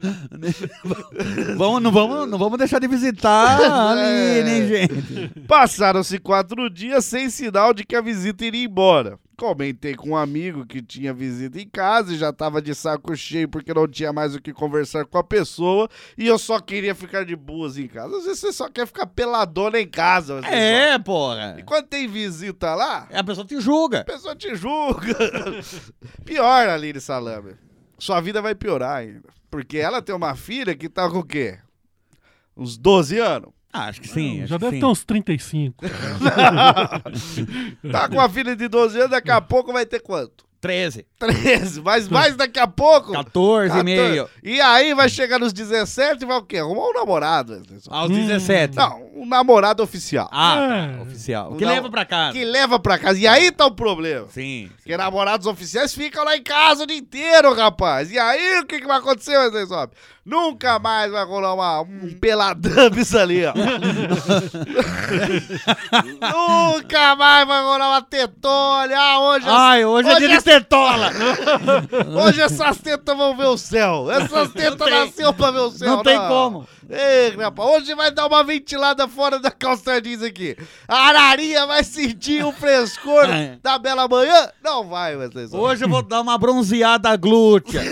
vamos, 1.56 1.82
não, 1.82 1.90
vamos, 1.92 2.28
não 2.28 2.38
vamos 2.38 2.58
deixar 2.58 2.78
de 2.78 2.88
visitar 2.88 3.58
ali, 3.90 4.00
É. 4.00 4.42
né, 4.44 4.66
gente? 4.66 5.40
Passaram-se 5.46 6.18
quatro 6.18 6.68
dias 6.68 7.04
sem 7.04 7.30
sinal 7.30 7.72
de 7.72 7.84
que 7.84 7.96
a 7.96 8.00
visita 8.00 8.44
iria 8.44 8.64
embora. 8.64 9.18
Comentei 9.44 9.94
com 9.94 10.10
um 10.10 10.16
amigo 10.16 10.64
que 10.64 10.80
tinha 10.80 11.12
visita 11.12 11.60
em 11.60 11.68
casa 11.68 12.14
e 12.14 12.16
já 12.16 12.32
tava 12.32 12.62
de 12.62 12.74
saco 12.74 13.14
cheio 13.14 13.46
porque 13.46 13.74
não 13.74 13.86
tinha 13.86 14.10
mais 14.10 14.34
o 14.34 14.40
que 14.40 14.54
conversar 14.54 15.04
com 15.04 15.18
a 15.18 15.22
pessoa 15.22 15.86
e 16.16 16.26
eu 16.26 16.38
só 16.38 16.58
queria 16.58 16.94
ficar 16.94 17.26
de 17.26 17.36
boas 17.36 17.76
em 17.76 17.86
casa. 17.86 18.16
Às 18.16 18.24
vezes 18.24 18.38
você 18.40 18.52
só 18.54 18.70
quer 18.70 18.86
ficar 18.86 19.04
peladona 19.06 19.78
em 19.78 19.86
casa. 19.86 20.40
É, 20.46 20.92
só. 20.94 20.98
porra. 21.00 21.56
E 21.58 21.62
quando 21.62 21.86
tem 21.88 22.08
visita 22.08 22.74
lá, 22.74 23.06
A 23.12 23.22
pessoa 23.22 23.46
te 23.46 23.60
julga. 23.60 24.00
a 24.00 24.04
pessoa 24.04 24.34
te 24.34 24.54
julga. 24.54 25.14
Pior, 26.24 26.66
Aline 26.66 26.98
Salame. 26.98 27.52
Sua 27.98 28.22
vida 28.22 28.40
vai 28.40 28.54
piorar 28.54 28.96
ainda. 28.96 29.28
Porque 29.50 29.76
ela 29.76 30.00
tem 30.00 30.14
uma 30.14 30.34
filha 30.34 30.74
que 30.74 30.88
tá 30.88 31.06
com 31.10 31.18
o 31.18 31.22
quê? 31.22 31.58
Uns 32.56 32.78
12 32.78 33.18
anos? 33.18 33.50
Ah, 33.76 33.86
acho 33.86 34.00
que 34.00 34.06
sim. 34.08 34.38
acho 34.42 34.46
Já 34.50 34.56
que 34.56 34.60
deve 34.64 34.76
sim. 34.76 34.80
ter 34.80 34.86
uns 34.86 35.04
35. 35.04 35.84
Tá 37.90 38.08
com 38.08 38.14
uma 38.14 38.28
filha 38.28 38.54
de 38.54 38.68
12 38.68 38.98
anos, 38.98 39.10
daqui 39.10 39.30
a 39.30 39.40
pouco 39.40 39.72
vai 39.72 39.84
ter 39.84 40.00
quanto? 40.00 40.44
13, 40.60 41.04
13, 41.18 41.82
mas 41.82 42.08
mais 42.08 42.36
daqui 42.36 42.58
a 42.58 42.66
pouco. 42.66 43.12
14 43.12 43.80
e 43.80 43.82
meio. 43.82 44.26
E 44.42 44.58
aí 44.62 44.94
vai 44.94 45.10
chegar 45.10 45.38
nos 45.38 45.52
17 45.52 46.22
e 46.22 46.26
vai 46.26 46.38
o 46.38 46.42
quê? 46.42 46.56
Arrumar 46.56 46.88
um 46.88 46.92
namorado. 46.94 47.62
Aos 47.90 48.10
17. 48.10 48.74
Não, 48.74 49.10
um 49.14 49.26
namorado 49.26 49.82
oficial. 49.82 50.26
Ah, 50.32 50.56
É. 50.56 50.96
tá, 50.96 51.02
oficial. 51.02 51.50
Não. 51.50 51.58
Que 51.58 51.66
leva 51.66 51.90
pra 51.90 52.06
casa. 52.06 52.32
Que 52.32 52.44
leva 52.46 52.80
pra 52.80 52.98
casa. 52.98 53.18
E 53.18 53.26
aí 53.26 53.50
tá 53.50 53.66
o 53.66 53.72
problema. 53.74 54.26
Sim. 54.30 54.70
Porque 54.76 54.96
namorados 54.96 55.46
oficiais 55.46 55.94
ficam 55.94 56.24
lá 56.24 56.34
em 56.34 56.42
casa 56.42 56.84
o 56.84 56.86
dia 56.86 56.96
inteiro, 56.96 57.52
rapaz. 57.52 58.10
E 58.10 58.18
aí 58.18 58.60
o 58.60 58.66
que, 58.66 58.80
que 58.80 58.86
vai 58.86 58.96
acontecer, 59.00 59.36
Wesley 59.36 59.66
Zop? 59.66 59.94
Nunca 60.26 60.78
mais 60.78 61.12
vai 61.12 61.22
rolar 61.24 61.52
uma, 61.52 61.82
um 61.82 62.14
peladambis 62.18 63.12
ali, 63.14 63.44
ó. 63.44 63.52
Nunca 66.74 67.16
mais 67.16 67.46
vai 67.46 67.62
rolar 67.62 67.88
uma 67.90 68.02
tetolha. 68.02 68.98
Ah, 68.98 69.20
hoje, 69.20 69.46
Ai, 69.48 69.84
hoje, 69.84 70.08
é 70.08 70.16
dia 70.18 70.28
de 70.28 70.42
tetola. 70.42 71.10
hoje 72.26 72.40
essas 72.40 72.78
tetas 72.78 73.16
vão 73.16 73.36
ver 73.36 73.46
o 73.46 73.58
céu. 73.58 74.10
Essas 74.10 74.50
tetas 74.52 74.90
nasceu 74.90 75.32
pra 75.32 75.50
ver 75.50 75.60
o 75.60 75.70
céu. 75.70 75.88
não 75.96 76.02
tem 76.02 76.18
como. 76.18 76.66
Ei, 76.88 77.34
rapaz, 77.36 77.68
hoje 77.70 77.94
vai 77.94 78.10
dar 78.10 78.26
uma 78.26 78.44
ventilada 78.44 79.08
fora 79.08 79.38
da 79.38 79.50
calça 79.50 80.00
jeans 80.02 80.22
aqui. 80.22 80.54
A 80.86 81.08
ararinha 81.08 81.66
vai 81.66 81.82
sentir 81.82 82.44
o 82.44 82.52
frescor 82.52 83.24
É. 83.24 83.58
da 83.62 83.78
bela 83.78 84.06
manhã? 84.06 84.50
Não 84.62 84.86
vai, 84.86 85.16
Wesley. 85.16 85.48
Hoje 85.52 85.84
eu 85.84 85.88
vou 85.88 86.02
dar 86.02 86.20
uma 86.20 86.36
bronzeada 86.36 87.16
glútea. 87.16 87.82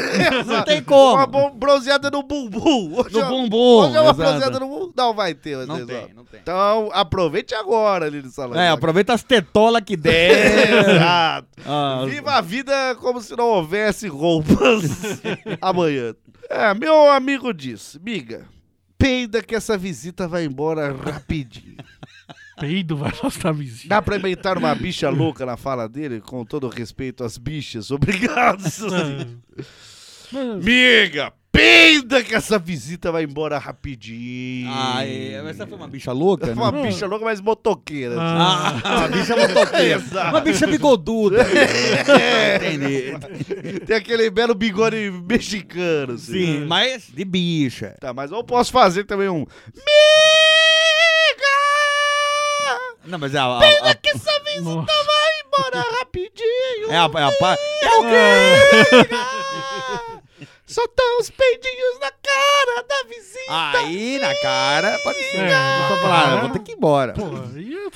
Não 0.45 0.62
tem 0.62 0.78
Uma 0.80 0.85
como. 0.85 1.26
bo- 1.26 1.51
bronzeada 1.51 2.11
no 2.11 2.22
bumbum. 2.23 2.95
Hoje 2.99 3.12
No 3.14 3.20
é- 3.20 3.29
bumbum. 3.29 3.57
Hoje 3.81 3.97
é 3.97 4.01
uma 4.01 4.11
exato. 4.11 4.16
bronzeada 4.31 4.61
no 4.61 4.68
bumbum. 4.68 4.93
Não 4.97 5.14
vai 5.14 5.35
ter, 5.35 5.57
Wesley 5.57 5.79
Não 5.81 5.87
tem, 5.87 6.01
Zop. 6.01 6.14
não 6.14 6.25
tem. 6.25 6.41
Então, 6.41 6.91
aproveite 6.93 7.55
agora, 7.55 8.09
Lili 8.09 8.31
Salame. 8.31 8.61
É, 8.61 8.68
aproveita 8.70 9.12
as 9.12 9.23
tetolas 9.23 9.83
que 9.85 9.97
der. 9.97 10.68
Exato. 10.97 11.49
Ah, 11.66 12.05
Viva 12.09 12.33
a 12.33 12.41
vida 12.41 12.95
como 13.01 13.20
se 13.20 13.37
não 13.37 13.47
houvesse 13.47 14.09
roupas 14.09 14.83
amanhã. 15.61 16.14
É, 16.51 16.75
meu 16.75 17.11
amigo 17.11 17.53
disse, 17.55 17.99
miga, 17.99 18.47
peida 18.99 19.43
que 19.43 19.55
essa 19.55 19.77
visita 19.79 20.29
vai 20.29 20.45
embora 20.45 20.93
rapidinho. 20.95 21.77
Peido 22.61 22.97
vai 22.97 23.11
mostrar 23.23 23.51
visita. 23.53 23.89
Dá 23.89 24.03
pra 24.03 24.16
inventar 24.16 24.57
uma 24.59 24.73
bicha 24.75 25.09
louca 25.09 25.45
na 25.47 25.57
fala 25.57 25.89
dele, 25.89 26.20
com 26.20 26.45
todo 26.45 26.68
respeito 26.68 27.25
às 27.25 27.37
bichas. 27.39 27.91
Obrigado. 27.91 28.62
Mas- 30.33 30.64
miga, 30.64 31.33
peida 31.53 32.23
que 32.23 32.35
essa 32.35 32.59
visita 32.59 33.13
vai 33.13 33.25
embora 33.25 33.59
rapidinho. 33.59 34.71
Ah, 34.73 35.05
é, 35.07 35.41
mas 35.43 35.57
essa 35.57 35.67
foi 35.67 35.77
uma 35.77 35.87
bicha 35.87 36.11
louca, 36.11 36.47
né? 36.47 36.53
Uma 36.55 36.73
bicha 36.73 37.07
louca, 37.07 37.25
mas 37.25 37.41
motoqueira. 37.41 38.17
Ah, 38.19 38.81
Ah, 38.83 38.99
uma 39.01 39.09
bicha 39.09 39.37
motoqueira. 39.37 40.03
Uma 40.31 40.41
bicha 40.41 40.67
bigoduda. 40.67 41.43
É. 41.43 42.57
Entendi. 42.57 43.81
Tem 43.87 43.97
aquele 43.97 44.31
belo 44.31 44.55
bigode 44.55 45.11
mexicano. 45.29 46.15
assim. 46.15 46.33
Sim, 46.33 46.65
mas 46.67 47.07
de 47.09 47.25
bicha. 47.25 47.95
Tá, 48.01 48.13
mas 48.15 48.31
eu 48.33 48.43
posso 48.43 48.73
fazer 48.73 49.05
também 49.05 49.29
um. 49.29 49.45
Miga! 49.75 49.89
Não, 53.05 53.19
mas 53.19 53.35
é 53.35 53.39
a... 53.39 53.45
a, 53.45 53.91
a 53.91 53.95
Que 53.95 54.11
essa 54.11 54.31
visita 54.45 54.63
Nossa. 54.63 54.87
vai 54.87 55.31
embora 55.45 55.85
rapidinho. 55.99 56.91
é 56.91 56.97
a, 56.97 57.11
é 57.21 57.25
a 57.25 57.33
pa- 57.33 57.57
É 57.83 57.89
o 57.97 58.03
quê? 58.03 59.09
Só 60.73 60.87
tão 60.89 61.18
os 61.20 61.31
peidinhos 61.31 61.99
na 62.01 62.11
cara 62.11 62.83
da 62.83 63.03
visita. 63.05 63.79
Aí, 63.79 64.18
na 64.18 64.35
cara, 64.41 64.99
pode 65.05 65.18
ser. 65.18 65.39
É, 65.39 65.53
Eu 65.53 65.89
tô 65.97 66.03
falando, 66.03 66.33
eu 66.35 66.41
vou 66.41 66.51
ter 66.51 66.59
que 66.61 66.73
ir 66.73 66.75
embora. 66.77 67.12
Pô, 67.12 67.25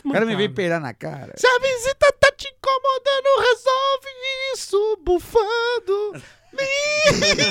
O 0.09 0.13
cara 0.13 0.25
me 0.27 0.37
veio 0.37 0.55
peirar 0.55 0.81
na 0.81 0.93
cara. 0.95 1.33
Se 1.37 1.47
a 1.47 1.59
visita 1.59 2.13
tá 2.21 2.31
te 2.33 2.49
incomodando, 2.49 3.41
resolve 3.41 4.09
isso 4.55 4.97
bufando. 5.03 6.23
Liga! 6.53 7.45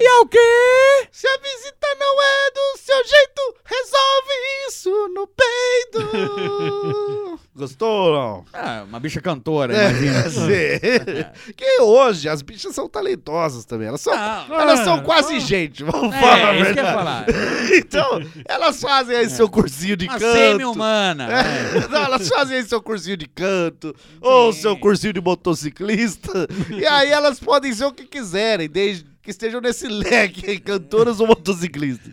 E 0.00 0.04
é 0.06 0.14
o 0.20 0.26
quê? 0.28 1.08
Se 1.10 1.26
a 1.26 1.36
visita 1.38 1.86
não 1.98 2.22
é 2.22 2.50
do 2.52 2.78
seu 2.78 3.04
jeito, 3.04 3.56
resolve 3.64 4.32
isso 4.68 5.08
no 5.08 5.26
peido. 5.26 7.17
Gostou 7.58 7.88
ou 7.88 8.12
não? 8.14 8.44
Ah, 8.52 8.84
uma 8.88 9.00
bicha 9.00 9.20
cantora, 9.20 9.76
É, 9.76 9.90
imagina. 9.90 10.30
sim. 10.30 11.52
que 11.56 11.80
hoje 11.80 12.28
as 12.28 12.40
bichas 12.40 12.74
são 12.74 12.88
talentosas 12.88 13.64
também. 13.64 13.88
Elas 13.88 14.00
são, 14.00 14.14
Não. 14.14 14.60
elas 14.60 14.80
são 14.80 14.94
Ah, 14.96 15.02
quase 15.02 15.40
gente, 15.40 15.82
vamos 15.82 16.14
falar 16.14 16.34
a 16.34 16.38
É, 16.38 16.50
eu 16.50 16.54
ia 16.58 16.64
verdade. 16.64 16.94
falar. 16.94 17.26
Então, 17.78 18.20
elas 18.46 18.80
fazem 18.80 19.16
aí 19.16 19.28
seu 19.28 19.48
cursinho 19.48 19.96
de 19.96 20.06
Uma 20.06 20.18
canto. 20.18 20.32
semi-humana. 20.36 21.28
é. 21.30 21.78
É, 21.84 21.88
Não, 21.90 22.04
elas 22.04 22.28
fazem 22.28 22.56
aí 22.58 22.64
seu 22.64 22.80
cursinho 22.80 23.16
de 23.16 23.26
canto, 23.26 23.94
ou 24.20 24.52
Sim. 24.52 24.60
seu 24.62 24.76
cursinho 24.78 25.12
de 25.12 25.20
motociclista, 25.20 26.46
e 26.70 26.86
aí 26.86 27.10
elas 27.10 27.38
podem 27.40 27.72
ser 27.72 27.84
o 27.84 27.92
que 27.92 28.04
quiserem, 28.04 28.68
desde 28.68 29.04
que 29.28 29.32
estejam 29.32 29.60
nesse 29.60 29.86
leque 29.86 30.48
aí, 30.48 30.58
cantoras 30.58 31.20
ou 31.20 31.26
motociclistas. 31.26 32.12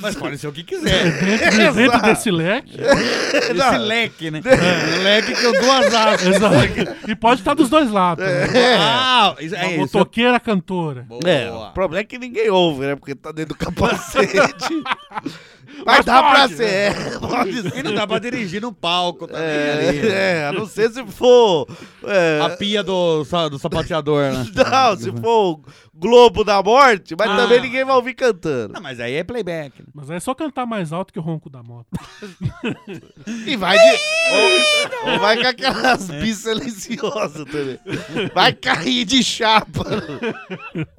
Mas 0.00 0.16
pode 0.16 0.36
ser 0.38 0.48
o 0.48 0.52
que 0.52 0.64
quiser. 0.64 1.04
Dentro, 1.20 1.50
dentro 1.56 1.82
Exato. 1.82 2.04
desse 2.04 2.30
leque. 2.32 2.76
Esse 2.80 3.52
Não. 3.54 3.78
leque, 3.78 4.30
né? 4.32 4.40
Um 4.98 5.02
leque 5.04 5.34
com 5.36 5.52
duas 5.52 5.94
asas. 5.94 6.26
Exato. 6.26 7.10
E 7.10 7.14
pode 7.14 7.42
estar 7.42 7.54
dos 7.54 7.68
dois 7.68 7.88
lados. 7.92 8.24
também. 8.24 8.60
Ah, 8.76 9.36
isso, 9.38 9.54
é 9.54 9.68
isso. 9.70 9.78
motoqueira 9.78 10.40
cantora. 10.40 11.02
Boa. 11.02 11.20
É, 11.30 11.48
o 11.52 11.70
problema 11.72 12.00
é 12.00 12.04
que 12.04 12.18
ninguém 12.18 12.50
ouve, 12.50 12.86
né? 12.86 12.96
Porque 12.96 13.14
tá 13.14 13.30
dentro 13.30 13.54
do 13.54 13.58
capacete. 13.58 14.34
Mas, 15.84 15.96
Mas 15.98 16.04
dá 16.06 16.22
pra 16.22 16.40
pode, 16.42 16.54
ser, 16.56 16.64
é, 16.64 16.94
pode 17.20 17.50
E 17.50 17.70
ser. 17.70 17.82
não 17.84 17.92
dá 17.92 18.06
pra 18.06 18.18
dirigir 18.18 18.62
no 18.62 18.72
palco 18.72 19.26
também 19.26 19.42
ali. 19.44 19.98
né? 20.00 20.08
É, 20.08 20.38
é, 20.38 20.46
a 20.46 20.52
não 20.52 20.64
ser 20.64 20.90
se 20.90 21.04
for. 21.06 21.66
é, 22.04 22.40
A 22.40 22.50
pia 22.50 22.82
do, 22.82 23.24
do 23.50 23.58
sapateador, 23.58 24.32
né? 24.32 24.46
não, 24.70 24.96
se 24.96 25.12
for 25.20 25.60
Globo 25.98 26.44
da 26.44 26.62
Morte, 26.62 27.14
mas 27.18 27.30
Ah. 27.30 27.36
também 27.36 27.60
ninguém 27.60 27.84
vai 27.84 27.94
ouvir 27.96 28.14
cantando. 28.14 28.74
Não, 28.74 28.80
mas 28.82 29.00
aí 29.00 29.14
é 29.14 29.24
playback. 29.24 29.80
né? 29.80 29.88
Mas 29.94 30.10
é 30.10 30.20
só 30.20 30.34
cantar 30.34 30.66
mais 30.66 30.92
alto 30.92 31.12
que 31.12 31.18
o 31.18 31.22
ronco 31.22 31.48
da 31.48 31.62
moto. 31.62 31.86
E 33.46 33.56
vai 33.56 33.76
de. 33.78 33.98
ou, 35.04 35.12
ou 35.12 35.18
vai 35.20 35.40
com 35.40 35.46
aquelas 35.48 36.08
bis 36.10 36.38
silenciosas 36.38 37.44
também. 37.46 37.78
Vai 38.34 38.52
cair 38.52 39.04
de 39.04 39.22
chapa. 39.22 39.84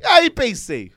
E 0.02 0.06
aí 0.06 0.30
pensei, 0.30 0.92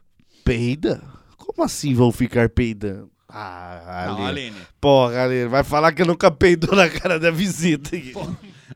peida? 0.45 1.03
Como 1.37 1.65
assim 1.65 1.95
vão 1.95 2.11
ficar 2.13 2.49
peidando? 2.49 3.11
Ah, 3.29 4.05
Não, 4.09 4.27
Aline. 4.27 4.29
Aline. 4.49 4.57
Porra, 4.81 5.23
Aline, 5.25 5.47
vai 5.49 5.63
falar 5.63 5.93
que 5.93 6.05
nunca 6.05 6.31
peidou 6.31 6.75
na 6.75 6.89
cara 6.89 7.19
da 7.19 7.31
visita. 7.31 7.97
aqui. 7.97 8.13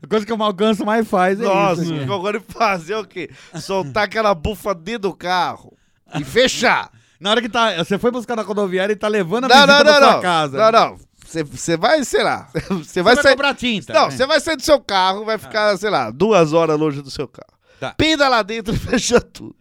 A 0.05 0.07
coisa 0.07 0.25
que 0.25 0.31
o 0.31 0.37
Malganço 0.37 0.85
mais 0.85 1.07
faz 1.07 1.39
é 1.39 1.43
Nossa, 1.43 1.81
isso. 1.81 1.93
eu 1.93 2.13
agora 2.13 2.39
fazer 2.47 2.95
o 2.95 3.03
quê? 3.05 3.29
Soltar 3.59 4.03
aquela 4.03 4.33
bufa 4.35 4.73
dentro 4.75 5.09
do 5.09 5.13
carro 5.13 5.73
e 6.19 6.23
fechar. 6.23 6.91
Na 7.19 7.31
hora 7.31 7.41
que 7.41 7.49
tá, 7.49 7.75
você 7.83 7.97
foi 7.97 8.11
buscar 8.11 8.35
na 8.35 8.43
rodoviária 8.43 8.93
e 8.93 8.95
tá 8.95 9.07
levando 9.07 9.45
a 9.45 9.47
Não, 9.47 9.55
não, 9.65 9.65
pra 9.65 9.83
não, 9.83 9.93
sua 9.99 10.11
não. 10.13 10.21
casa. 10.21 10.57
Não, 10.57 10.71
não. 10.71 10.97
Você- 11.25 11.43
Você 11.43 11.75
vai, 11.75 12.03
sei 12.05 12.23
lá. 12.23 12.47
Você 12.69 13.01
vai 13.01 13.15
vai 13.15 13.23
sair. 13.23 13.31
comprar 13.33 13.55
tinta. 13.55 13.91
Não, 13.93 14.05
né? 14.05 14.11
você 14.11 14.27
vai 14.27 14.39
sair 14.39 14.55
do 14.57 14.61
seu 14.61 14.79
carro, 14.79 15.25
vai 15.25 15.37
ficar, 15.39 15.75
sei 15.77 15.89
lá, 15.89 16.11
duas 16.11 16.53
horas 16.53 16.79
longe 16.79 17.01
do 17.01 17.09
seu 17.09 17.27
carro. 17.27 17.49
Tá. 17.79 17.93
Peida 17.97 18.29
lá 18.29 18.43
dentro 18.43 18.73
e 18.73 18.77
fecha 18.79 19.19
tudo. 19.19 19.55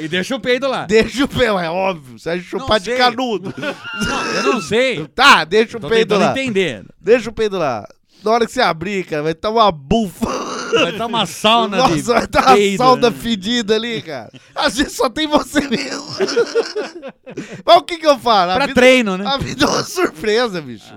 E 0.00 0.08
deixa 0.08 0.34
o 0.36 0.40
peido 0.40 0.68
lá. 0.68 0.86
Deixa 0.86 1.24
o 1.24 1.28
peido, 1.28 1.58
é 1.58 1.68
óbvio. 1.68 2.18
Você 2.18 2.28
vai 2.30 2.40
chupar 2.40 2.80
de 2.80 2.96
canudo. 2.96 3.52
Não, 3.58 4.24
eu 4.36 4.42
não 4.54 4.60
sei. 4.62 5.06
Tá, 5.08 5.44
deixa 5.44 5.76
o 5.76 5.80
peido 5.80 6.16
lá. 6.16 6.30
entender. 6.30 6.84
Deixa 7.00 7.28
o 7.28 7.32
peido 7.32 7.58
lá. 7.58 7.86
Na 8.24 8.30
hora 8.30 8.46
que 8.46 8.52
você 8.52 8.60
abrir, 8.60 9.04
cara, 9.06 9.22
vai 9.22 9.32
estar 9.32 9.50
uma 9.50 9.70
bufa. 9.72 10.26
Vai 10.72 10.92
estar 10.92 11.06
uma 11.06 11.26
sauna 11.26 11.78
Nossa, 11.78 12.12
vai 12.14 12.24
estar 12.24 12.56
uma 12.56 12.76
sauna 12.76 13.10
né? 13.10 13.16
fedida 13.16 13.74
ali, 13.74 14.00
cara. 14.02 14.30
Às 14.54 14.76
vezes 14.76 14.92
só 14.92 15.08
tem 15.10 15.26
você 15.26 15.60
mesmo. 15.68 16.06
Mas 17.64 17.76
o 17.76 17.82
que 17.82 17.98
que 17.98 18.06
eu 18.06 18.18
falo? 18.18 18.52
A 18.52 18.54
Pra 18.54 18.66
vida- 18.66 18.80
treino, 18.80 19.16
né? 19.18 19.26
A 19.26 19.36
vida 19.36 19.64
é 19.64 19.68
uma 19.68 19.82
surpresa, 19.82 20.60
bicho. 20.62 20.94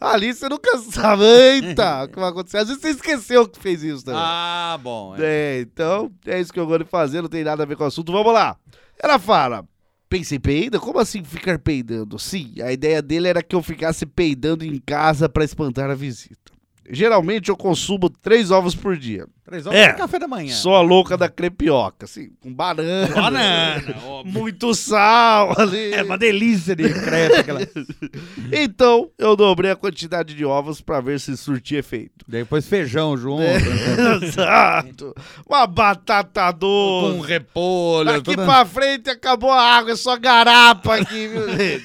Ali 0.00 0.34
você 0.34 0.48
nunca 0.48 0.78
sabe. 0.78 1.22
Eita, 1.24 2.04
o 2.04 2.08
que 2.08 2.18
vai 2.18 2.28
acontecer? 2.30 2.58
Às 2.58 2.68
vezes 2.68 2.82
você 2.82 2.90
esqueceu 2.90 3.48
que 3.48 3.60
fez 3.60 3.82
isso 3.82 4.04
também. 4.04 4.20
Ah, 4.22 4.78
bom. 4.82 5.14
é. 5.16 5.22
É, 5.22 5.60
então, 5.60 6.10
é 6.26 6.40
isso 6.40 6.52
que 6.52 6.58
eu 6.58 6.66
gosto 6.66 6.84
de 6.84 6.90
fazer, 6.90 7.22
não 7.22 7.28
tem 7.28 7.44
nada 7.44 7.62
a 7.62 7.66
ver 7.66 7.76
com 7.76 7.84
o 7.84 7.86
assunto. 7.86 8.10
Vamos 8.12 8.32
lá. 8.32 8.56
Ela 9.00 9.18
fala: 9.18 9.64
Pensei 10.08 10.38
peida? 10.38 10.78
Como 10.80 10.98
assim 10.98 11.22
ficar 11.24 11.58
peidando? 11.58 12.18
Sim, 12.18 12.54
a 12.62 12.72
ideia 12.72 13.00
dele 13.00 13.28
era 13.28 13.42
que 13.42 13.54
eu 13.54 13.62
ficasse 13.62 14.04
peidando 14.06 14.64
em 14.64 14.78
casa 14.84 15.28
pra 15.28 15.44
espantar 15.44 15.90
a 15.90 15.94
visita. 15.94 16.43
Geralmente 16.90 17.48
eu 17.48 17.56
consumo 17.56 18.10
três 18.10 18.50
ovos 18.50 18.74
por 18.74 18.96
dia. 18.96 19.26
Três 19.44 19.66
horas 19.66 19.78
É. 19.78 19.92
café 19.92 20.18
da 20.18 20.26
manhã. 20.28 20.54
Sou 20.54 20.74
a 20.74 20.80
louca 20.80 21.16
da 21.18 21.28
crepioca, 21.28 22.04
assim, 22.06 22.30
com 22.40 22.52
banana. 22.52 23.14
Banana. 23.14 23.94
óbvio. 24.06 24.32
Muito 24.32 24.74
sal 24.74 25.54
ali. 25.58 25.92
É 25.92 26.02
uma 26.02 26.16
delícia 26.16 26.74
de 26.74 26.88
crepe. 26.92 27.36
Aquela... 27.36 27.60
Então, 28.52 29.10
eu 29.18 29.34
dobrei 29.36 29.70
a 29.70 29.76
quantidade 29.76 30.34
de 30.34 30.44
ovos 30.44 30.80
pra 30.80 31.00
ver 31.00 31.18
se 31.20 31.36
surtia 31.36 31.78
efeito. 31.80 32.24
Depois 32.28 32.66
feijão 32.66 33.16
junto. 33.16 33.42
É. 33.42 33.56
Exato. 34.24 35.14
Uma 35.48 35.66
batata 35.66 36.50
doce. 36.52 37.16
Com 37.16 37.20
repolho. 37.22 38.04
Daqui 38.06 38.22
toda- 38.24 38.44
pra 38.44 38.64
frente 38.64 39.10
acabou 39.10 39.50
a 39.50 39.60
água, 39.62 39.92
é 39.92 39.96
só 39.96 40.16
garapa 40.16 40.96
aqui, 40.96 41.28
viu, 41.28 41.48
gente? 41.50 41.84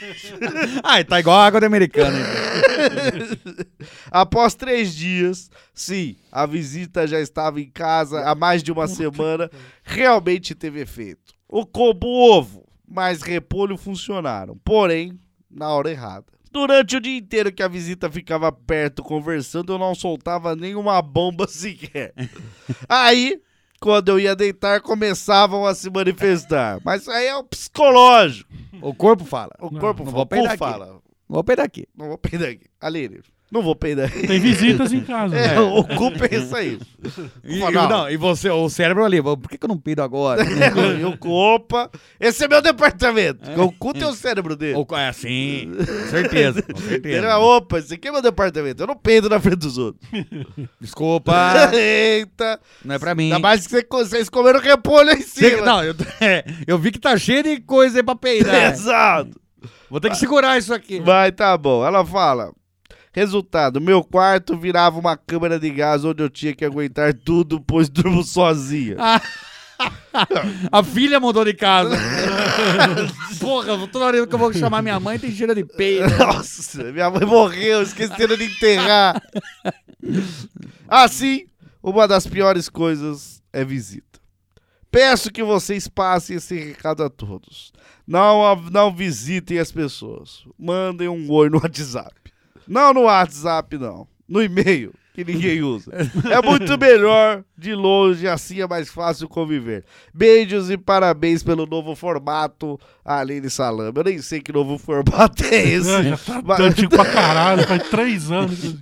Ah, 0.84 1.04
tá 1.04 1.20
igual 1.20 1.38
a 1.38 1.46
água 1.46 1.60
de 1.60 1.66
americano. 1.66 2.18
então. 2.18 3.66
Após 4.12 4.56
três 4.56 4.89
dias, 4.94 5.50
sim, 5.74 6.16
a 6.32 6.46
visita 6.46 7.08
já 7.08 7.20
estava 7.20 7.60
em 7.62 7.70
casa 7.70 8.22
há 8.22 8.36
mais 8.36 8.62
de 8.64 8.72
uma 8.72 8.88
semana, 8.88 9.50
realmente 9.84 10.54
teve 10.56 10.82
efeito. 10.82 11.34
O 11.48 11.66
combo 11.66 12.08
ovo 12.08 12.66
mais 12.88 13.22
repolho 13.22 13.78
funcionaram, 13.78 14.58
porém, 14.64 15.20
na 15.50 15.70
hora 15.70 15.90
errada. 15.92 16.26
Durante 16.52 16.98
o 16.98 17.02
dia 17.02 17.18
inteiro 17.18 17.52
que 17.52 17.62
a 17.62 17.68
visita 17.68 18.10
ficava 18.10 18.52
perto 18.52 19.04
conversando, 19.04 19.74
eu 19.74 19.78
não 19.78 19.94
soltava 19.94 20.56
nenhuma 20.56 21.00
bomba 21.02 21.46
sequer. 21.50 22.14
Aí, 22.88 23.40
quando 23.80 24.10
eu 24.10 24.20
ia 24.20 24.36
deitar, 24.36 24.82
começavam 24.82 25.66
a 25.66 25.76
se 25.76 25.90
manifestar. 25.92 26.80
Mas 26.84 27.08
aí 27.08 27.28
é 27.28 27.36
o 27.36 27.44
psicológico. 27.44 28.52
O 28.82 28.94
corpo 28.96 29.24
fala. 29.26 29.52
O 29.60 29.70
Não, 29.70 29.80
corpo 29.80 30.04
não 30.04 30.12
fala, 30.12 30.26
vou 30.26 30.44
o 30.46 30.50
cu 30.50 30.58
fala. 30.58 31.02
Vou 31.28 31.44
peidar 31.44 31.66
aqui. 31.66 31.88
Não 31.96 32.08
vou 32.08 32.18
peidar 32.18 32.50
aqui. 32.50 32.66
Aline, 32.82 33.22
não 33.52 33.62
vou 33.62 33.76
peidar. 33.76 34.10
Tem 34.12 34.40
visitas 34.40 34.94
em 34.94 35.02
casa. 35.02 35.36
É, 35.36 35.56
né? 35.56 35.60
o 35.60 35.84
cu 35.84 36.12
pensa 36.12 36.62
isso. 36.62 36.86
E, 37.44 37.60
Fala, 37.60 37.72
e- 37.72 37.74
não. 37.76 37.90
não, 37.90 38.10
e 38.10 38.18
você, 38.18 38.50
o 38.50 38.70
cérebro 38.70 39.04
ali, 39.04 39.22
por 39.22 39.38
que, 39.50 39.58
que 39.58 39.66
eu 39.66 39.70
não 39.70 39.78
peido 39.78 40.02
agora? 40.02 40.44
E 41.00 41.06
o 41.06 41.18
cu, 41.18 41.30
opa, 41.30 41.90
esse 42.20 42.44
é 42.46 42.48
meu 42.48 42.62
departamento. 42.62 43.40
porque 43.46 43.60
O 43.62 43.72
cu 43.72 43.94
tem 43.94 44.04
o 44.08 44.14
cérebro 44.14 44.56
dele. 44.56 44.76
Ou, 44.76 44.88
é 44.98 45.08
assim, 45.10 45.72
com 45.76 46.10
certeza, 46.10 46.62
com 46.62 46.72
Ele 46.78 46.82
certeza. 46.90 47.22
vai, 47.28 47.36
opa, 47.38 47.80
esse 47.80 47.94
aqui 47.94 48.08
é 48.08 48.12
meu 48.12 48.22
departamento. 48.22 48.84
Eu 48.84 48.88
não 48.88 48.96
peido 48.96 49.30
na 49.30 49.40
frente 49.40 49.58
dos 49.58 49.78
outros. 49.78 50.08
Desculpa, 50.80 51.34
Eita. 51.74 52.60
não 52.84 52.96
é 52.96 53.00
pra 53.00 53.16
mim. 53.16 53.26
Ainda 53.26 53.40
mais 53.40 53.66
que 53.66 53.72
você- 53.72 53.86
vocês 53.90 54.30
comeram 54.30 54.60
repolho 54.60 55.10
aí 55.10 55.18
em 55.20 55.22
cima. 55.22 55.62
não, 55.64 55.84
eu, 55.84 55.96
é, 56.22 56.44
eu 56.68 56.78
vi 56.78 56.92
que 56.92 57.00
tá 57.00 57.18
cheio 57.18 57.44
de 57.44 57.60
coisa 57.62 58.00
aí 58.00 58.04
pra 58.04 58.16
peidar. 58.16 58.72
Exato. 58.74 59.40
Vou 59.90 60.00
ter 60.00 60.10
que 60.10 60.18
segurar 60.18 60.58
isso 60.58 60.74
aqui. 60.74 61.00
Vai, 61.00 61.32
tá 61.32 61.58
bom. 61.58 61.86
Ela 61.86 62.06
fala. 62.06 62.52
Resultado, 63.12 63.82
meu 63.82 64.04
quarto 64.04 64.58
virava 64.58 65.00
uma 65.00 65.18
câmara 65.18 65.60
de 65.60 65.70
gás 65.72 66.06
onde 66.06 66.22
eu 66.22 66.30
tinha 66.30 66.54
que 66.54 66.64
aguentar 66.64 67.14
tudo, 67.14 67.60
pois 67.60 67.90
durmo 67.90 68.24
sozinha. 68.24 68.96
A 70.72 70.84
filha 70.84 71.20
mudou 71.20 71.46
de 71.46 71.54
casa. 71.54 71.96
Porra, 73.40 73.88
toda 73.88 74.06
hora 74.06 74.28
que 74.28 74.36
eu 74.36 74.40
vou 74.40 74.54
chamar 74.54 74.82
minha 74.82 75.00
mãe 75.00 75.18
tem 75.18 75.32
cheiro 75.32 75.56
de 75.56 75.64
peido. 75.64 76.10
Nossa, 76.18 76.92
minha 76.92 77.10
mãe 77.10 77.26
morreu, 77.26 77.82
esqueceram 77.82 78.36
de 78.36 78.44
enterrar. 78.44 79.22
Assim, 80.88 81.46
uma 81.82 82.08
das 82.08 82.28
piores 82.28 82.68
coisas 82.68 83.42
é 83.54 83.64
visita. 83.64 84.20
Peço 84.92 85.32
que 85.32 85.44
vocês 85.44 85.88
passem 85.88 86.36
esse 86.36 86.58
recado 86.58 87.04
a 87.04 87.10
todos. 87.10 87.72
Não, 88.06 88.56
não 88.72 88.94
visitem 88.94 89.60
as 89.60 89.72
pessoas. 89.72 90.44
Mandem 90.58 91.08
um 91.08 91.32
oi 91.32 91.50
no 91.50 91.58
WhatsApp. 91.58 92.29
Não 92.70 92.94
no 92.94 93.02
WhatsApp, 93.02 93.78
não. 93.78 94.08
No 94.28 94.42
e-mail. 94.44 94.94
que 95.16 95.24
ninguém 95.26 95.62
usa. 95.64 95.92
É 96.32 96.42
muito 96.42 96.78
melhor 96.78 97.44
de 97.58 97.74
longe, 97.74 98.26
assim 98.26 98.62
é 98.62 98.68
mais 98.68 98.88
fácil 98.90 99.28
conviver. 99.28 99.84
Beijos 100.14 100.70
e 100.70 100.78
parabéns 100.78 101.44
pelo 101.44 101.66
novo 101.66 101.94
formato, 101.94 102.80
Aline 103.04 103.50
Salame. 103.50 103.92
Eu 103.94 104.04
nem 104.04 104.22
sei 104.22 104.40
que 104.40 104.54
novo 104.54 104.78
formato 104.78 105.44
é 105.44 105.56
esse. 105.68 105.90
É, 105.92 106.04
já 106.04 106.18
tá 106.18 106.42
mas- 106.46 106.60
antigo 106.62 106.90
pra 106.90 107.04
caralho, 107.06 107.68
faz 107.68 107.90
três 107.90 108.32
anos. 108.32 108.76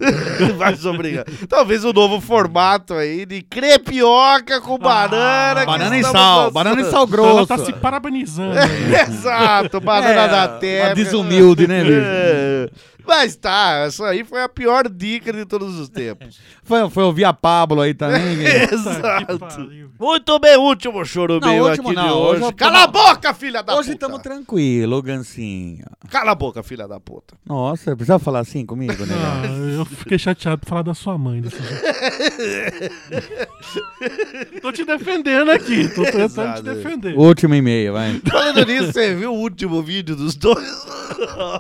Mas 0.60 0.86
obrigado. 0.86 1.32
Talvez 1.48 1.84
o 1.86 1.92
novo 1.94 2.22
formato 2.22 2.94
aí 2.94 3.26
de 3.26 3.42
crepioca 3.42 4.62
com 4.62 4.78
banana. 4.78 5.62
que 5.62 5.66
Banana 5.66 5.98
e 5.98 6.04
sal, 6.04 6.52
banana 6.52 6.82
e 6.82 6.84
sal 6.86 7.04
Ela 7.04 7.08
grosso. 7.08 7.48
tá 7.48 7.58
se 7.58 7.74
parabenizando. 7.74 8.60
aí. 8.60 8.94
Exato, 9.10 9.80
banana 9.80 10.22
É, 10.22 10.28
da 10.28 10.48
terra. 10.60 10.90
Uma 10.90 10.96
desumilde, 10.96 11.68
né, 11.68 11.84
bicho? 11.84 11.96
É. 12.04 12.70
Mas 13.08 13.36
tá, 13.36 13.84
essa 13.86 14.06
aí 14.08 14.24
foi 14.24 14.42
a 14.44 14.50
pior 14.50 14.90
dica 14.90 15.32
de 15.32 15.46
todos 15.46 15.80
os 15.80 15.90
tempos. 15.90 16.40
Foi, 16.68 16.90
foi 16.90 17.04
ouvir 17.04 17.24
a 17.24 17.32
Pablo 17.32 17.80
aí 17.80 17.94
também. 17.94 18.36
né? 18.44 18.64
Exato. 18.66 19.72
Muito 19.98 20.38
bem, 20.38 20.58
último 20.58 21.06
choro 21.06 21.40
Não, 21.40 21.60
último 21.62 21.92
aqui 21.92 21.98
de 22.02 22.06
não, 22.06 22.18
hoje. 22.20 22.42
hoje 22.44 22.52
tô- 22.52 22.58
Cala 22.58 22.84
a 22.84 22.88
boca, 22.88 23.34
filha 23.34 23.64
da 23.64 23.74
Hoje 23.74 23.94
puta. 23.94 23.94
estamos 23.94 24.22
tranquilos, 24.22 25.02
Gancinho. 25.02 25.86
Cala 26.10 26.32
a 26.32 26.36
boca, 26.36 26.62
filha 26.62 26.86
da 26.86 27.00
puta. 27.00 27.36
Nossa, 27.46 27.96
precisa 27.96 28.20
falar 28.20 28.40
assim 28.40 28.66
comigo, 28.66 29.06
né? 29.06 29.16
Ah, 29.18 29.46
eu 29.78 29.86
fiquei 29.86 30.20
chateado 30.20 30.60
por 30.60 30.68
falar 30.68 30.82
da 30.82 30.94
sua 30.94 31.18
mãe 31.18 31.40
desse 31.40 31.56
tô 34.62 34.72
te 34.72 34.84
defendendo 34.86 35.52
aqui, 35.52 35.88
tô 35.90 36.04
tentando 36.04 36.24
Exato. 36.26 36.64
te 36.64 36.76
defender. 36.76 37.18
Último 37.18 37.56
e-mail, 37.56 37.94
vai. 37.94 38.20
Falando 38.30 38.66
nisso, 38.66 38.92
você 38.92 39.16
viu 39.16 39.34
o 39.34 39.38
último 39.40 39.82
vídeo 39.82 40.16
dos 40.18 40.36
dois? 40.36 40.86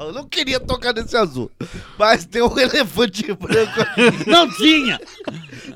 Eu 0.02 0.12
Não 0.14 0.26
queria 0.28 0.60
tocar 0.60 0.94
nesse 0.94 1.16
azul. 1.38 1.52
Mas 1.98 2.26
tem 2.26 2.42
um 2.42 2.54
elefante 2.58 3.24
branco 3.34 3.82
aqui. 3.82 4.30
Não 4.30 4.50
tinha! 4.50 5.00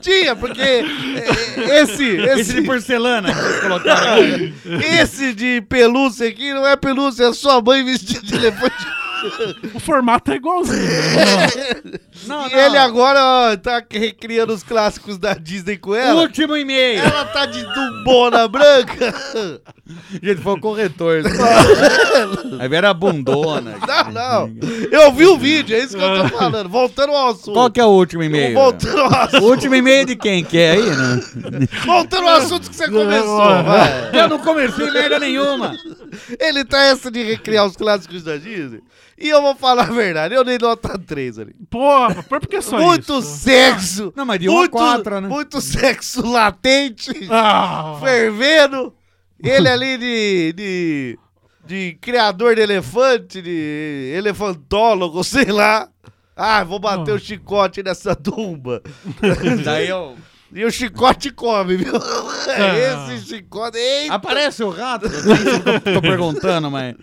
Tinha, 0.02 0.36
porque 0.36 0.62
é, 0.62 1.82
esse, 1.82 2.04
Esse 2.04 2.06
de 2.06 2.42
esse, 2.42 2.62
porcelana 2.64 3.34
que 3.34 3.62
colocaram 3.62 4.24
esse 5.00 5.34
de 5.34 5.62
pelúcia 5.62 6.28
aqui 6.28 6.54
não 6.54 6.66
é 6.66 6.76
pelúcia, 6.76 7.26
é 7.26 7.34
sua 7.34 7.62
mãe 7.62 7.84
vestida 7.84 8.22
de 8.22 8.36
elefante. 8.36 9.01
O 9.74 9.80
formato 9.80 10.32
é 10.32 10.36
igualzinho. 10.36 10.82
né? 10.82 12.00
Não, 12.28 12.48
E 12.48 12.54
ele 12.54 12.78
agora 12.78 13.20
ó, 13.54 13.58
tá 13.58 13.82
recriando 13.90 14.54
os 14.54 14.62
clássicos 14.64 15.18
da 15.18 15.34
Disney 15.34 15.78
com 15.78 15.96
ela. 15.96 16.22
Último 16.22 16.56
e-mail. 16.56 17.00
Ela 17.00 17.26
tá 17.26 17.46
de 17.46 17.64
dumbona 17.74 18.48
branca. 18.48 19.14
Gente, 20.22 20.42
foi 20.42 20.54
o 20.54 20.60
corretor. 20.60 21.22
Aí 22.60 22.70
era 22.74 22.90
a 22.92 22.94
bundona. 22.94 23.76
Não, 23.88 24.12
não. 24.12 24.54
Eu 24.92 25.12
vi 25.12 25.26
o 25.26 25.38
vídeo, 25.38 25.76
é 25.76 25.80
isso 25.80 25.98
que 25.98 26.04
eu 26.04 26.22
tô 26.30 26.38
falando. 26.38 26.70
Voltando 26.70 27.12
ao 27.14 27.30
assunto. 27.30 27.54
Qual 27.54 27.72
que 27.72 27.80
é 27.80 27.86
o 27.86 27.90
último 27.90 28.24
e-mail? 28.24 28.54
Voltando 28.54 29.00
ao 29.02 29.10
O 29.12 29.16
assunto. 29.16 29.44
último 29.46 29.76
e-mail 29.76 30.06
de 30.06 30.16
quem 30.16 30.44
que 30.44 30.58
é 30.58 30.72
aí, 30.72 30.84
né? 30.90 31.68
Voltando 31.86 32.28
ao 32.28 32.36
assunto 32.36 32.70
que 32.70 32.76
você 32.76 32.90
começou, 32.90 33.64
vai. 33.64 34.10
Eu 34.14 34.28
não 34.30 34.40
comecei 34.40 34.92
merda 34.92 35.20
nenhuma. 35.20 35.76
Ele 36.40 36.64
tá 36.64 36.80
essa 36.84 37.10
de 37.10 37.24
recriar 37.24 37.66
os 37.66 37.76
clássicos 37.76 38.24
da 38.24 38.38
Disney. 38.38 38.82
E 39.22 39.30
eu 39.30 39.40
vou 39.40 39.56
falar 39.56 39.84
a 39.84 39.94
verdade, 39.94 40.34
eu 40.34 40.44
dei 40.44 40.58
nota 40.58 40.98
3 40.98 41.38
ali. 41.38 41.54
Porra, 41.70 42.24
por 42.24 42.40
que 42.48 42.60
só 42.60 42.80
muito 42.80 43.20
isso? 43.20 43.22
sexo. 43.22 44.12
Não, 44.16 44.26
mas 44.26 44.40
de 44.40 44.50
um 44.50 44.54
a 44.54 44.56
muito, 44.62 44.72
quatro, 44.72 45.22
né? 45.22 45.28
Muito 45.28 45.62
sexo 45.62 46.26
latente, 46.28 47.12
Ah, 47.30 47.98
fervendo. 48.00 48.92
Ele 49.44 49.70
ali 49.70 49.98
de, 49.98 50.54
de, 50.54 51.20
de 51.66 51.98
criador 52.02 52.56
de 52.56 52.62
elefante, 52.62 53.42
de 53.44 54.12
elefantólogo, 54.16 55.22
sei 55.24 55.46
lá. 55.46 55.88
Ah, 56.36 56.64
vou 56.64 56.80
bater 56.80 57.14
o 57.14 57.20
chicote 57.20 57.84
nessa 57.84 58.16
tumba. 58.16 58.82
Daí 59.64 59.90
eu... 59.90 60.16
E 60.54 60.66
o 60.66 60.72
chicote 60.72 61.32
come, 61.32 61.78
viu? 61.78 61.94
Ah. 62.52 63.14
Esse 63.14 63.26
chicote. 63.28 63.78
Eita! 63.78 64.16
Aparece 64.16 64.64
o 64.64 64.70
rato. 64.70 65.08
Tô, 65.08 65.94
tô 65.94 66.02
perguntando, 66.02 66.70
mas... 66.72 66.96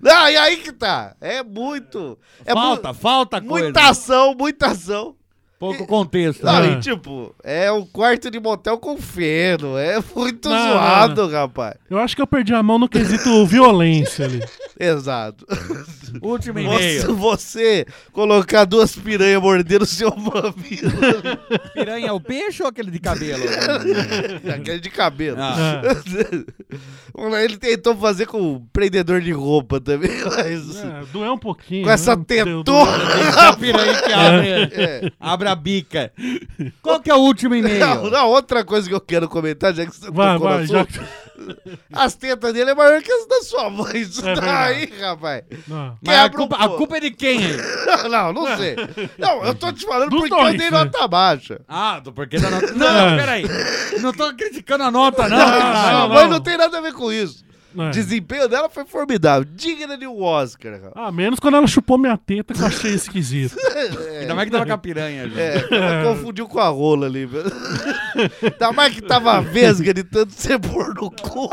Não, 0.00 0.28
e 0.30 0.36
aí 0.36 0.56
que 0.58 0.72
tá. 0.72 1.14
É 1.20 1.42
muito. 1.42 2.16
É 2.46 2.54
mu- 2.54 2.60
falta, 2.60 2.94
falta 2.94 3.40
coisa. 3.40 3.64
Muita 3.64 3.88
ação, 3.90 4.34
muita 4.38 4.66
ação. 4.68 5.16
Pouco 5.58 5.86
contexto. 5.88 6.44
Não, 6.44 6.60
né? 6.60 6.72
e 6.74 6.80
tipo, 6.80 7.34
é 7.42 7.70
um 7.72 7.84
quarto 7.84 8.30
de 8.30 8.38
motel 8.38 8.78
com 8.78 8.96
feno. 8.96 9.76
É 9.76 9.98
muito 10.14 10.48
Não, 10.48 10.68
zoado, 10.72 11.28
rapaz. 11.28 11.74
eu 11.90 11.98
acho 11.98 12.14
que 12.14 12.22
eu 12.22 12.26
perdi 12.28 12.54
a 12.54 12.62
mão 12.62 12.78
no 12.78 12.88
quesito 12.88 13.44
violência 13.46 14.24
ali. 14.26 14.40
Exato. 14.78 15.44
Último 16.22 16.62
Você, 16.62 17.00
e-mail. 17.00 17.14
você 17.16 17.86
colocar 18.12 18.64
duas 18.64 18.94
piranhas 18.94 19.42
mordendo 19.42 19.82
o 19.82 19.86
seu 19.86 20.14
mamilo. 20.14 20.48
Piranha 21.74 22.06
é 22.08 22.12
o 22.12 22.20
peixe 22.20 22.62
ou 22.62 22.68
aquele 22.68 22.90
de 22.92 23.00
cabelo? 23.00 23.42
Aquele 24.54 24.78
de 24.78 24.90
cabelo. 24.90 25.38
Ah. 25.40 25.82
Ele 27.42 27.56
tentou 27.56 27.96
fazer 27.96 28.26
com 28.26 28.64
prendedor 28.72 29.20
de 29.20 29.32
roupa 29.32 29.80
também, 29.80 30.10
mas. 30.24 30.76
É, 30.84 31.02
doeu 31.12 31.32
um 31.32 31.38
pouquinho. 31.38 31.84
Com 31.84 31.90
essa 31.90 32.14
né? 32.14 32.24
Deu- 32.28 32.62
tetona. 32.62 33.48
A 33.48 33.56
piranha 33.56 34.02
que 34.02 34.12
abre, 34.12 34.48
É. 34.48 35.12
abre 35.18 35.47
a 35.48 35.54
bica. 35.54 36.12
Qual 36.82 37.00
que 37.00 37.10
é 37.10 37.14
o 37.14 37.18
último 37.18 37.54
e-mail? 37.54 37.78
Não, 37.80 38.10
não, 38.10 38.28
outra 38.28 38.64
coisa 38.64 38.88
que 38.88 38.94
eu 38.94 39.00
quero 39.00 39.28
comentar, 39.28 39.74
já 39.74 39.84
que 39.86 39.94
você 39.94 40.10
Vai, 40.10 40.38
vai, 40.38 40.66
já 40.66 40.86
As 41.92 42.14
tetas 42.14 42.52
dele 42.52 42.70
é 42.70 42.74
maior 42.74 43.00
que 43.02 43.10
as 43.12 43.26
da 43.26 43.42
sua 43.42 43.70
mãe. 43.70 43.98
Isso 44.00 44.26
É 44.28 44.34
tá 44.34 44.64
aí, 44.64 44.86
verdade. 44.86 45.02
rapaz. 45.02 45.42
Não. 45.66 45.98
Mas 46.02 46.16
a 46.16 46.22
Quebra 46.22 46.36
culpa, 46.36 46.56
a 46.56 46.68
culpa 46.68 46.96
é 46.96 47.00
de 47.00 47.10
quem 47.12 47.38
aí? 47.44 47.56
Não, 48.10 48.32
não 48.32 48.56
sei. 48.56 48.76
Não, 49.18 49.44
eu 49.44 49.54
tô 49.54 49.72
te 49.72 49.84
falando 49.86 50.10
Dos 50.10 50.20
porque 50.20 50.34
dois, 50.34 50.52
eu 50.54 50.58
dei 50.58 50.70
né? 50.70 50.78
nota 50.84 51.06
baixa. 51.08 51.60
Ah, 51.68 52.00
do 52.00 52.12
porquê 52.12 52.38
da 52.38 52.50
nota. 52.50 52.72
Não, 52.74 53.08
É. 53.10 53.16
peraí. 53.16 53.44
Não 54.00 54.12
tô 54.12 54.34
criticando 54.34 54.84
a 54.84 54.90
nota, 54.90 55.28
não. 55.28 55.36
Não, 55.38 55.48
não, 55.48 56.08
não. 56.08 56.28
não 56.30 56.40
tem 56.40 56.56
nada 56.56 56.78
a 56.78 56.80
ver 56.80 56.92
com 56.92 57.10
isso. 57.12 57.44
É. 57.76 57.88
O 57.88 57.90
desempenho 57.90 58.48
dela 58.48 58.68
foi 58.68 58.84
formidável. 58.84 59.46
Digna 59.54 59.96
de 59.98 60.06
um 60.06 60.22
Oscar, 60.22 60.80
cara. 60.80 60.92
Ah, 60.94 61.12
menos 61.12 61.38
quando 61.38 61.56
ela 61.56 61.66
chupou 61.66 61.98
minha 61.98 62.16
teta 62.16 62.54
que 62.54 62.60
eu 62.60 62.66
achei 62.66 62.92
esquisito. 62.94 63.56
Ainda 64.20 64.34
mais 64.34 64.46
que 64.46 64.52
tava 64.52 64.66
com 64.66 64.72
a 64.72 64.78
piranha, 64.78 65.28
gente. 65.28 65.38
É, 65.38 65.66
ela 65.70 66.14
confundiu 66.14 66.48
com 66.48 66.58
a 66.58 66.68
rola 66.68 67.06
ali. 67.06 67.28
Ainda 68.42 68.72
mais 68.72 68.94
que 68.94 69.02
tava 69.02 69.40
vesga 69.40 69.92
de 69.92 70.02
tanto 70.02 70.34
pôr 70.72 70.94
no 70.94 71.10
cu. 71.10 71.50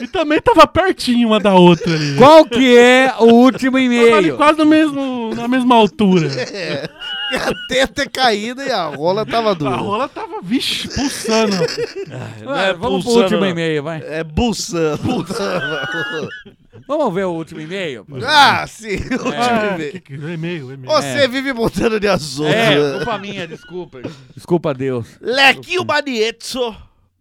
E 0.00 0.06
também 0.06 0.40
tava 0.40 0.66
pertinho 0.66 1.28
uma 1.28 1.38
da 1.40 1.54
outra 1.54 1.92
ali. 1.92 2.16
Qual 2.16 2.44
que 2.46 2.76
é 2.76 3.12
o 3.18 3.26
último 3.26 3.72
Tava 3.78 3.84
ali 3.84 3.96
e-mail? 4.28 4.36
quase 4.36 4.58
no 4.58 4.66
mesmo, 4.66 5.34
na 5.34 5.46
mesma 5.46 5.74
altura. 5.74 6.28
É. 6.28 6.88
E 7.32 7.36
a 7.36 7.52
teta 7.68 8.02
é 8.02 8.08
caída 8.08 8.64
e 8.64 8.70
a 8.70 8.86
rola 8.86 9.26
tava 9.26 9.54
dura. 9.54 9.72
A 9.72 9.76
rola 9.76 10.08
tava, 10.08 10.40
vixe, 10.42 10.88
pulsando. 10.88 11.56
Ué, 12.46 12.72
vamos 12.72 13.04
pro 13.04 13.12
pulsando, 13.12 13.22
último 13.22 13.40
não. 13.40 13.48
e-mail, 13.48 13.82
vai. 13.82 14.02
É 14.02 14.24
buçando. 14.24 15.26
Vamos 16.86 17.12
ver 17.12 17.24
o 17.24 17.32
último 17.32 17.60
e-mail? 17.60 18.06
ah, 18.24 18.64
sim. 18.66 18.96
o 18.96 19.12
último 19.12 19.32
Ah, 19.36 19.74
e-mail. 19.74 19.92
que, 19.92 20.00
que, 20.00 20.14
e-mail, 20.14 20.72
e-mail. 20.72 20.86
Você 20.86 21.26
vive 21.28 21.52
mudando 21.52 21.98
de 21.98 22.06
assunto. 22.08 22.46
É, 22.48 22.96
culpa 22.98 23.18
minha, 23.18 23.46
desculpa. 23.46 24.00
Desculpa, 24.34 24.72
Deus. 24.72 25.06
Lequinho 25.20 25.84
Manietso 25.84 26.74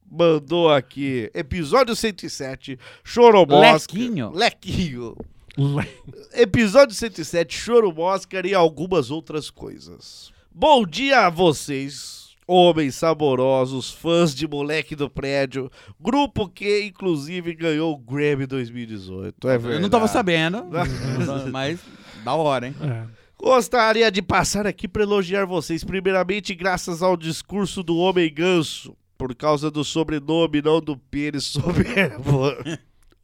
mandou 0.09 0.71
aqui, 0.71 1.29
episódio 1.33 1.95
107, 1.95 2.79
Choromosca. 3.03 3.93
Lequinho? 3.93 4.31
Lequinho. 4.33 5.15
Episódio 6.33 6.95
107, 6.95 7.57
Choro 7.57 7.91
Moscar 7.91 8.45
e 8.45 8.53
algumas 8.53 9.09
outras 9.09 9.49
coisas. 9.49 10.31
Bom 10.53 10.85
dia 10.85 11.25
a 11.25 11.29
vocês, 11.29 12.35
homens 12.47 12.95
saborosos, 12.95 13.91
fãs 13.91 14.35
de 14.35 14.47
Moleque 14.47 14.95
do 14.95 15.09
Prédio, 15.09 15.71
grupo 15.99 16.47
que 16.47 16.83
inclusive 16.85 17.55
ganhou 17.55 17.93
o 17.93 17.97
Grammy 17.97 18.45
2018. 18.45 19.47
É 19.47 19.57
verdade. 19.57 19.75
Eu 19.75 19.81
não 19.81 19.89
tava 19.89 20.07
sabendo, 20.07 20.65
mas 21.51 21.79
da 22.23 22.33
hora, 22.35 22.67
hein? 22.67 22.75
É. 22.81 23.05
Gostaria 23.39 24.11
de 24.11 24.21
passar 24.21 24.65
aqui 24.65 24.87
para 24.87 25.03
elogiar 25.03 25.45
vocês, 25.45 25.83
primeiramente 25.83 26.55
graças 26.55 27.01
ao 27.01 27.15
discurso 27.15 27.83
do 27.83 27.97
Homem 27.97 28.31
Ganso, 28.31 28.95
por 29.17 29.33
causa 29.35 29.69
do 29.71 29.83
sobrenome, 29.83 30.61
não 30.61 30.79
do 30.79 30.97
pênis 30.97 31.45
soberbo. 31.49 32.51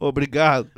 Obrigado. 0.07 0.69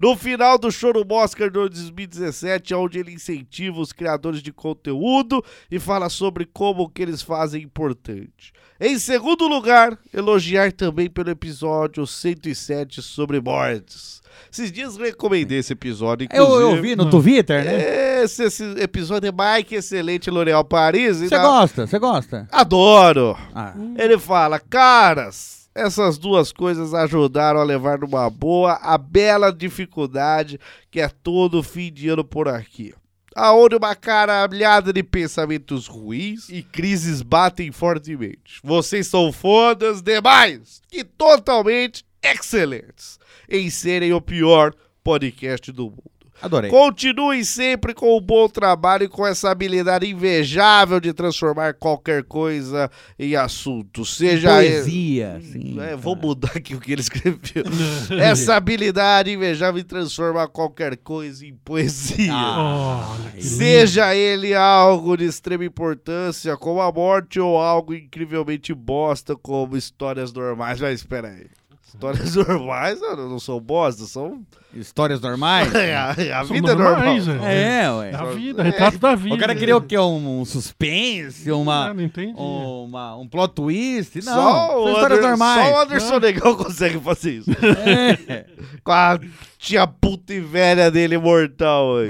No 0.00 0.16
final 0.16 0.56
do 0.58 0.70
Choro 0.70 1.04
Oscar 1.10 1.48
de 1.48 1.54
2017, 1.54 2.74
onde 2.74 2.98
ele 2.98 3.12
incentiva 3.12 3.78
os 3.80 3.92
criadores 3.92 4.42
de 4.42 4.52
conteúdo 4.52 5.44
e 5.70 5.78
fala 5.78 6.08
sobre 6.08 6.46
como 6.46 6.82
o 6.84 6.88
que 6.88 7.02
eles 7.02 7.22
fazem 7.22 7.60
é 7.60 7.64
importante. 7.64 8.52
Em 8.80 8.98
segundo 8.98 9.46
lugar, 9.46 9.96
elogiar 10.12 10.72
também 10.72 11.08
pelo 11.08 11.30
episódio 11.30 12.06
107 12.06 13.00
sobre 13.02 13.40
mortes. 13.40 14.22
Esses 14.52 14.72
dias 14.72 14.96
eu 14.96 15.04
recomendei 15.04 15.58
esse 15.58 15.72
episódio, 15.72 16.26
Eu, 16.32 16.42
inclusive. 16.44 16.76
eu 16.76 16.82
vi 16.82 16.96
no 16.96 17.08
Twitter, 17.08 17.64
né? 17.64 18.22
Esse, 18.24 18.44
esse 18.44 18.64
episódio 18.80 19.28
é 19.28 19.32
mais 19.32 19.62
que 19.64 19.76
excelente, 19.76 20.28
L'Oréal 20.30 20.64
Paris. 20.64 21.18
Você 21.18 21.28
dá- 21.28 21.42
gosta? 21.42 21.86
Você 21.86 21.98
gosta? 21.98 22.48
Adoro. 22.50 23.36
Ah. 23.54 23.74
Ele 23.96 24.18
fala, 24.18 24.58
caras, 24.58 25.63
essas 25.74 26.16
duas 26.18 26.52
coisas 26.52 26.94
ajudaram 26.94 27.58
a 27.60 27.64
levar 27.64 27.98
numa 27.98 28.30
boa 28.30 28.74
a 28.74 28.96
bela 28.96 29.52
dificuldade 29.52 30.60
que 30.90 31.00
é 31.00 31.08
todo 31.08 31.62
fim 31.62 31.92
de 31.92 32.08
ano 32.08 32.24
por 32.24 32.48
aqui. 32.48 32.94
aonde 33.36 33.74
uma 33.74 33.96
caralhada 33.96 34.92
de 34.92 35.02
pensamentos 35.02 35.88
ruins 35.88 36.48
e 36.48 36.62
crises 36.62 37.20
batem 37.20 37.72
fortemente. 37.72 38.60
Vocês 38.62 39.08
são 39.08 39.32
fodas 39.32 40.00
demais 40.00 40.80
e 40.92 41.02
totalmente 41.02 42.04
excelentes 42.22 43.18
em 43.48 43.68
serem 43.70 44.12
o 44.12 44.20
pior 44.20 44.72
podcast 45.02 45.72
do 45.72 45.86
mundo. 45.90 46.13
Adorei. 46.44 46.70
Continuem 46.70 47.42
sempre 47.42 47.94
com 47.94 48.14
o 48.14 48.20
bom 48.20 48.46
trabalho 48.48 49.04
e 49.04 49.08
com 49.08 49.26
essa 49.26 49.50
habilidade 49.50 50.06
invejável 50.06 51.00
de 51.00 51.10
transformar 51.14 51.72
qualquer 51.72 52.22
coisa 52.24 52.90
em 53.18 53.34
assunto. 53.34 54.04
Seja 54.04 54.50
Poesia. 54.50 55.40
Sim, 55.42 55.80
é, 55.80 55.96
vou 55.96 56.14
mudar 56.14 56.52
aqui 56.54 56.74
o 56.74 56.80
que 56.80 56.92
ele 56.92 57.00
escreveu. 57.00 57.64
Essa 58.20 58.56
habilidade 58.56 59.30
invejável 59.30 59.80
em 59.80 59.84
transformar 59.84 60.48
qualquer 60.48 60.98
coisa 60.98 61.46
em 61.46 61.54
poesia. 61.64 62.30
Ah. 62.34 63.16
Seja 63.40 64.14
ele 64.14 64.54
algo 64.54 65.16
de 65.16 65.24
extrema 65.24 65.64
importância, 65.64 66.58
como 66.58 66.82
a 66.82 66.92
morte, 66.92 67.40
ou 67.40 67.56
algo 67.58 67.94
incrivelmente 67.94 68.74
bosta, 68.74 69.34
como 69.34 69.78
histórias 69.78 70.30
normais. 70.30 70.78
Mas 70.78 71.00
espera 71.00 71.28
aí. 71.28 71.46
Histórias 71.94 72.34
normais 72.36 73.00
não, 73.00 73.16
não 73.30 73.38
são 73.38 73.60
bosta, 73.60 74.04
são. 74.04 74.42
Histórias 74.74 75.20
normais? 75.20 75.72
É, 75.74 75.94
a, 75.94 76.10
a 76.10 76.14
São 76.44 76.54
vida 76.56 76.72
é 76.72 76.74
normal. 76.74 76.92
normais, 76.96 77.26
velho. 77.26 77.44
É, 77.44 77.90
ué. 77.92 78.10
Da 78.10 78.24
vida, 78.24 78.62
retrato 78.64 78.98
da 78.98 79.14
vida. 79.14 79.34
O 79.34 79.38
cara 79.38 79.54
queria 79.54 79.76
o 79.76 79.80
quê? 79.80 79.96
Um, 79.96 80.40
um 80.40 80.44
suspense? 80.44 81.50
Uma, 81.52 81.86
Ah, 81.90 81.94
não 81.94 82.02
entendi. 82.02 82.34
uma, 82.36 83.16
um 83.16 83.28
plot 83.28 83.54
twist? 83.54 84.16
Não, 84.24 84.34
Só, 84.34 84.66
são 84.66 84.82
o 84.84 84.88
histórias 84.88 85.18
Ander- 85.20 85.28
normais. 85.30 85.66
só 85.68 85.72
o 85.72 85.80
Anderson 85.82 86.18
Negão 86.18 86.54
consegue 86.58 86.98
fazer 87.00 87.30
isso. 87.38 87.50
É. 87.86 88.46
Com 88.82 88.92
a 88.92 89.18
tia 89.58 89.86
puta 89.86 90.34
e 90.34 90.40
velha 90.40 90.90
dele 90.90 91.16
mortal 91.16 91.98
aí. 91.98 92.08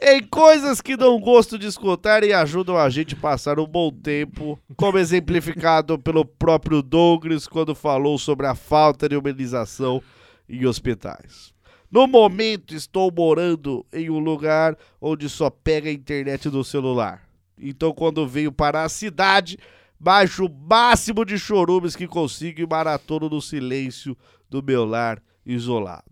Em 0.00 0.22
coisas 0.22 0.80
que 0.80 0.96
não 0.96 1.18
gosto 1.20 1.58
de 1.58 1.66
escutar 1.66 2.22
e 2.22 2.32
ajudam 2.32 2.76
a 2.76 2.88
gente 2.88 3.14
a 3.14 3.18
passar 3.18 3.58
um 3.58 3.66
bom 3.66 3.90
tempo, 3.90 4.58
como 4.76 4.98
exemplificado 4.98 5.98
pelo 5.98 6.24
próprio 6.24 6.82
Douglas 6.82 7.48
quando 7.48 7.74
falou 7.74 8.18
sobre 8.18 8.46
a 8.46 8.54
falta 8.54 9.08
de 9.08 9.16
humanização 9.16 10.02
em 10.48 10.64
hospitais. 10.66 11.52
No 11.90 12.06
momento 12.06 12.74
estou 12.74 13.10
morando 13.10 13.84
em 13.92 14.08
um 14.10 14.18
lugar 14.18 14.76
onde 15.00 15.28
só 15.28 15.50
pega 15.50 15.88
a 15.88 15.92
internet 15.92 16.48
do 16.48 16.62
celular. 16.62 17.22
Então 17.58 17.92
quando 17.92 18.26
venho 18.26 18.52
para 18.52 18.84
a 18.84 18.88
cidade, 18.88 19.58
baixo 19.98 20.46
o 20.46 20.50
máximo 20.50 21.24
de 21.24 21.38
chorumes 21.38 21.96
que 21.96 22.06
consigo 22.06 22.60
e 22.60 22.66
maratono 22.66 23.28
no 23.28 23.40
silêncio 23.40 24.16
do 24.48 24.62
meu 24.62 24.84
lar 24.84 25.20
isolado. 25.44 26.04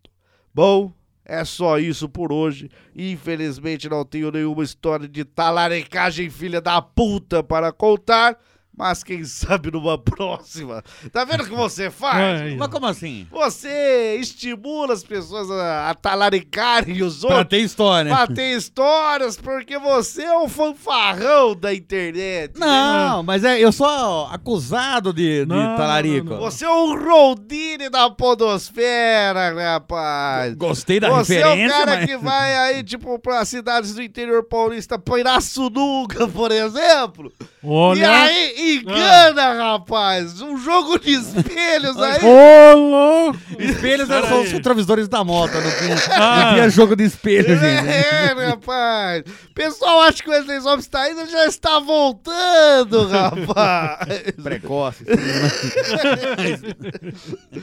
Bom, 0.53 0.93
é 1.27 1.45
só 1.45 1.79
isso 1.79 2.09
por 2.09 2.33
hoje. 2.33 2.71
Infelizmente 2.95 3.89
não 3.89 4.05
tenho 4.05 4.31
nenhuma 4.31 4.63
história 4.63 5.09
de 5.09 5.25
talaricagem 5.25 6.31
filha 6.31 6.61
da 6.61 6.81
puta 6.81 7.43
para 7.43 7.73
contar, 7.73 8.39
mas 8.77 9.03
quem 9.03 9.25
sabe 9.25 9.71
numa 9.71 9.97
próxima. 10.03 10.83
Tá 11.13 11.25
vendo 11.25 11.43
o 11.43 11.47
que 11.47 11.55
você 11.55 11.91
faz? 11.91 12.41
Ai, 12.43 12.57
Mas 12.57 12.69
como 12.69 12.87
assim? 12.87 13.27
Você 13.31 14.17
estimula 14.21 14.93
as 14.93 15.03
pessoas 15.03 15.51
a, 15.51 15.91
a 15.91 15.95
talaricarem 15.95 17.03
os 17.03 17.21
Pra 17.21 17.39
outros. 17.39 17.49
ter 17.59 17.65
história. 17.65 18.15
Pra 18.15 18.27
ter 18.27 18.57
histórias, 18.57 19.37
porque 19.37 19.79
você 19.79 20.23
é 20.25 20.39
um 20.39 20.49
fanfarrão 20.49 21.55
da 21.55 21.73
internet. 21.75 22.59
né? 22.59 22.67
Não, 22.67 23.23
mas 23.23 23.45
é, 23.45 23.59
eu 23.59 23.73
sou 23.73 24.27
acusado 24.27 25.13
de, 25.13 25.41
de 25.41 25.47
Não, 25.47 25.77
talarico. 25.77 26.27
não, 26.31 26.37
não. 26.37 26.43
Você 26.43 26.65
é 26.65 26.71
um 26.71 26.97
Roldini 27.03 27.89
da 27.89 28.11
podosfera, 28.11 29.55
rapaz. 29.55 30.55
Gostei 30.55 31.01
da 31.01 31.09
Você 31.11 31.37
é 31.37 31.47
o 31.47 31.51
referência, 31.51 31.79
cara 31.79 31.97
mas... 31.97 32.07
que 32.07 32.17
vai 32.17 32.57
aí, 32.57 32.83
tipo, 32.83 33.19
pra 33.19 33.45
cidades 33.45 33.95
do 33.95 34.03
interior 34.03 34.45
paulista, 34.45 34.99
Pirassununga, 34.99 36.27
por 36.29 36.51
exemplo. 36.51 37.33
Olha. 37.63 38.01
E 38.01 38.05
aí, 38.05 38.55
engana, 38.75 39.55
rapaz. 39.55 40.41
Um 40.41 40.57
jogo 40.59 40.99
de 40.99 41.13
espelhos 41.13 41.97
aí. 41.97 42.21
Ô, 42.25 42.75
louco! 42.77 43.39
Espelhos 43.59 44.09
Pera 44.09 44.27
são 44.29 44.39
aí. 44.41 44.45
os 44.47 44.53
retrovisores 44.53 45.09
da 45.09 45.23
moto, 45.25 45.53
não 45.55 45.71
tinha, 45.79 45.97
Ah. 46.17 46.45
não 46.47 46.55
tinha 46.55 46.71
jogo 46.71 46.97
de 46.97 47.05
espelho, 47.05 47.59
gente. 47.59 47.89
É, 47.89 48.33
rapaz. 48.49 49.25
Pessoal, 49.55 50.01
acho 50.03 50.23
que 50.23 50.29
o 50.29 50.33
Wesley 50.33 50.61
Zop 50.61 50.81
está 50.81 51.11
indo, 51.11 51.27
já 51.31 51.47
está 51.47 51.79
voltando, 51.79 53.07
rapaz. 53.09 54.33
Precoce. 54.43 55.05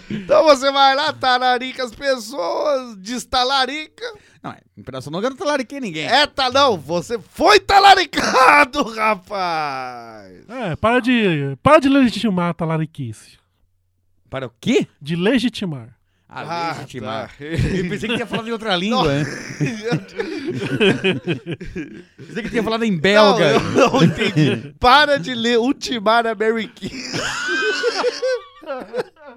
Então 0.09 0.43
você 0.43 0.71
vai 0.71 0.95
lá, 0.95 1.13
talarica 1.13 1.83
as 1.83 1.93
pessoas, 1.93 2.95
destalarica. 2.97 4.05
Não, 4.43 4.51
é, 4.51 4.57
em 4.77 4.83
Pirassununga 4.83 5.27
eu 5.27 5.29
não 5.29 5.37
talariquei 5.37 5.79
ninguém. 5.79 6.05
É, 6.05 6.27
tá 6.27 6.51
não, 6.51 6.77
você 6.77 7.17
foi 7.17 7.61
talaricado, 7.61 8.83
rapaz. 8.91 10.33
É, 10.49 10.75
para 10.75 10.99
de, 10.99 11.57
para 11.63 11.79
de 11.79 11.87
legitimar 11.87 12.49
a 12.49 12.53
talariquice. 12.53 13.37
Para 14.29 14.47
o 14.47 14.51
quê? 14.59 14.85
De 15.01 15.15
legitimar. 15.15 15.95
Ah, 16.27 16.73
legitimar. 16.73 17.29
tá. 17.29 17.33
Eu 17.45 17.87
pensei 17.87 18.09
que 18.09 18.15
tinha 18.15 18.25
falado 18.25 18.49
em 18.49 18.51
outra 18.51 18.75
língua. 18.75 19.07
né? 19.07 19.23
pensei 22.17 22.43
que 22.43 22.49
tinha 22.49 22.63
falado 22.63 22.83
em 22.83 22.97
belga. 22.97 23.59
Não, 23.59 23.81
eu 23.81 23.91
não 23.91 24.03
entendi. 24.03 24.73
Para 24.79 25.19
de 25.19 25.35
ler 25.35 25.59
Ultimar 25.59 26.25
American. 26.25 26.89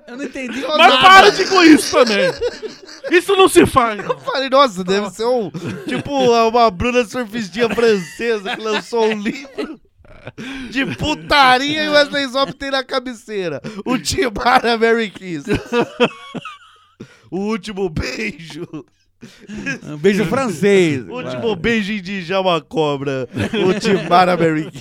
Eu 0.06 0.16
não 0.16 0.24
entendi. 0.24 0.60
Mas 0.60 0.76
nada. 0.76 0.98
para 0.98 1.30
de 1.30 1.44
com 1.46 1.62
isso 1.62 1.96
também! 1.96 2.30
Isso 3.10 3.36
não 3.36 3.48
se 3.48 3.66
faz! 3.66 4.04
Eu 4.04 4.18
falei, 4.20 4.48
nossa, 4.48 4.84
deve 4.84 5.10
ser 5.10 5.24
um. 5.24 5.50
Tipo, 5.86 6.48
uma 6.48 6.70
Bruna 6.70 7.04
surfistinha 7.04 7.68
francesa 7.68 8.56
que 8.56 8.62
lançou 8.62 9.06
um 9.06 9.20
livro. 9.20 9.80
De 10.70 10.84
putaria 10.96 11.84
e 11.84 11.88
o 11.88 11.92
Wesley 11.92 12.26
Zop 12.26 12.52
tem 12.54 12.70
na 12.70 12.82
cabeceira. 12.82 13.60
Ultimar 13.84 14.66
American. 14.66 15.42
O 17.30 17.38
último 17.38 17.88
beijo. 17.88 18.66
Um 19.84 19.96
beijo 19.96 20.24
francês. 20.26 21.04
O 21.08 21.12
último 21.12 21.56
beijo 21.56 21.92
em 21.92 22.00
Djalma 22.00 22.60
Cobra. 22.60 23.28
Ultimar 23.54 24.28
American. 24.28 24.72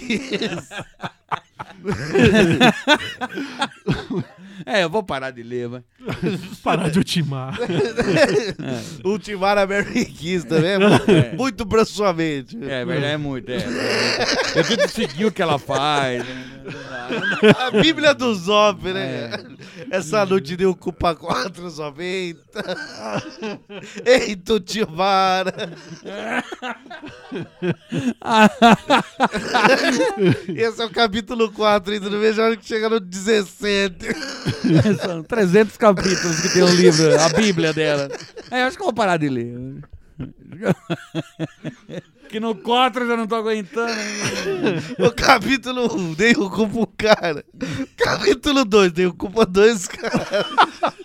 É, 4.66 4.84
eu 4.84 4.90
vou 4.90 5.02
parar 5.04 5.32
de 5.32 5.42
ler, 5.44 5.70
mas... 5.70 5.84
Parar 6.64 6.90
de 6.90 7.00
ultimar. 7.00 7.58
Ultimar 9.04 9.58
American 9.58 10.42
também 10.48 10.72
é 10.72 10.80
muito, 10.80 11.36
muito 11.38 11.66
pra 11.66 11.84
sua 11.86 12.14
mente. 12.14 12.56
É, 12.64 12.86
verdade, 12.86 13.14
é 13.14 13.18
muito, 13.18 13.52
é. 13.52 13.58
Eu 14.56 14.64
tento 14.64 14.88
seguir 14.90 15.26
o 15.26 15.32
que 15.32 15.42
ela 15.42 15.58
faz. 15.58 16.24
né? 16.26 16.46
A 17.60 17.72
Bíblia 17.72 18.14
do 18.14 18.34
Zop, 18.36 18.82
né? 18.92 19.32
É. 19.90 19.98
Essa 19.98 20.26
noite 20.26 20.56
deu 20.56 20.76
culpa 20.76 21.14
4 21.16 21.70
somente. 21.70 22.40
Eita, 24.06 24.54
Ultimar. 24.54 25.46
Esse 30.56 30.82
é 30.82 30.86
o 30.86 30.90
capítulo 30.90 31.52
4, 31.52 31.94
ainda 31.94 32.10
não 32.10 32.20
vejo 32.20 32.42
a 32.42 32.46
hora 32.46 32.58
que 32.58 32.66
chega 32.66 32.90
no 32.90 33.00
17. 33.00 33.96
São 35.02 35.24
300 35.24 35.78
capítulos 35.78 36.40
que 36.42 36.50
tem 36.50 36.64
o 36.64 36.70
livro, 36.70 37.20
a 37.20 37.30
Bíblia 37.30 37.74
dela. 37.74 38.10
É, 38.52 38.62
eu 38.62 38.66
acho 38.68 38.78
que 38.78 38.84
eu 38.84 38.88
vou 38.88 38.94
parar 38.94 39.18
de 39.18 39.30
ler. 39.30 39.56
Que 42.28 42.40
no 42.40 42.56
4 42.56 43.04
eu 43.04 43.08
já 43.08 43.16
não 43.16 43.28
tô 43.28 43.36
aguentando. 43.36 43.94
O 45.00 45.12
capítulo 45.12 45.96
1, 45.96 46.14
dei 46.14 46.32
o 46.32 46.50
culpa 46.50 46.80
o 46.80 46.88
cara. 46.88 47.46
Capítulo 47.96 48.66
2, 48.66 48.92
dei 48.92 49.06
o 49.06 49.14
culpa 49.14 49.46
dois 49.46 49.88
caras. 49.88 50.46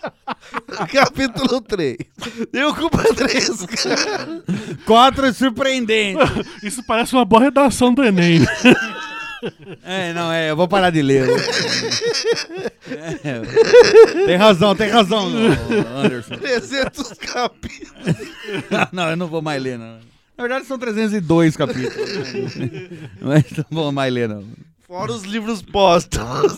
Capítulo 0.91 1.61
3, 1.61 1.97
dei 2.51 2.63
o 2.63 2.73
culpa 2.73 3.03
três 3.13 3.65
caras. 3.65 4.43
4 4.85 5.25
é 5.27 5.33
surpreendente. 5.33 6.19
Isso 6.63 6.83
parece 6.83 7.13
uma 7.13 7.23
boa 7.23 7.43
redação 7.43 7.93
do 7.93 8.03
Enem. 8.03 8.41
É, 9.83 10.13
não, 10.13 10.31
é, 10.31 10.51
eu 10.51 10.55
vou 10.55 10.67
parar 10.67 10.89
de 10.89 11.01
ler. 11.01 11.27
É, 13.23 14.25
tem 14.25 14.35
razão, 14.35 14.75
tem 14.75 14.89
razão, 14.89 15.27
Anderson. 15.95 16.37
300 16.37 17.13
capítulos. 17.13 18.15
Não, 18.91 19.09
eu 19.09 19.17
não 19.17 19.27
vou 19.27 19.41
mais 19.41 19.61
ler, 19.61 19.77
não. 19.77 19.99
Na 20.37 20.47
verdade, 20.47 20.65
são 20.65 20.77
302 20.77 21.55
capítulos. 21.55 22.09
Mas 23.21 23.45
não 23.57 23.65
vou 23.69 23.91
mais 23.91 24.13
ler, 24.13 24.27
não. 24.27 24.43
Fora 24.87 25.11
os 25.11 25.23
livros 25.23 25.61
póstumos. 25.61 26.57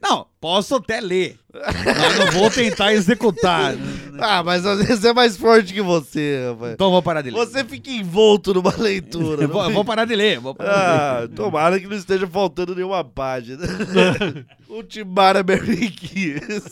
Não, 0.00 0.26
posso 0.40 0.76
até 0.76 1.00
ler. 1.00 1.38
Mas 1.52 2.18
não 2.18 2.32
vou 2.32 2.50
tentar 2.50 2.92
executar. 2.92 3.74
Ah, 4.16 4.44
mas 4.44 4.64
às 4.64 4.78
vezes 4.78 5.04
é 5.04 5.12
mais 5.12 5.36
forte 5.36 5.74
que 5.74 5.82
você, 5.82 6.46
rapaz. 6.48 6.74
Então 6.74 6.88
vou 6.92 7.02
parar 7.02 7.20
de 7.20 7.30
ler. 7.30 7.36
Você 7.36 7.64
fica 7.64 7.90
envolto 7.90 8.54
numa 8.54 8.72
leitura. 8.76 9.48
Vou, 9.48 9.70
vou 9.72 9.84
parar 9.84 10.04
de 10.04 10.14
ler. 10.14 10.38
Vou 10.38 10.54
parar 10.54 10.72
de 10.72 10.78
ler. 10.78 11.32
Ah, 11.32 11.34
tomara 11.34 11.80
que 11.80 11.88
não 11.88 11.96
esteja 11.96 12.24
faltando 12.24 12.76
nenhuma 12.76 13.02
página. 13.02 13.66
Ultimar 14.70 15.36
Ameriquinhas. 15.36 16.62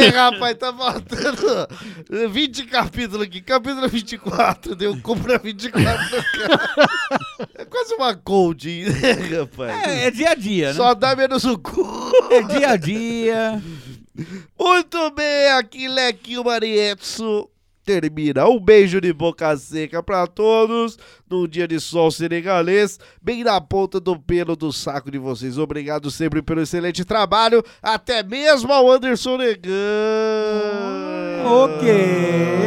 Ei, 0.00 0.08
rapaz, 0.10 0.56
tá 0.56 0.72
faltando 0.72 1.68
20 2.30 2.66
capítulos 2.66 3.26
aqui. 3.26 3.40
Capítulo 3.40 3.88
24, 3.88 4.76
deu 4.76 5.00
compra 5.00 5.38
24. 5.38 6.24
É 7.54 7.64
quase 7.64 7.94
uma 7.94 8.14
cold, 8.14 8.84
né, 8.84 9.38
rapaz? 9.38 9.88
É, 9.88 10.06
é 10.06 10.10
dia 10.10 10.30
a 10.30 10.34
dia, 10.34 10.68
né? 10.68 10.74
Só 10.74 10.94
dá 10.94 11.16
menos 11.16 11.44
o 11.44 11.58
cu. 11.58 12.12
É 12.30 12.42
dia 12.42 12.70
a 12.70 12.76
dia. 12.76 13.62
Muito 14.58 15.10
bem, 15.10 15.48
aqui 15.52 15.88
Lequinho 15.88 16.44
Marietsu 16.44 17.48
termina. 17.86 18.48
Um 18.48 18.58
beijo 18.58 19.00
de 19.00 19.12
boca 19.12 19.56
seca 19.56 20.02
pra 20.02 20.26
todos, 20.26 20.98
num 21.30 21.46
dia 21.46 21.68
de 21.68 21.78
sol 21.78 22.10
senegalês, 22.10 22.98
bem 23.22 23.44
na 23.44 23.60
ponta 23.60 24.00
do 24.00 24.18
pelo 24.18 24.56
do 24.56 24.72
saco 24.72 25.10
de 25.10 25.18
vocês. 25.18 25.56
Obrigado 25.56 26.10
sempre 26.10 26.42
pelo 26.42 26.60
excelente 26.60 27.04
trabalho, 27.04 27.64
até 27.80 28.24
mesmo 28.24 28.72
ao 28.72 28.90
Anderson 28.90 29.36
Negan. 29.36 29.72
Ok. 31.46 32.65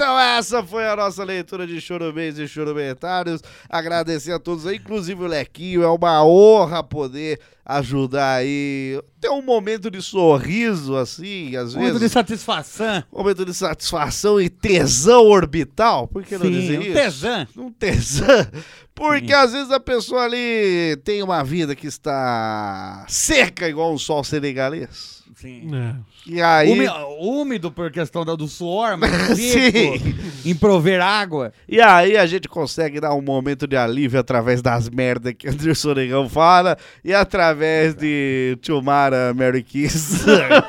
Então 0.00 0.18
essa 0.18 0.64
foi 0.64 0.88
a 0.88 0.96
nossa 0.96 1.22
leitura 1.22 1.66
de 1.66 1.78
chorobês 1.78 2.38
e 2.38 2.48
choromentários. 2.48 3.42
Agradecer 3.68 4.32
a 4.32 4.38
todos 4.38 4.66
aí, 4.66 4.76
inclusive 4.76 5.22
o 5.22 5.26
Lequinho. 5.26 5.82
É 5.82 5.88
uma 5.88 6.24
honra 6.24 6.82
poder 6.82 7.38
ajudar 7.66 8.36
aí. 8.36 8.98
Ter 9.20 9.28
um 9.28 9.42
momento 9.42 9.90
de 9.90 10.00
sorriso, 10.00 10.96
assim, 10.96 11.54
às 11.54 11.72
de 11.72 11.78
vezes. 11.78 12.12
satisfação. 12.12 13.04
Momento 13.12 13.44
de 13.44 13.52
satisfação 13.52 14.40
e 14.40 14.48
tesão 14.48 15.26
orbital. 15.26 16.08
Por 16.08 16.24
que 16.24 16.38
não 16.38 16.46
Sim, 16.46 16.50
dizer 16.50 16.78
um 16.78 16.82
isso? 16.82 16.92
tesão. 16.94 17.46
Um 17.58 17.70
tesão. 17.70 18.46
Porque 18.94 19.34
às 19.34 19.52
vezes 19.52 19.70
a 19.70 19.78
pessoa 19.78 20.22
ali 20.22 20.96
tem 21.04 21.22
uma 21.22 21.44
vida 21.44 21.76
que 21.76 21.86
está 21.86 23.04
seca, 23.06 23.68
igual 23.68 23.92
um 23.92 23.98
sol 23.98 24.24
senegalês. 24.24 25.19
Sim. 25.40 25.70
É. 25.74 25.94
E 26.26 26.42
aí. 26.42 26.70
Úmi- 26.70 26.88
Úmido 27.18 27.70
por 27.70 27.90
questão 27.90 28.24
do 28.24 28.46
suor, 28.46 28.96
mas 28.98 29.10
Sim. 29.38 29.50
seco 29.52 30.04
em 30.44 30.54
prover 30.54 31.00
água. 31.00 31.52
E 31.68 31.80
aí 31.80 32.16
a 32.16 32.26
gente 32.26 32.46
consegue 32.48 33.00
dar 33.00 33.14
um 33.14 33.22
momento 33.22 33.66
de 33.66 33.76
alívio 33.76 34.20
através 34.20 34.60
das 34.60 34.88
merdas 34.88 35.32
que 35.38 35.48
Anderson 35.48 35.94
Negão 35.94 36.28
fala 36.28 36.76
e 37.04 37.14
através 37.14 37.94
de 37.94 38.58
Tilmara 38.60 39.32
Mary 39.34 39.62
Kiss 39.62 40.24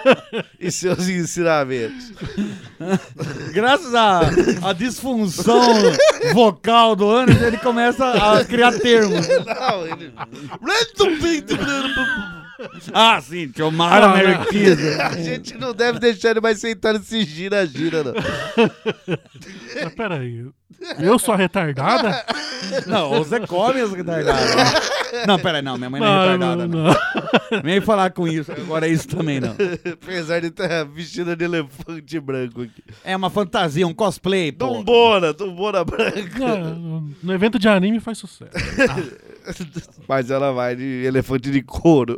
e 0.59 0.71
seus 0.71 1.07
ensinamentos. 1.09 2.13
Graças 3.53 3.93
à 3.93 4.21
à 4.63 4.73
disfunção 4.73 5.61
vocal 6.33 6.95
do 6.95 7.09
Anderson, 7.09 7.45
ele 7.45 7.57
começa 7.57 8.09
a 8.09 8.45
criar 8.45 8.71
termos. 8.79 9.27
Não, 9.27 9.85
ele... 9.85 10.11
Ah, 12.93 13.19
sim, 13.21 13.47
Tiomara 13.49 14.05
Ah, 14.05 14.09
não. 14.09 14.17
Merquiza. 14.17 15.03
A 15.07 15.17
gente 15.17 15.57
não 15.57 15.73
deve 15.73 15.99
deixar 15.99 16.31
ele 16.31 16.41
mais 16.41 16.59
sentado 16.59 16.99
nesse 16.99 17.23
gira-gira, 17.23 18.03
não. 18.03 18.13
Mas 19.83 19.93
peraí. 19.95 20.45
Eu 20.99 21.19
sou 21.19 21.33
a 21.33 21.37
retardada? 21.37 22.25
Não, 22.87 23.09
você 23.11 23.39
come 23.41 23.81
as 23.81 23.91
retardadas. 23.91 24.91
Não, 25.27 25.37
peraí, 25.37 25.61
não, 25.61 25.77
minha 25.77 25.89
mãe 25.89 26.01
não 26.01 26.07
é 26.07 26.19
retardada, 26.21 26.67
não. 26.67 26.83
não. 26.85 26.93
Nem 27.63 27.81
falar 27.81 28.11
com 28.11 28.27
isso, 28.27 28.51
agora 28.51 28.87
isso 28.87 29.07
também 29.07 29.39
não. 29.39 29.55
Apesar 29.93 30.39
de 30.39 30.47
estar 30.47 30.85
vestido 30.85 31.35
de 31.35 31.43
elefante 31.45 32.19
branco 32.19 32.61
aqui. 32.63 32.83
É 33.03 33.15
uma 33.15 33.29
fantasia, 33.29 33.85
um 33.85 33.93
cosplay, 33.93 34.51
pô. 34.51 34.67
Tumbona, 34.67 35.33
tumbona 35.33 35.83
branca. 35.83 36.39
Não, 36.39 37.07
No 37.21 37.33
evento 37.33 37.59
de 37.59 37.67
anime 37.67 37.99
faz 37.99 38.17
sucesso. 38.17 38.51
Mas 40.07 40.29
ela 40.31 40.51
vai 40.51 40.75
de 40.75 41.03
elefante 41.05 41.51
de 41.51 41.61
couro. 41.61 42.17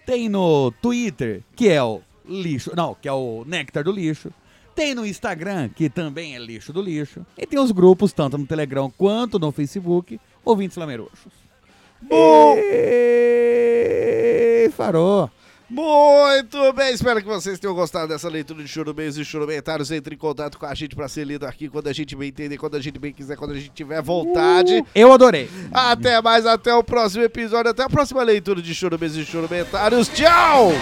Tem 0.06 0.28
no 0.28 0.70
Twitter, 0.82 1.42
que 1.56 1.70
é 1.70 1.82
o 1.82 2.02
Lixo. 2.26 2.72
Não, 2.76 2.94
que 2.94 3.08
é 3.08 3.12
o 3.12 3.44
Néctar 3.46 3.84
do 3.84 3.92
Lixo. 3.92 4.30
Tem 4.74 4.94
no 4.94 5.06
Instagram, 5.06 5.68
que 5.68 5.88
também 5.88 6.34
é 6.34 6.38
Lixo 6.38 6.72
do 6.72 6.82
Lixo. 6.82 7.24
E 7.38 7.46
tem 7.46 7.58
os 7.58 7.70
grupos, 7.70 8.12
tanto 8.12 8.36
no 8.36 8.46
Telegram 8.46 8.90
quanto 8.90 9.38
no 9.38 9.52
Facebook, 9.52 10.20
ouvintes 10.44 10.76
lameroxos. 10.76 11.32
Bom. 12.02 12.56
E... 12.58 14.24
Farou. 14.76 15.30
Muito 15.68 16.72
bem, 16.74 16.92
espero 16.92 17.20
que 17.20 17.26
vocês 17.26 17.58
tenham 17.58 17.74
gostado 17.74 18.08
dessa 18.08 18.28
leitura 18.28 18.62
de 18.62 18.68
chorobês 18.68 19.16
e 19.16 19.24
choromentários. 19.24 19.90
Entre 19.90 20.14
em 20.14 20.18
contato 20.18 20.58
com 20.58 20.66
a 20.66 20.74
gente 20.74 20.94
pra 20.94 21.08
ser 21.08 21.24
lido 21.24 21.46
aqui 21.46 21.68
quando 21.68 21.88
a 21.88 21.92
gente 21.92 22.14
bem 22.14 22.28
entender, 22.28 22.58
quando 22.58 22.76
a 22.76 22.80
gente 22.80 22.98
bem 22.98 23.12
quiser, 23.12 23.36
quando 23.36 23.52
a 23.52 23.54
gente 23.54 23.70
tiver 23.70 24.02
vontade. 24.02 24.84
Eu 24.94 25.12
adorei. 25.12 25.48
Até 25.72 26.20
mais, 26.20 26.44
até 26.46 26.74
o 26.74 26.84
próximo 26.84 27.24
episódio, 27.24 27.70
até 27.70 27.82
a 27.82 27.88
próxima 27.88 28.22
leitura 28.22 28.60
de 28.60 28.74
chorobês 28.74 29.16
e 29.16 29.24
choromentários. 29.24 30.08
Tchau! 30.08 30.72